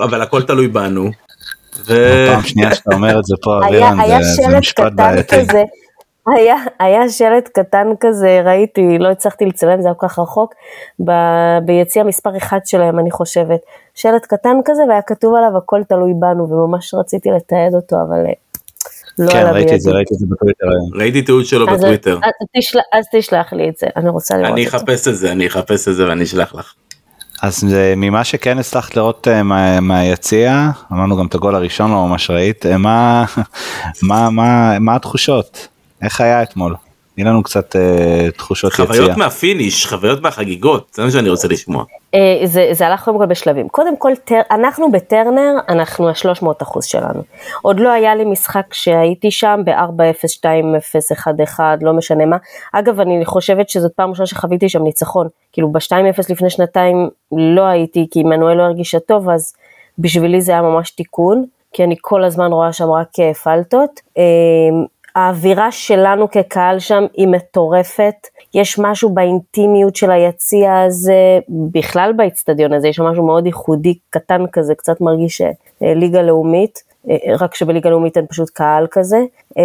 אבל 0.04 0.22
הכל 0.22 0.42
תלוי 0.42 0.68
בנו. 0.68 1.10
ו- 1.88 2.26
פעם 2.32 2.42
שנייה 2.42 2.76
שאתה 2.76 2.96
אומר 2.96 3.20
את 3.20 3.24
זה 3.26 3.36
פה, 3.44 3.60
אבירן, 3.68 3.98
זה- 4.22 4.58
משפט 4.60 4.84
קטן 4.86 4.96
בעייתי. 4.96 5.36
היה, 6.36 6.56
היה 6.80 7.10
שלט 7.10 7.48
קטן 7.54 7.88
כזה, 8.00 8.42
ראיתי, 8.46 8.98
לא 9.00 9.08
הצלחתי 9.10 9.46
לצלם, 9.46 9.82
זה 9.82 9.88
היה 9.88 9.96
כל 9.96 10.08
כך 10.08 10.20
רחוק, 10.20 10.54
ב, 11.06 11.12
ביציע 11.66 12.04
מספר 12.04 12.38
אחד 12.38 12.60
שלהם, 12.66 13.00
אני 13.00 13.12
חושבת. 13.12 13.60
שלט 13.96 14.26
קטן 14.26 14.58
כזה, 14.66 14.84
והיה 14.90 15.02
כתוב 15.02 15.36
עליו 15.36 15.58
הכל 15.58 15.84
תלוי 15.90 16.12
בנו, 16.20 16.50
וממש 16.50 16.94
רציתי 16.94 17.30
לתעד 17.30 17.74
אותו, 17.76 17.96
אבל 18.08 18.26
אה, 18.26 18.32
לא 19.20 19.32
כן, 19.32 19.38
עלה 19.38 19.52
ראיתי 19.52 19.76
את 19.76 19.82
זה. 19.82 19.92
ראיתי 19.92 20.14
את 20.14 20.20
זה 20.20 20.26
בטוויטר 20.30 20.66
היום. 20.70 21.02
ראיתי 21.02 21.22
תיעוד 21.22 21.46
שלו 21.46 21.70
אז, 21.70 21.80
בטוויטר. 21.80 22.18
אז, 22.24 22.32
תשלח, 22.58 22.84
אז 22.94 23.06
תשלח 23.16 23.54
לי 23.54 23.70
את 23.70 23.78
זה, 23.78 23.88
אני 23.96 24.10
רוצה 24.10 24.38
לראות 24.38 24.52
אני 24.54 24.66
את 24.66 24.72
זה. 24.72 24.78
אחפש 24.78 25.08
את 25.08 25.16
זה 25.18 25.32
אני 25.32 25.48
אחפש 25.48 25.88
את 25.88 25.96
זה 25.96 26.08
ואני 26.10 26.24
אשלח 26.24 26.56
לך. 26.56 26.74
אז 27.44 27.74
אה, 27.76 27.94
ממה 27.98 28.24
שכן 28.24 28.58
הצלחת 28.58 28.96
לראות 28.96 29.28
אה, 29.28 29.44
מה- 29.44 29.80
מהיציע, 29.80 30.70
אמרנו 30.94 31.18
גם 31.18 31.26
את 31.26 31.36
הגול 31.36 31.56
הראשון 31.56 31.92
לא 31.92 32.08
ממש 32.08 32.30
ראית, 32.30 32.66
אה, 32.66 32.78
מה, 32.78 33.26
מה, 34.10 34.30
מה, 34.30 34.80
מה 34.80 34.96
התחושות? 34.96 35.68
איך 36.02 36.22
היה 36.22 36.43
אתמול? 36.43 36.76
תני 37.18 37.26
לנו 37.26 37.43
קצת 37.43 37.76
אה, 37.76 38.32
תחושות 38.32 38.74
יציע. 38.74 38.86
חוויות 38.86 39.18
מהפיניש 39.18 39.86
חוויות 39.86 40.22
מהחגיגות 40.22 40.91
זה 40.93 41.04
מה 41.04 41.12
שאני 41.12 41.30
רוצה 41.30 41.48
לשמוע. 41.48 41.84
אה, 42.14 42.41
זה, 42.45 42.70
זה 42.72 42.88
הלך 42.88 43.04
קודם 43.04 43.18
כל 43.18 43.26
בשלבים. 43.26 43.68
קודם 43.70 43.98
כל, 43.98 44.12
טר, 44.24 44.41
אנחנו 44.52 44.91
בטרנר, 44.91 45.54
אנחנו 45.70 46.10
ה-300 46.10 46.48
אחוז 46.62 46.86
שלנו. 46.86 47.22
עוד 47.62 47.80
לא 47.80 47.89
היה 47.89 48.16
לי 48.16 48.26
משחק 48.26 48.74
שהייתי 48.74 49.32
שם 49.32 49.62
ב-4-0, 49.66 49.72
2-0, 51.16 51.56
1-1, 51.58 51.60
לא 51.82 51.93
משנה 51.93 52.26
מה. 52.26 52.38
אגב, 52.74 53.00
אני 53.00 53.26
חושבת 53.26 53.70
שזאת 53.70 53.91
פעם 53.95 54.10
ראשונה 54.10 54.28
שחוויתי 54.28 54.70
שם 54.70 54.84
ניצחון. 54.84 55.28
כאילו, 55.52 55.72
ב-2-0 55.72 56.22
לפני 56.30 56.50
שנתיים 56.50 57.10
לא 57.32 57.62
הייתי, 57.62 58.08
כי 58.12 58.20
עמנואל 58.20 58.58
לא 58.58 58.64
הרגישה 58.64 59.00
טוב, 59.00 59.30
אז 59.30 59.54
בשבילי 60.00 60.41
זה 60.41 60.52
היה 60.52 60.62
ממש 60.62 60.91
תיקון, 60.91 61.45
כי 61.74 61.84
אני 61.84 61.95
כל 62.02 62.24
הזמן 62.24 62.52
רואה 62.52 62.74
שם 62.74 62.91
רק 62.91 63.08
אה, 63.20 63.34
פלטות. 63.34 64.00
אה, 64.18 64.24
האווירה 65.18 65.72
שלנו 65.72 66.32
כקהל 66.32 66.80
שם 66.80 67.05
היא 67.13 67.28
מטורפת. 67.28 68.15
יש 68.53 68.80
משהו 68.80 69.09
באינטימיות 69.09 69.95
של 69.95 70.11
היציע 70.11 70.80
הזה, 70.80 71.39
בכלל 71.49 72.13
באיצטדיון 72.15 72.74
הזה, 72.74 72.88
יש 72.88 72.95
שם 72.95 73.03
משהו 73.03 73.26
מאוד 73.26 73.45
ייחודי, 73.45 73.97
קטן 74.09 74.43
כזה, 74.51 74.76
קצת 74.76 75.01
מרגיש 75.01 75.41
אה, 75.41 75.51
ליגה 75.82 76.22
לאומית, 76.22 76.84
אה, 77.09 77.15
רק 77.39 77.55
שבליגה 77.55 77.89
לאומית 77.89 78.18
אין 78.18 78.26
פשוט 78.28 78.49
קהל 78.49 78.88
כזה. 78.91 79.18
אה, 79.57 79.63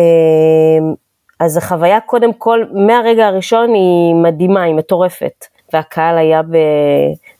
אז 1.41 1.57
החוויה 1.57 2.01
קודם 2.01 2.33
כל, 2.33 2.65
מהרגע 2.73 3.27
הראשון 3.27 3.75
היא 3.75 4.15
מדהימה, 4.15 4.63
היא 4.63 4.75
מטורפת, 4.75 5.45
והקהל 5.73 6.19
היה 6.19 6.41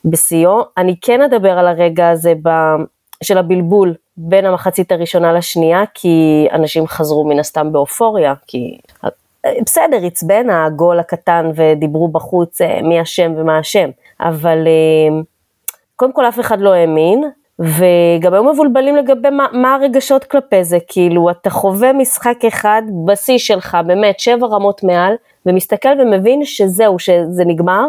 בשיאו. 0.05 0.61
אני 0.77 0.95
כן 1.01 1.21
אדבר 1.21 1.59
על 1.59 1.67
הרגע 1.67 2.09
הזה. 2.09 2.33
של 3.23 3.37
הבלבול 3.37 3.93
בין 4.17 4.45
המחצית 4.45 4.91
הראשונה 4.91 5.33
לשנייה, 5.33 5.83
כי 5.93 6.47
אנשים 6.51 6.87
חזרו 6.87 7.25
מן 7.25 7.39
הסתם 7.39 7.71
באופוריה, 7.71 8.33
כי 8.47 8.77
בסדר, 9.65 10.05
עצבן 10.05 10.49
הגול 10.49 10.99
הקטן 10.99 11.51
ודיברו 11.55 12.07
בחוץ 12.07 12.61
אה, 12.61 12.81
מי 12.81 13.01
אשם 13.01 13.33
ומה 13.37 13.59
אשם, 13.59 13.89
אבל 14.19 14.67
אה, 14.67 15.21
קודם 15.95 16.13
כל 16.13 16.25
אף 16.25 16.39
אחד 16.39 16.61
לא 16.61 16.73
האמין, 16.73 17.23
וגם 17.59 18.33
היו 18.33 18.43
מבולבלים 18.43 18.95
לגבי 18.95 19.29
מה, 19.29 19.47
מה 19.51 19.75
הרגשות 19.75 20.23
כלפי 20.23 20.63
זה, 20.63 20.77
כאילו 20.87 21.29
אתה 21.29 21.49
חווה 21.49 21.93
משחק 21.93 22.45
אחד 22.47 22.81
בשיא 23.05 23.37
שלך, 23.37 23.77
באמת 23.85 24.19
שבע 24.19 24.47
רמות 24.47 24.83
מעל, 24.83 25.15
ומסתכל 25.45 26.01
ומבין 26.01 26.45
שזהו, 26.45 26.99
שזה 26.99 27.45
נגמר, 27.45 27.87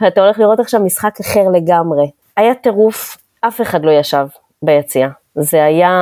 ואתה 0.00 0.20
הולך 0.20 0.38
לראות 0.38 0.60
עכשיו 0.60 0.80
משחק 0.80 1.20
אחר 1.20 1.48
לגמרי. 1.52 2.10
היה 2.36 2.54
טירוף, 2.54 3.16
אף 3.40 3.60
אחד 3.60 3.84
לא 3.84 3.90
ישב 3.90 4.26
ביציע. 4.64 5.08
זה 5.34 5.64
היה, 5.64 5.92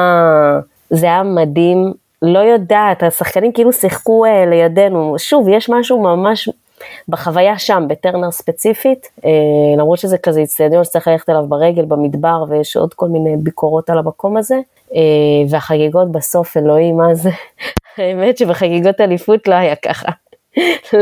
זה 0.90 1.06
היה 1.06 1.22
מדהים, 1.22 1.92
לא 2.22 2.38
יודעת, 2.38 3.02
השחקנים 3.02 3.52
כאילו 3.52 3.72
שיחקו 3.72 4.24
אה, 4.24 4.46
לידינו. 4.46 5.14
שוב, 5.18 5.48
יש 5.48 5.70
משהו 5.70 6.02
ממש 6.02 6.48
בחוויה 7.08 7.58
שם, 7.58 7.84
בטרנר 7.88 8.30
ספציפית, 8.30 9.08
אה, 9.24 9.30
למרות 9.76 9.98
שזה 9.98 10.18
כזה 10.18 10.40
איצטדיון 10.40 10.84
שצריך 10.84 11.08
ללכת 11.08 11.30
אליו 11.30 11.46
ברגל, 11.48 11.84
במדבר, 11.84 12.44
ויש 12.48 12.76
עוד 12.76 12.94
כל 12.94 13.08
מיני 13.08 13.36
ביקורות 13.36 13.90
על 13.90 13.98
המקום 13.98 14.36
הזה. 14.36 14.60
אה, 14.94 15.00
והחגיגות 15.50 16.12
בסוף, 16.12 16.56
אלוהים, 16.56 16.96
מה 16.96 17.14
זה? 17.14 17.30
האמת 17.98 18.38
שבחגיגות 18.38 19.00
אליפות 19.00 19.48
לא 19.48 19.54
היה 19.54 19.76
ככה. 19.76 20.08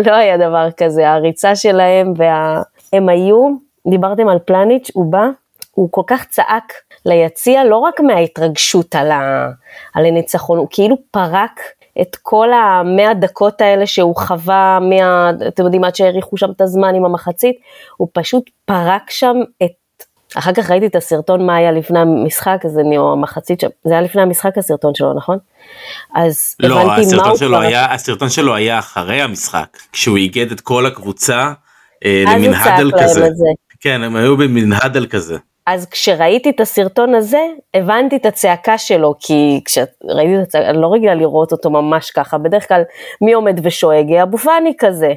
לא 0.07 0.15
היה 0.15 0.37
דבר 0.37 0.69
כזה, 0.77 1.11
הריצה 1.11 1.57
שלהם, 1.57 2.13
וה... 2.17 2.63
הם 2.93 3.09
היו, 3.09 3.49
דיברתם 3.91 4.29
על 4.29 4.39
פלניץ', 4.39 4.91
הוא 4.95 5.13
בא, 5.13 5.29
הוא 5.75 5.89
כל 5.91 6.03
כך 6.07 6.25
צעק 6.25 6.73
ליציע, 7.07 7.65
לא 7.65 7.77
רק 7.77 8.01
מההתרגשות 8.01 8.95
על, 8.95 9.11
ה... 9.11 9.49
על 9.95 10.07
הניצחון, 10.07 10.59
הוא 10.59 10.69
כאילו 10.71 10.97
פרק 11.11 11.61
את 12.01 12.17
כל 12.23 12.49
המאה 12.53 13.15
דקות 13.15 13.61
האלה 13.61 13.87
שהוא 13.87 14.17
חווה, 14.17 14.79
מה... 14.81 15.31
אתם 15.49 15.65
יודעים, 15.65 15.85
עד 15.85 15.95
שהאריכו 15.95 16.37
שם 16.37 16.51
את 16.57 16.61
הזמן 16.61 16.95
עם 16.95 17.05
המחצית, 17.05 17.57
הוא 17.97 18.09
פשוט 18.13 18.51
פרק 18.65 19.11
שם 19.11 19.37
את... 19.63 19.71
אחר 20.39 20.53
כך 20.53 20.71
ראיתי 20.71 20.87
את 20.87 20.97
הסרטון 20.97 21.47
מה 21.47 21.57
היה 21.57 21.73
לפני 21.73 21.99
המשחק, 21.99 22.59
אז 22.65 22.79
אני, 22.79 22.99
או 22.99 23.13
המחצית 23.13 23.61
שם, 23.61 23.69
זה 23.85 23.93
היה 23.93 24.03
לפני 24.03 24.23
המשחק 24.23 24.59
הסרטון 24.59 24.95
שלו, 24.95 25.15
נכון? 25.15 25.39
אז 26.15 26.57
לא, 26.61 26.81
הבנתי 26.81 26.87
מה 26.89 26.97
הסרטון 26.97 27.29
הוא 27.29 27.37
שלו 27.37 27.57
פרק. 27.57 27.67
היה, 27.67 27.93
הסרטון 27.95 28.31
שלו 28.31 28.55
היה 28.55 28.79
אחרי 28.79 29.23
המשחק, 29.23 29.79
כשהוא 29.93 30.17
איגד 30.17 30.51
את 30.53 30.61
כל 30.61 30.87
הקבוצה 30.87 31.53
אה, 32.05 32.25
אז 32.27 32.29
הוא 32.29 32.37
למין 32.37 32.53
צעק 32.53 32.67
הדל 32.67 32.91
להם 32.97 33.05
כזה. 33.05 33.29
כן, 33.81 34.03
הם 34.03 34.17
היו 34.17 34.37
במין 34.37 34.73
הדל 34.73 35.07
כזה. 35.07 35.39
אז 35.67 35.87
כשראיתי 35.91 36.51
את 36.51 36.61
הסרטון 36.61 37.15
הזה, 37.15 37.47
הבנתי 37.75 38.17
את 38.17 38.27
הצעקה 38.27 38.79
שלו, 38.79 39.15
כי 39.21 39.61
כשראיתי 39.65 40.37
את 40.39 40.43
הצעקה, 40.43 40.71
אני 40.71 40.81
לא 40.81 40.93
רגילה 40.93 41.15
לראות 41.15 41.53
אותו 41.53 41.71
ממש 41.71 42.11
ככה, 42.11 42.39
בדרך 42.39 42.69
כלל 42.69 42.83
מי 43.21 43.33
עומד 43.33 43.61
ושואג? 43.63 44.13
אבו 44.13 44.39
פאני 44.39 44.73
כזה. 44.79 45.13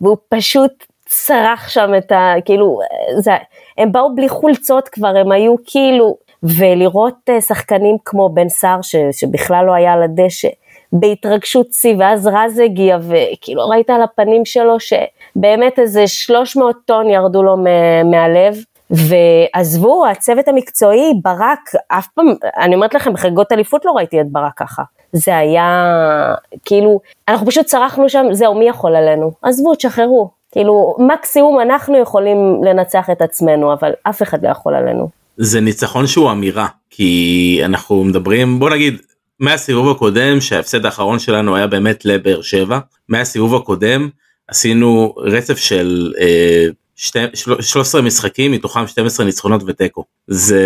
והוא 0.00 0.16
פשוט 0.28 0.72
צרח 1.06 1.68
שם 1.68 1.90
את 1.98 2.12
ה... 2.12 2.34
כאילו, 2.44 2.78
זה, 3.18 3.32
הם 3.78 3.92
באו 3.92 4.14
בלי 4.14 4.28
חולצות 4.28 4.88
כבר, 4.88 5.16
הם 5.16 5.32
היו 5.32 5.54
כאילו... 5.66 6.22
ולראות 6.58 7.14
אה, 7.28 7.40
שחקנים 7.40 7.96
כמו 8.04 8.28
בן 8.28 8.48
סער, 8.48 8.82
ש, 8.82 8.96
שבכלל 9.12 9.64
לא 9.66 9.74
היה 9.74 9.92
על 9.92 10.02
הדשא, 10.02 10.48
בהתרגשות 10.92 11.72
שיא, 11.72 11.94
ואז 11.98 12.26
רז 12.26 12.58
הגיע, 12.58 12.98
וכאילו 13.00 13.68
ראית 13.68 13.90
על 13.90 14.02
הפנים 14.02 14.44
שלו 14.44 14.76
שבאמת 14.80 15.78
איזה 15.78 16.06
300 16.06 16.76
טון 16.84 17.10
ירדו 17.10 17.42
לו 17.42 17.56
מה- 17.56 18.02
מהלב. 18.04 18.56
ועזבו, 18.92 20.06
הצוות 20.06 20.48
המקצועי, 20.48 21.12
ברק, 21.24 21.70
אף 21.88 22.06
פעם, 22.14 22.26
אני 22.58 22.74
אומרת 22.74 22.94
לכם, 22.94 23.12
בחגיגות 23.12 23.52
אליפות 23.52 23.84
לא 23.84 23.92
ראיתי 23.92 24.20
את 24.20 24.26
ברק 24.26 24.52
ככה. 24.56 24.82
זה 25.12 25.36
היה, 25.36 26.34
כאילו, 26.64 27.00
אנחנו 27.28 27.46
פשוט 27.46 27.66
צרחנו 27.66 28.08
שם, 28.08 28.26
זהו, 28.32 28.54
מי 28.54 28.68
יכול 28.68 28.96
עלינו? 28.96 29.32
עזבו, 29.42 29.74
תשחררו. 29.74 30.30
כאילו, 30.52 30.96
מקסימום 30.98 31.60
אנחנו 31.60 31.98
יכולים 31.98 32.64
לנצח 32.64 33.10
את 33.10 33.22
עצמנו, 33.22 33.72
אבל 33.72 33.90
אף 34.02 34.22
אחד 34.22 34.44
לא 34.44 34.48
יכול 34.50 34.74
עלינו. 34.74 35.08
זה 35.36 35.60
ניצחון 35.60 36.06
שהוא 36.06 36.30
אמירה, 36.30 36.66
כי 36.90 37.60
אנחנו 37.64 38.04
מדברים, 38.04 38.58
בוא 38.58 38.70
נגיד, 38.70 38.96
מהסיבוב 39.40 39.90
הקודם 39.90 40.40
שההפסד 40.40 40.84
האחרון 40.84 41.18
שלנו 41.18 41.56
היה 41.56 41.66
באמת 41.66 42.04
לבאר 42.04 42.42
שבע, 42.42 42.78
מהסיבוב 43.08 43.54
הקודם 43.54 44.08
עשינו 44.48 45.14
רצף 45.16 45.56
של 45.56 46.12
אה, 46.20 46.66
שתי, 46.96 47.18
של, 47.34 47.62
13 47.62 48.02
משחקים 48.02 48.52
מתוכם 48.52 48.86
12 48.86 49.26
ניצחונות 49.26 49.62
ותיקו. 49.66 50.04
זה 50.26 50.62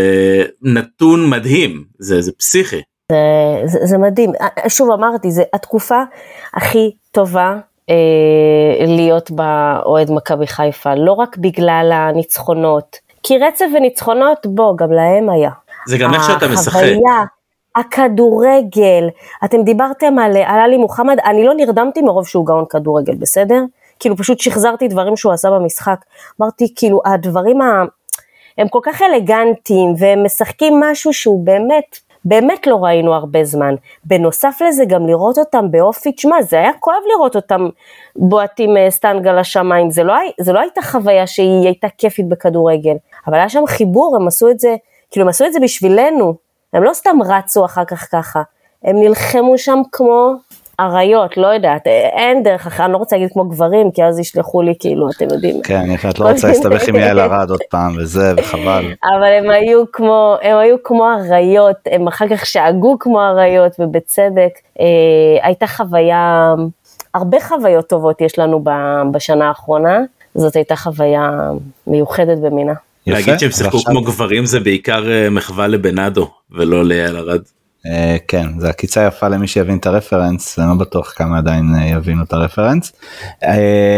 נתון 0.62 1.30
מדהים, 1.30 1.84
זה, 1.98 2.22
זה 2.22 2.32
פסיכי. 2.32 2.82
זה, 3.12 3.18
זה, 3.64 3.78
זה 3.82 3.98
מדהים. 3.98 4.32
שוב 4.68 4.90
אמרתי, 4.90 5.30
זה 5.30 5.42
התקופה 5.52 6.02
הכי 6.54 6.90
טובה 7.10 7.56
אה, 7.90 8.86
להיות 8.86 9.30
באוהד 9.30 10.10
מכבי 10.10 10.46
חיפה, 10.46 10.94
לא 10.94 11.12
רק 11.12 11.36
בגלל 11.36 11.90
הניצחונות, 11.92 12.96
כי 13.22 13.38
רצף 13.38 13.64
וניצחונות, 13.76 14.46
בוא, 14.46 14.76
גם 14.76 14.92
להם 14.92 15.30
היה. 15.30 15.50
זה 15.86 15.98
גם 15.98 16.14
איך 16.14 16.24
שאתה 16.24 16.48
משחק. 16.48 16.68
החוויה, 16.68 17.24
הכדורגל, 17.76 19.08
אתם 19.44 19.62
דיברתם 19.62 20.18
על, 20.18 20.36
על 20.36 20.60
עלי 20.60 20.76
מוחמד, 20.76 21.16
אני 21.24 21.44
לא 21.44 21.54
נרדמתי 21.54 22.02
מרוב 22.02 22.26
שהוא 22.26 22.46
גאון 22.46 22.64
כדורגל, 22.70 23.14
בסדר? 23.14 23.60
כאילו 23.98 24.16
פשוט 24.16 24.40
שחזרתי 24.40 24.88
דברים 24.88 25.16
שהוא 25.16 25.32
עשה 25.32 25.50
במשחק. 25.50 26.04
אמרתי, 26.40 26.72
כאילו, 26.76 27.00
הדברים 27.06 27.60
ה... 27.60 27.84
הם 28.58 28.68
כל 28.68 28.80
כך 28.82 29.02
אלגנטיים, 29.02 29.94
והם 29.98 30.24
משחקים 30.24 30.80
משהו 30.80 31.12
שהוא 31.12 31.46
באמת, 31.46 31.98
באמת 32.24 32.66
לא 32.66 32.84
ראינו 32.84 33.14
הרבה 33.14 33.44
זמן. 33.44 33.74
בנוסף 34.04 34.58
לזה, 34.68 34.84
גם 34.84 35.06
לראות 35.06 35.38
אותם 35.38 35.70
באופי, 35.70 36.12
תשמע, 36.12 36.42
זה 36.42 36.56
היה 36.56 36.72
כואב 36.80 37.02
לראות 37.14 37.36
אותם 37.36 37.68
בועטים 38.16 38.76
אה, 38.76 38.90
סטנגה 38.90 39.32
לשמיים, 39.32 39.90
זה 39.90 40.02
לא, 40.02 40.14
זה 40.40 40.52
לא 40.52 40.60
הייתה 40.60 40.82
חוויה 40.82 41.26
שהיא 41.26 41.64
הייתה 41.64 41.88
כיפית 41.98 42.28
בכדורגל, 42.28 42.94
אבל 43.26 43.34
היה 43.34 43.48
שם 43.48 43.66
חיבור, 43.66 44.16
הם 44.16 44.26
עשו 44.26 44.50
את 44.50 44.60
זה, 44.60 44.76
כאילו 45.10 45.24
הם 45.24 45.28
עשו 45.28 45.44
את 45.44 45.52
זה 45.52 45.60
בשבילנו, 45.60 46.34
הם 46.72 46.82
לא 46.82 46.92
סתם 46.92 47.16
רצו 47.28 47.64
אחר 47.64 47.84
כך 47.84 48.08
ככה, 48.12 48.42
הם 48.84 48.96
נלחמו 48.96 49.58
שם 49.58 49.78
כמו 49.92 50.32
אריות, 50.80 51.36
לא 51.36 51.46
יודעת, 51.46 51.86
אין 51.86 52.42
דרך 52.42 52.66
אחרת, 52.66 52.84
אני 52.84 52.92
לא 52.92 52.98
רוצה 52.98 53.16
להגיד 53.16 53.32
כמו 53.32 53.44
גברים, 53.44 53.90
כי 53.90 54.04
אז 54.04 54.18
ישלחו 54.18 54.62
לי 54.62 54.74
כאילו, 54.80 55.10
אתם 55.10 55.26
יודעים. 55.32 55.62
כן, 55.62 55.84
יפה, 55.90 56.10
את 56.10 56.18
לא 56.18 56.28
רוצה 56.28 56.48
להסתבך 56.48 56.88
עם 56.88 56.96
יעל 57.00 57.20
ארד 57.20 57.50
עוד 57.50 57.60
פעם 57.70 57.96
וזה, 57.98 58.34
וחבל. 58.36 58.84
אבל 59.04 59.32
הם 59.38 59.50
היו 59.50 59.92
כמו, 59.92 60.36
הם 60.42 60.56
היו 60.56 60.76
כמו 60.84 61.08
אריות, 61.12 61.76
הם 61.86 62.08
אחר 62.08 62.28
כך 62.28 62.46
שאגו 62.46 62.96
כמו 62.98 63.22
אריות, 63.22 63.72
ובצדק. 63.78 64.50
אה, 64.80 64.86
הייתה 65.42 65.66
חוויה, 65.66 66.54
הרבה 67.14 67.40
חוויות 67.40 67.88
טובות 67.88 68.20
יש 68.20 68.38
לנו 68.38 68.64
בשנה 69.12 69.48
האחרונה, 69.48 69.98
זאת 70.34 70.56
הייתה 70.56 70.76
חוויה 70.76 71.30
מיוחדת 71.86 72.38
במינה. 72.38 72.74
להגיד 73.06 73.38
שהם 73.38 73.50
שיחקו 73.50 73.78
כמו 73.78 74.02
גברים 74.02 74.46
זה 74.46 74.60
בעיקר 74.60 75.10
אה, 75.10 75.30
מחווה 75.30 75.66
לבנאדו 75.66 76.28
ולא 76.50 76.84
ליעל 76.84 77.16
ארד. 77.16 77.40
Uh, 77.86 78.18
כן 78.28 78.46
זה 78.58 78.68
עקיצה 78.68 79.06
יפה 79.06 79.28
למי 79.28 79.46
שיבין 79.46 79.78
את 79.78 79.86
הרפרנס 79.86 80.58
אני 80.58 80.68
לא 80.68 80.74
בטוח 80.74 81.12
כמה 81.16 81.38
עדיין 81.38 81.74
uh, 81.74 81.78
יבינו 81.84 82.22
את 82.22 82.32
הרפרנס. 82.32 82.92
uh, 83.42 83.46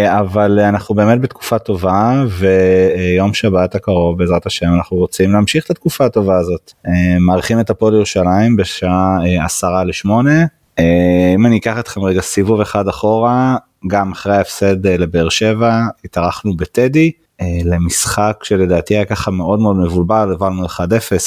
אבל 0.07 0.61
אנחנו 0.61 0.95
באמת 0.95 1.21
בתקופה 1.21 1.59
טובה 1.59 2.25
ויום 2.29 3.35
שבת 3.35 3.75
הקרוב 3.75 4.19
בעזרת 4.19 4.47
השם 4.47 4.75
אנחנו 4.75 4.97
רוצים 4.97 5.33
להמשיך 5.33 5.65
את 5.65 5.71
התקופה 5.71 6.05
הטובה 6.05 6.39
הזאת. 6.39 6.73
מארחים 7.21 7.61
את 7.61 7.71
הפועל 7.71 7.95
ירושלים 7.95 8.57
בשעה 8.57 9.19
עשרה 9.45 9.85
לשמונה. 9.85 10.45
אם 11.35 11.47
אני 11.47 11.59
אקח 11.59 11.79
אתכם 11.79 12.03
רגע 12.05 12.21
סיבוב 12.21 12.61
אחד 12.61 12.89
אחורה 12.89 13.57
גם 13.87 14.13
אחרי 14.13 14.37
ההפסד 14.37 14.87
לבאר 14.87 15.29
שבע 15.29 15.83
התארחנו 16.05 16.57
בטדי 16.57 17.13
למשחק 17.65 18.41
שלדעתי 18.43 18.95
היה 18.95 19.05
ככה 19.05 19.31
מאוד 19.31 19.61
מאוד 19.61 19.77
מבולבל 19.77 20.33
הבנו 20.33 20.67
1-0 20.67 20.69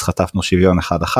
חטפנו 0.00 0.42
שוויון 0.42 0.78
1-1. 0.78 1.16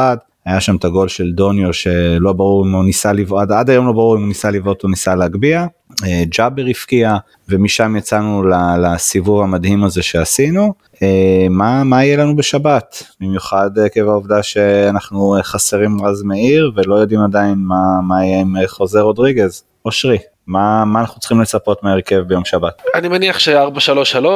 היה 0.47 0.61
שם 0.61 0.77
את 0.77 0.85
הגול 0.85 1.09
של 1.09 1.33
דוניו 1.33 1.73
שלא 1.73 2.33
ברור 2.33 2.67
אם 2.67 2.73
הוא 2.73 2.85
ניסה 2.85 3.13
לבעוט, 3.13 3.51
עד 3.51 3.71
היום 3.71 3.87
לא 3.87 3.93
ברור 3.93 4.17
אם 4.17 4.21
הוא 4.21 4.29
ניסה 4.29 4.51
לבעוט 4.51 4.85
או 4.85 4.89
ניסה 4.89 5.15
להגביה. 5.15 5.67
אה, 6.05 6.23
ג'אבר 6.39 6.63
הפקיע 6.71 7.17
ומשם 7.49 7.97
יצאנו 7.97 8.43
לסיבוב 8.83 9.43
המדהים 9.43 9.85
הזה 9.85 10.03
שעשינו. 10.03 10.75
אה, 11.03 11.47
מה, 11.51 11.85
מה 11.85 12.05
יהיה 12.05 12.17
לנו 12.17 12.37
בשבת? 12.37 13.03
במיוחד 13.21 13.79
עקב 13.79 14.09
העובדה 14.09 14.43
שאנחנו 14.43 15.37
חסרים 15.43 16.05
רז 16.05 16.23
מאיר 16.23 16.73
ולא 16.77 16.95
יודעים 16.95 17.21
עדיין 17.21 17.55
מה, 17.59 18.01
מה 18.09 18.25
יהיה 18.25 18.41
עם 18.41 18.57
חוזר 18.67 19.01
רודריגז. 19.01 19.63
אושרי, 19.85 20.19
מה, 20.47 20.85
מה 20.85 21.01
אנחנו 21.01 21.21
צריכים 21.21 21.41
לצפות 21.41 21.83
מהרכב 21.83 22.19
ביום 22.19 22.45
שבת? 22.45 22.83
אני 22.95 23.09
מניח 23.09 23.39
ש-4-3-3 23.39 24.27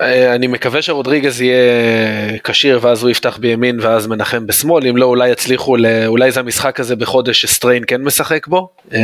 אה, 0.00 0.34
אני 0.34 0.46
מקווה 0.46 0.82
שרודריגז 0.82 1.40
יהיה 1.40 2.38
כשיר 2.44 2.78
ואז 2.82 3.02
הוא 3.02 3.10
יפתח 3.10 3.36
בימין 3.40 3.80
ואז 3.80 4.06
מנחם 4.06 4.46
בשמאל, 4.46 4.86
אם 4.86 4.96
לא 4.96 5.06
אולי 5.06 5.28
יצליחו, 5.28 5.76
אולי 6.06 6.30
זה 6.30 6.40
המשחק 6.40 6.80
הזה 6.80 6.96
בחודש 6.96 7.40
שסטריין 7.40 7.84
כן 7.86 8.02
משחק 8.02 8.46
בו, 8.46 8.70
אה, 8.94 9.00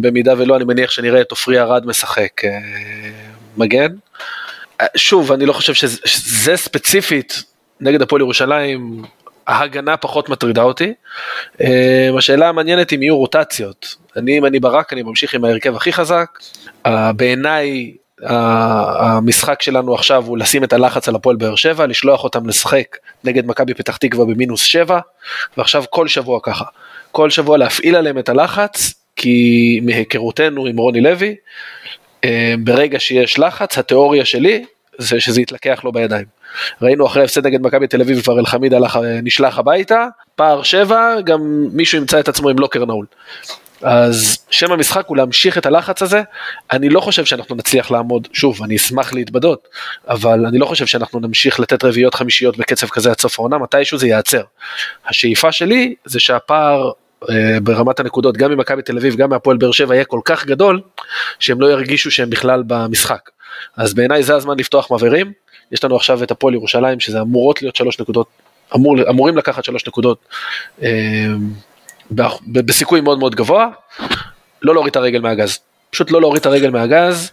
במידה 0.00 0.34
ולא 0.38 0.56
אני 0.56 0.64
מניח 0.64 0.90
שנראה 0.90 1.20
את 1.20 1.30
עופרי 1.30 1.60
ארד 1.60 1.86
משחק 1.86 2.44
אה, 2.44 2.50
מגן. 3.56 3.88
שוב, 4.96 5.32
אני 5.32 5.46
לא 5.46 5.52
חושב 5.52 5.74
שזה, 5.74 5.98
שזה 6.04 6.56
ספציפית 6.56 7.42
נגד 7.80 8.02
הפועל 8.02 8.20
ירושלים, 8.20 9.02
ההגנה 9.46 9.96
פחות 9.96 10.28
מטרידה 10.28 10.62
אותי. 10.62 10.92
השאלה 12.18 12.48
המעניינת 12.48 12.92
אם 12.92 13.02
יהיו 13.02 13.16
רוטציות. 13.16 13.94
אני, 14.16 14.38
אם 14.38 14.46
אני 14.46 14.60
ברק, 14.60 14.92
אני 14.92 15.02
ממשיך 15.02 15.34
עם 15.34 15.44
ההרכב 15.44 15.76
הכי 15.76 15.92
חזק. 15.92 16.38
בעיניי 17.16 17.92
המשחק 18.22 19.62
שלנו 19.62 19.94
עכשיו 19.94 20.24
הוא 20.26 20.38
לשים 20.38 20.64
את 20.64 20.72
הלחץ 20.72 21.08
על 21.08 21.14
הפועל 21.14 21.36
באר 21.36 21.54
שבע, 21.54 21.86
לשלוח 21.86 22.24
אותם 22.24 22.46
לשחק 22.46 22.96
נגד 23.24 23.46
מכבי 23.46 23.74
פתח 23.74 23.96
תקווה 23.96 24.24
במינוס 24.24 24.62
שבע, 24.62 25.00
ועכשיו 25.56 25.84
כל 25.90 26.08
שבוע 26.08 26.40
ככה. 26.42 26.64
כל 27.12 27.30
שבוע 27.30 27.58
להפעיל 27.58 27.96
עליהם 27.96 28.18
את 28.18 28.28
הלחץ, 28.28 28.94
כי 29.16 29.80
מהיכרותנו 29.82 30.66
עם 30.66 30.76
רוני 30.76 31.00
לוי, 31.00 31.34
אה, 32.24 32.54
ברגע 32.58 33.00
שיש 33.00 33.38
לחץ, 33.38 33.78
התיאוריה 33.78 34.24
שלי 34.24 34.64
זה 34.98 35.20
שזה 35.20 35.40
יתלקח 35.40 35.80
לו 35.84 35.92
בידיים. 35.92 36.24
ראינו 36.82 37.06
אחרי 37.06 37.24
הפסד 37.24 37.46
נגד 37.46 37.62
מכבי 37.62 37.86
תל 37.86 38.00
אביב 38.00 38.22
כבר 38.22 38.38
אלחמיד 38.38 38.74
נשלח 39.22 39.58
הביתה, 39.58 40.06
פער 40.34 40.62
שבע, 40.62 41.20
גם 41.24 41.40
מישהו 41.72 41.98
ימצא 41.98 42.20
את 42.20 42.28
עצמו 42.28 42.48
עם 42.48 42.58
לוקר 42.58 42.84
נעול. 42.84 43.06
אז 43.82 44.38
שם 44.50 44.72
המשחק 44.72 45.06
הוא 45.06 45.16
להמשיך 45.16 45.58
את 45.58 45.66
הלחץ 45.66 46.02
הזה, 46.02 46.22
אני 46.72 46.88
לא 46.88 47.00
חושב 47.00 47.24
שאנחנו 47.24 47.56
נצליח 47.56 47.90
לעמוד, 47.90 48.28
שוב, 48.32 48.62
אני 48.62 48.76
אשמח 48.76 49.12
להתבדות, 49.12 49.68
אבל 50.08 50.46
אני 50.46 50.58
לא 50.58 50.66
חושב 50.66 50.86
שאנחנו 50.86 51.20
נמשיך 51.20 51.60
לתת 51.60 51.84
רביעיות 51.84 52.14
חמישיות 52.14 52.56
בקצב 52.56 52.86
כזה 52.86 53.10
עד 53.10 53.20
סוף 53.20 53.38
העונה, 53.38 53.58
מתישהו 53.58 53.98
זה 53.98 54.06
ייעצר. 54.06 54.42
השאיפה 55.06 55.52
שלי 55.52 55.94
זה 56.04 56.20
שהפער 56.20 56.90
אה, 57.30 57.60
ברמת 57.62 58.00
הנקודות, 58.00 58.36
גם 58.36 58.50
ממכבי 58.50 58.82
תל 58.82 58.96
אביב, 58.96 59.16
גם 59.16 59.30
מהפועל 59.30 59.56
באר 59.56 59.72
שבע, 59.72 59.94
יהיה 59.94 60.04
כל 60.04 60.20
כך 60.24 60.46
גדול, 60.46 60.80
שהם 61.38 61.60
לא 61.60 61.66
ירגישו 61.72 62.10
שהם 62.10 62.30
בכלל 62.30 62.62
במשחק. 62.66 63.30
אז 63.76 63.94
בעיניי 63.94 64.22
זה 64.22 64.34
הזמן 64.34 64.58
לפתוח 64.58 64.90
מבערים, 64.90 65.32
יש 65.72 65.84
לנו 65.84 65.96
עכשיו 65.96 66.22
את 66.22 66.30
הפועל 66.30 66.54
ירושלים, 66.54 67.00
שזה 67.00 67.20
אמורות 67.20 67.62
להיות 67.62 67.76
שלוש 67.76 68.00
נקודות, 68.00 68.26
אמור, 68.74 69.10
אמורים 69.10 69.36
לקחת 69.36 69.64
שלוש 69.64 69.86
נקודות. 69.86 70.18
בסיכוי 72.46 73.00
מאוד 73.00 73.18
מאוד 73.18 73.34
גבוה, 73.34 73.68
לא 74.62 74.74
להוריד 74.74 74.90
את 74.90 74.96
הרגל 74.96 75.20
מהגז. 75.20 75.58
פשוט 75.90 76.10
לא 76.10 76.20
להוריד 76.20 76.40
את 76.40 76.46
הרגל 76.46 76.70
מהגז, 76.70 77.30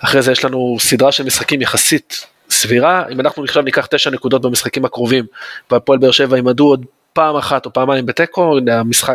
אחרי 0.00 0.22
זה 0.22 0.32
יש 0.32 0.44
לנו 0.44 0.76
סדרה 0.80 1.12
של 1.12 1.24
משחקים 1.24 1.62
יחסית 1.62 2.26
סבירה, 2.50 3.04
אם 3.12 3.20
אנחנו 3.20 3.44
עכשיו 3.44 3.62
ניקח 3.62 3.86
תשע 3.86 4.10
נקודות 4.10 4.42
במשחקים 4.42 4.84
הקרובים, 4.84 5.24
והפועל 5.70 5.98
באר 5.98 6.10
שבע 6.10 6.38
ימדו 6.38 6.64
עוד 6.68 6.84
פעם 7.12 7.36
אחת 7.36 7.66
או 7.66 7.72
פעמיים 7.72 8.06
בתיקו, 8.06 8.58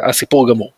הסיפור 0.03 0.49
גמור. 0.49 0.71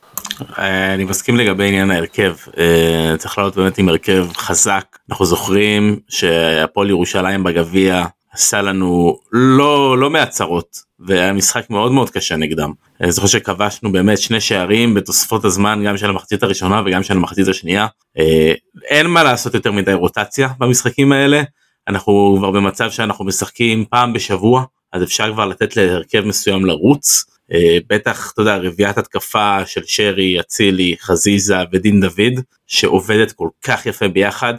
אה, 0.59 0.93
אני 0.93 1.03
מסכים 1.03 1.37
לגבי 1.37 1.67
עניין 1.67 1.91
ההרכב, 1.91 2.35
אה, 2.57 3.17
צריך 3.17 3.37
לעלות 3.37 3.55
באמת 3.55 3.77
עם 3.77 3.89
הרכב 3.89 4.27
חזק, 4.37 4.85
אנחנו 5.09 5.25
זוכרים 5.25 5.99
שהפועל 6.09 6.89
ירושלים 6.89 7.43
בגביע 7.43 8.03
עשה 8.33 8.61
לנו 8.61 9.19
לא 9.31 9.97
לא 9.97 10.09
מעט 10.09 10.29
צרות 10.29 10.77
והיה 10.99 11.33
משחק 11.33 11.69
מאוד 11.69 11.91
מאוד 11.91 12.09
קשה 12.09 12.35
נגדם. 12.35 12.71
אני 13.01 13.11
זוכר 13.11 13.27
שכבשנו 13.27 13.91
באמת 13.91 14.17
שני 14.17 14.41
שערים 14.41 14.93
בתוספות 14.93 15.45
הזמן 15.45 15.83
גם 15.85 15.97
של 15.97 16.09
המחצית 16.09 16.43
הראשונה 16.43 16.81
וגם 16.85 17.03
של 17.03 17.17
המחצית 17.17 17.47
השנייה. 17.47 17.87
אה, 18.19 18.53
אין 18.89 19.07
מה 19.07 19.23
לעשות 19.23 19.53
יותר 19.53 19.71
מדי 19.71 19.93
רוטציה 19.93 20.49
במשחקים 20.59 21.11
האלה. 21.11 21.43
אנחנו 21.87 22.35
כבר 22.37 22.51
במצב 22.51 22.91
שאנחנו 22.91 23.25
משחקים 23.25 23.85
פעם 23.89 24.13
בשבוע 24.13 24.63
אז 24.93 25.03
אפשר 25.03 25.33
כבר 25.33 25.45
לתת 25.45 25.75
להרכב 25.77 26.21
מסוים 26.25 26.65
לרוץ. 26.65 27.25
אה, 27.53 27.77
בטח 27.89 28.31
אתה 28.33 28.41
יודע 28.41 28.57
רביעיית 28.57 28.97
התקפה 28.97 29.65
של 29.65 29.81
שרי, 29.85 30.39
אצילי, 30.39 30.95
חזיזה 31.01 31.57
ודין 31.71 32.01
דוד 32.01 32.43
שעובדת 32.67 33.31
כל 33.31 33.49
כך 33.61 33.85
יפה 33.85 34.07
ביחד. 34.07 34.53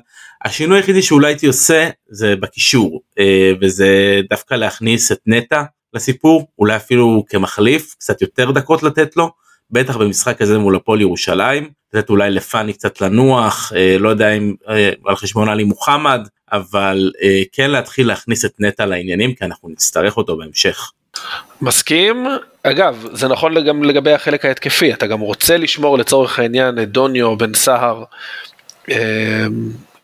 השינוי 0.45 0.79
היחידי 0.79 1.03
שאולי 1.03 1.27
הייתי 1.27 1.47
עושה 1.47 1.89
זה 2.09 2.37
בקישור 2.37 3.03
אה, 3.19 3.53
וזה 3.61 4.21
דווקא 4.31 4.55
להכניס 4.55 5.13
את 5.13 5.19
נטע 5.27 5.63
לסיפור 5.95 6.47
אולי 6.59 6.77
אפילו 6.77 7.25
כמחליף 7.29 7.95
קצת 7.99 8.23
יותר 8.23 8.51
דקות 8.51 8.83
לתת 8.83 9.17
לו 9.17 9.31
בטח 9.71 9.97
במשחק 9.97 10.43
הזה 10.43 10.59
מול 10.59 10.77
הפועל 10.77 11.01
ירושלים 11.01 11.71
לתת 11.95 12.11
אולי 12.11 12.31
לפאני 12.31 12.73
קצת 12.73 13.01
לנוח 13.01 13.73
אה, 13.77 13.97
לא 13.99 14.09
יודע 14.09 14.31
אם 14.31 14.55
על 15.07 15.17
חשבון 15.17 15.49
עלי 15.49 15.65
מוחמד 15.65 16.29
אבל 16.53 17.13
כן 17.53 17.71
להתחיל 17.71 18.07
להכניס 18.07 18.45
את 18.45 18.53
נטע 18.59 18.87
לעניינים 18.87 19.35
כי 19.35 19.45
אנחנו 19.45 19.69
נצטרך 19.69 20.17
אותו 20.17 20.37
בהמשך. 20.37 20.91
מסכים 21.61 22.27
אגב 22.63 23.07
זה 23.13 23.29
נכון 23.29 23.67
גם 23.67 23.85
לגבי 23.85 24.13
החלק 24.13 24.45
ההתקפי 24.45 24.93
אתה 24.93 25.07
גם 25.07 25.21
רוצה 25.21 25.57
לשמור 25.57 25.99
לצורך 25.99 26.39
העניין 26.39 26.83
את 26.83 26.89
דוניו 26.89 27.37
בן 27.37 27.55
סהר 27.55 28.05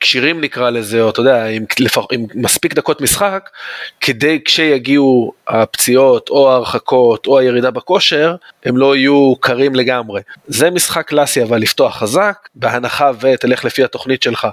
כשירים 0.01 0.41
נקרא 0.41 0.71
לזה, 0.71 1.03
או 1.03 1.11
אתה 1.11 1.21
יודע, 1.21 1.45
עם, 1.45 1.65
עם 2.13 2.27
מספיק 2.35 2.75
דקות 2.75 3.01
משחק, 3.01 3.51
כדי 4.01 4.41
כשיגיעו 4.45 5.33
הפציעות 5.49 6.29
או 6.29 6.51
ההרחקות 6.51 7.27
או 7.27 7.39
הירידה 7.39 7.71
בכושר, 7.71 8.37
הם 8.65 8.77
לא 8.77 8.97
יהיו 8.97 9.35
קרים 9.41 9.75
לגמרי. 9.75 10.21
זה 10.47 10.71
משחק 10.71 11.09
קלאסי 11.09 11.43
אבל 11.43 11.59
לפתוח 11.59 11.97
חזק, 11.97 12.49
בהנחה 12.55 13.11
ותלך 13.21 13.65
לפי 13.65 13.85
התוכנית 13.85 14.23
שלך, 14.23 14.49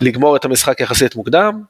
לגמור 0.00 0.36
את 0.36 0.44
המשחק 0.44 0.80
יחסית 0.80 1.16
מוקדם, 1.16 1.62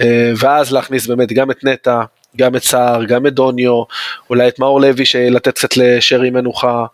אה, 0.00 0.32
ואז 0.36 0.72
להכניס 0.72 1.06
באמת 1.06 1.32
גם 1.32 1.50
את 1.50 1.64
נטע, 1.64 2.02
גם 2.36 2.56
את 2.56 2.62
סער, 2.62 3.04
גם 3.04 3.26
את 3.26 3.34
דוניו, 3.34 3.82
אולי 4.30 4.48
את 4.48 4.58
מאור 4.58 4.80
לוי 4.80 5.04
לתת 5.30 5.54
קצת 5.54 5.76
לשרי 5.76 6.30
מנוחה, 6.30 6.84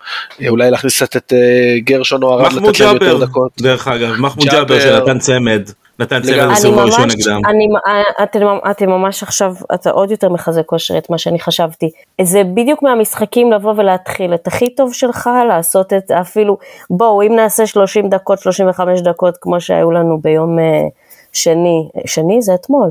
אה, 0.43 0.49
אולי 0.49 0.71
להכניס 0.71 1.03
קצת 1.03 1.17
את 1.17 1.33
אה, 1.33 1.79
גרשון 1.79 2.23
או 2.23 2.35
ארד 2.35 2.53
לתת 2.53 2.81
להם 2.81 2.95
יותר 2.95 3.19
דקות. 3.19 3.53
דרך 3.61 3.89
אגב, 3.89 4.15
מחמוד 4.19 4.47
ג'אבר 4.47 4.81
שנתן 4.81 5.19
צמד. 5.19 5.71
נתן 5.99 6.23
צמד 6.23 6.51
בסיבוב 6.53 6.79
הראשון 6.79 7.09
נגדם. 7.09 7.41
אתם 8.71 8.91
ממש 8.91 9.23
עכשיו, 9.23 9.55
אתה 9.75 9.91
עוד 9.91 10.11
יותר 10.11 10.29
מחזק 10.29 10.67
כושר 10.67 10.99
את 10.99 11.11
מה 11.11 11.19
שאני 11.19 11.41
חשבתי. 11.41 11.91
זה 12.23 12.43
בדיוק 12.55 12.83
מהמשחקים 12.83 13.53
לבוא 13.53 13.75
ולהתחיל 13.77 14.35
את 14.35 14.47
הכי 14.47 14.75
טוב 14.75 14.93
שלך, 14.93 15.31
לעשות 15.49 15.93
את 15.93 16.11
אפילו, 16.11 16.59
בואו 16.91 17.23
אם 17.23 17.37
נעשה 17.37 17.67
30 17.67 18.09
דקות, 18.09 18.39
35 18.39 19.01
דקות 19.01 19.35
כמו 19.41 19.61
שהיו 19.61 19.91
לנו 19.91 20.19
ביום 20.19 20.57
שני, 21.33 21.89
שני 22.07 22.43
זה 22.43 22.55
אתמול. 22.55 22.91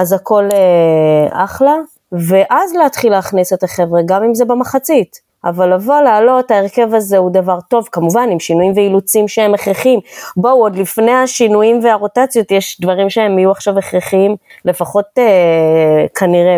אז 0.00 0.12
הכל 0.12 0.48
אה, 0.52 1.44
אחלה, 1.44 1.74
ואז 2.12 2.74
להתחיל 2.74 3.12
להכניס 3.12 3.52
את 3.52 3.62
החבר'ה, 3.62 4.00
גם 4.06 4.24
אם 4.24 4.34
זה 4.34 4.44
במחצית. 4.44 5.30
אבל 5.44 5.74
לבוא, 5.74 6.00
לעלות, 6.00 6.50
ההרכב 6.50 6.94
הזה 6.94 7.18
הוא 7.18 7.30
דבר 7.30 7.58
טוב, 7.68 7.88
כמובן 7.92 8.28
עם 8.32 8.40
שינויים 8.40 8.72
ואילוצים 8.76 9.28
שהם 9.28 9.54
הכרחיים. 9.54 10.00
בואו, 10.36 10.62
עוד 10.62 10.76
לפני 10.76 11.12
השינויים 11.12 11.80
והרוטציות, 11.84 12.50
יש 12.50 12.80
דברים 12.80 13.10
שהם 13.10 13.38
יהיו 13.38 13.50
עכשיו 13.50 13.78
הכרחיים, 13.78 14.36
לפחות 14.64 15.06
אה, 15.18 16.06
כנראה 16.18 16.56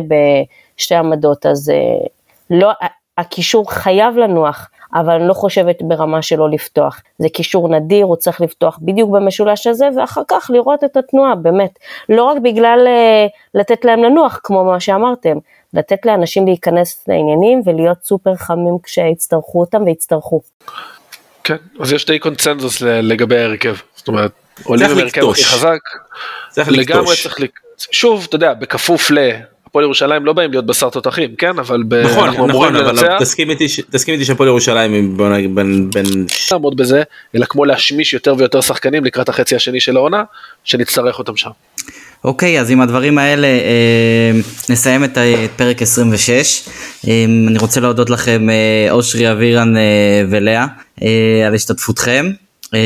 בשתי 0.76 0.95
עמדות, 0.95 1.47
אז 1.47 1.70
אה, 1.70 2.07
לא, 2.51 2.70
הקישור 3.18 3.72
חייב 3.72 4.16
לנוח. 4.16 4.70
אבל 4.95 5.12
אני 5.12 5.28
לא 5.28 5.34
חושבת 5.34 5.82
ברמה 5.82 6.22
שלא 6.22 6.51
לפתוח. 6.51 7.01
זה 7.18 7.28
קישור 7.28 7.68
נדיר, 7.68 8.05
הוא 8.07 8.16
צריך 8.16 8.40
לפתוח 8.40 8.78
בדיוק 8.82 9.11
במשולש 9.11 9.66
הזה, 9.66 9.88
ואחר 9.97 10.22
כך 10.28 10.51
לראות 10.55 10.84
את 10.84 10.97
התנועה, 10.97 11.34
באמת. 11.34 11.78
לא 12.09 12.24
רק 12.24 12.36
בגלל 12.43 12.86
uh, 12.86 13.30
לתת 13.55 13.84
להם 13.84 14.03
לנוח, 14.03 14.40
כמו 14.43 14.64
מה 14.64 14.80
שאמרתם, 14.80 15.36
לתת 15.74 16.07
לאנשים 16.07 16.47
להיכנס 16.47 17.05
לעניינים 17.09 17.62
ולהיות 17.64 17.99
סופר 18.05 18.34
חמים 18.34 18.76
כשיצטרכו 18.82 19.61
אותם 19.61 19.82
ויצטרכו. 19.82 20.40
כן, 21.45 21.57
אז 21.80 21.93
יש 21.93 22.07
די 22.07 22.18
קונצנזוס 22.18 22.80
לגבי 22.82 23.38
ההרכב, 23.38 23.74
זאת 23.95 24.09
אומרת, 24.09 24.32
עולים 24.64 24.90
עם 24.90 24.99
הרכב 24.99 25.28
הכי 25.30 25.45
חזק, 25.45 25.78
לגמרי 26.57 27.16
צריך, 27.22 27.36
שוב, 27.78 28.26
אתה 28.28 28.36
יודע, 28.36 28.55
בכפוף 28.55 29.11
ל... 29.11 29.18
הפועל 29.73 29.85
ירושלים 29.85 30.27
לא 30.27 30.33
באים 30.33 30.51
להיות 30.51 30.66
בשר 30.66 30.91
תותחים 30.91 31.37
כן 31.39 31.59
אבל 31.59 31.83
נכון 32.05 32.29
אנחנו 32.29 32.47
נכון 32.47 32.77
אבל 32.77 33.18
תסכים 33.18 33.51
איתי 33.51 33.66
תסכים 33.91 34.14
איתי 34.14 34.25
שהפועל 34.25 34.49
ירושלים 34.49 35.16
בוא 35.16 35.29
נגיד 35.29 35.55
בין 35.55 35.91
בין 35.91 36.05
לעמוד 36.51 36.77
בזה 36.77 37.03
אלא 37.37 37.47
כמו 37.47 37.64
להשמיש 37.64 38.14
יותר 38.14 38.35
ויותר 38.39 38.61
שחקנים 38.61 39.05
לקראת 39.05 39.29
החצי 39.29 39.57
השני 39.57 39.81
של 39.81 39.97
העונה 39.97 40.23
שנצטרך 40.64 41.18
אותם 41.18 41.37
שם. 41.37 41.51
אוקיי 42.25 42.61
אז 42.61 42.70
עם 42.70 42.81
הדברים 42.81 43.18
האלה 43.18 43.47
אה, 43.47 44.31
נסיים 44.68 45.05
את, 45.05 45.18
את 45.18 45.51
פרק 45.57 45.83
26 45.83 46.62
אה, 47.09 47.25
אני 47.49 47.59
רוצה 47.59 47.81
להודות 47.81 48.11
לכם 48.11 48.51
אה, 48.51 48.93
אושרי 48.93 49.33
אבירן 49.33 49.77
אה, 49.77 49.83
ולאה 50.31 50.66
אה, 51.03 51.47
על 51.47 51.55
השתתפותכם. 51.55 52.31
אמ, 52.75 52.79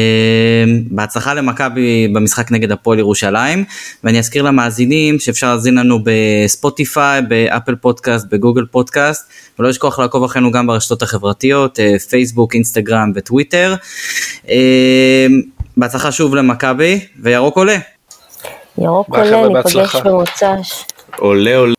בהצלחה 0.91 1.34
למכבי 1.34 2.09
במשחק 2.09 2.53
נגד 2.53 2.72
הפועל 2.72 2.99
ירושלים 2.99 3.64
ואני 4.05 4.18
אזכיר 4.18 4.43
למאזינים 4.43 5.18
שאפשר 5.18 5.51
להזין 5.51 5.74
לנו 5.74 5.99
בספוטיפיי, 6.05 7.22
באפל 7.22 7.74
פודקאסט, 7.74 8.26
בגוגל 8.30 8.64
פודקאסט 8.70 9.30
ולא 9.59 9.68
לשכוח 9.68 9.99
לעקוב 9.99 10.24
אחרינו 10.24 10.51
גם 10.51 10.66
ברשתות 10.66 11.03
החברתיות, 11.03 11.80
אה, 11.80 11.99
פייסבוק, 11.99 12.55
אינסטגרם 12.55 13.12
וטוויטר. 13.14 13.74
אמ, 14.49 14.55
בהצלחה 15.76 16.12
שוב 16.12 16.34
למכבי 16.34 17.01
וירוק 17.20 17.57
עולה. 17.57 17.76
ירוק 18.78 19.09
עולה, 19.09 19.49
ניפגש 19.49 19.97
במוצ"ש. 19.97 20.84
עולה 21.18 21.57
עולה. 21.57 21.74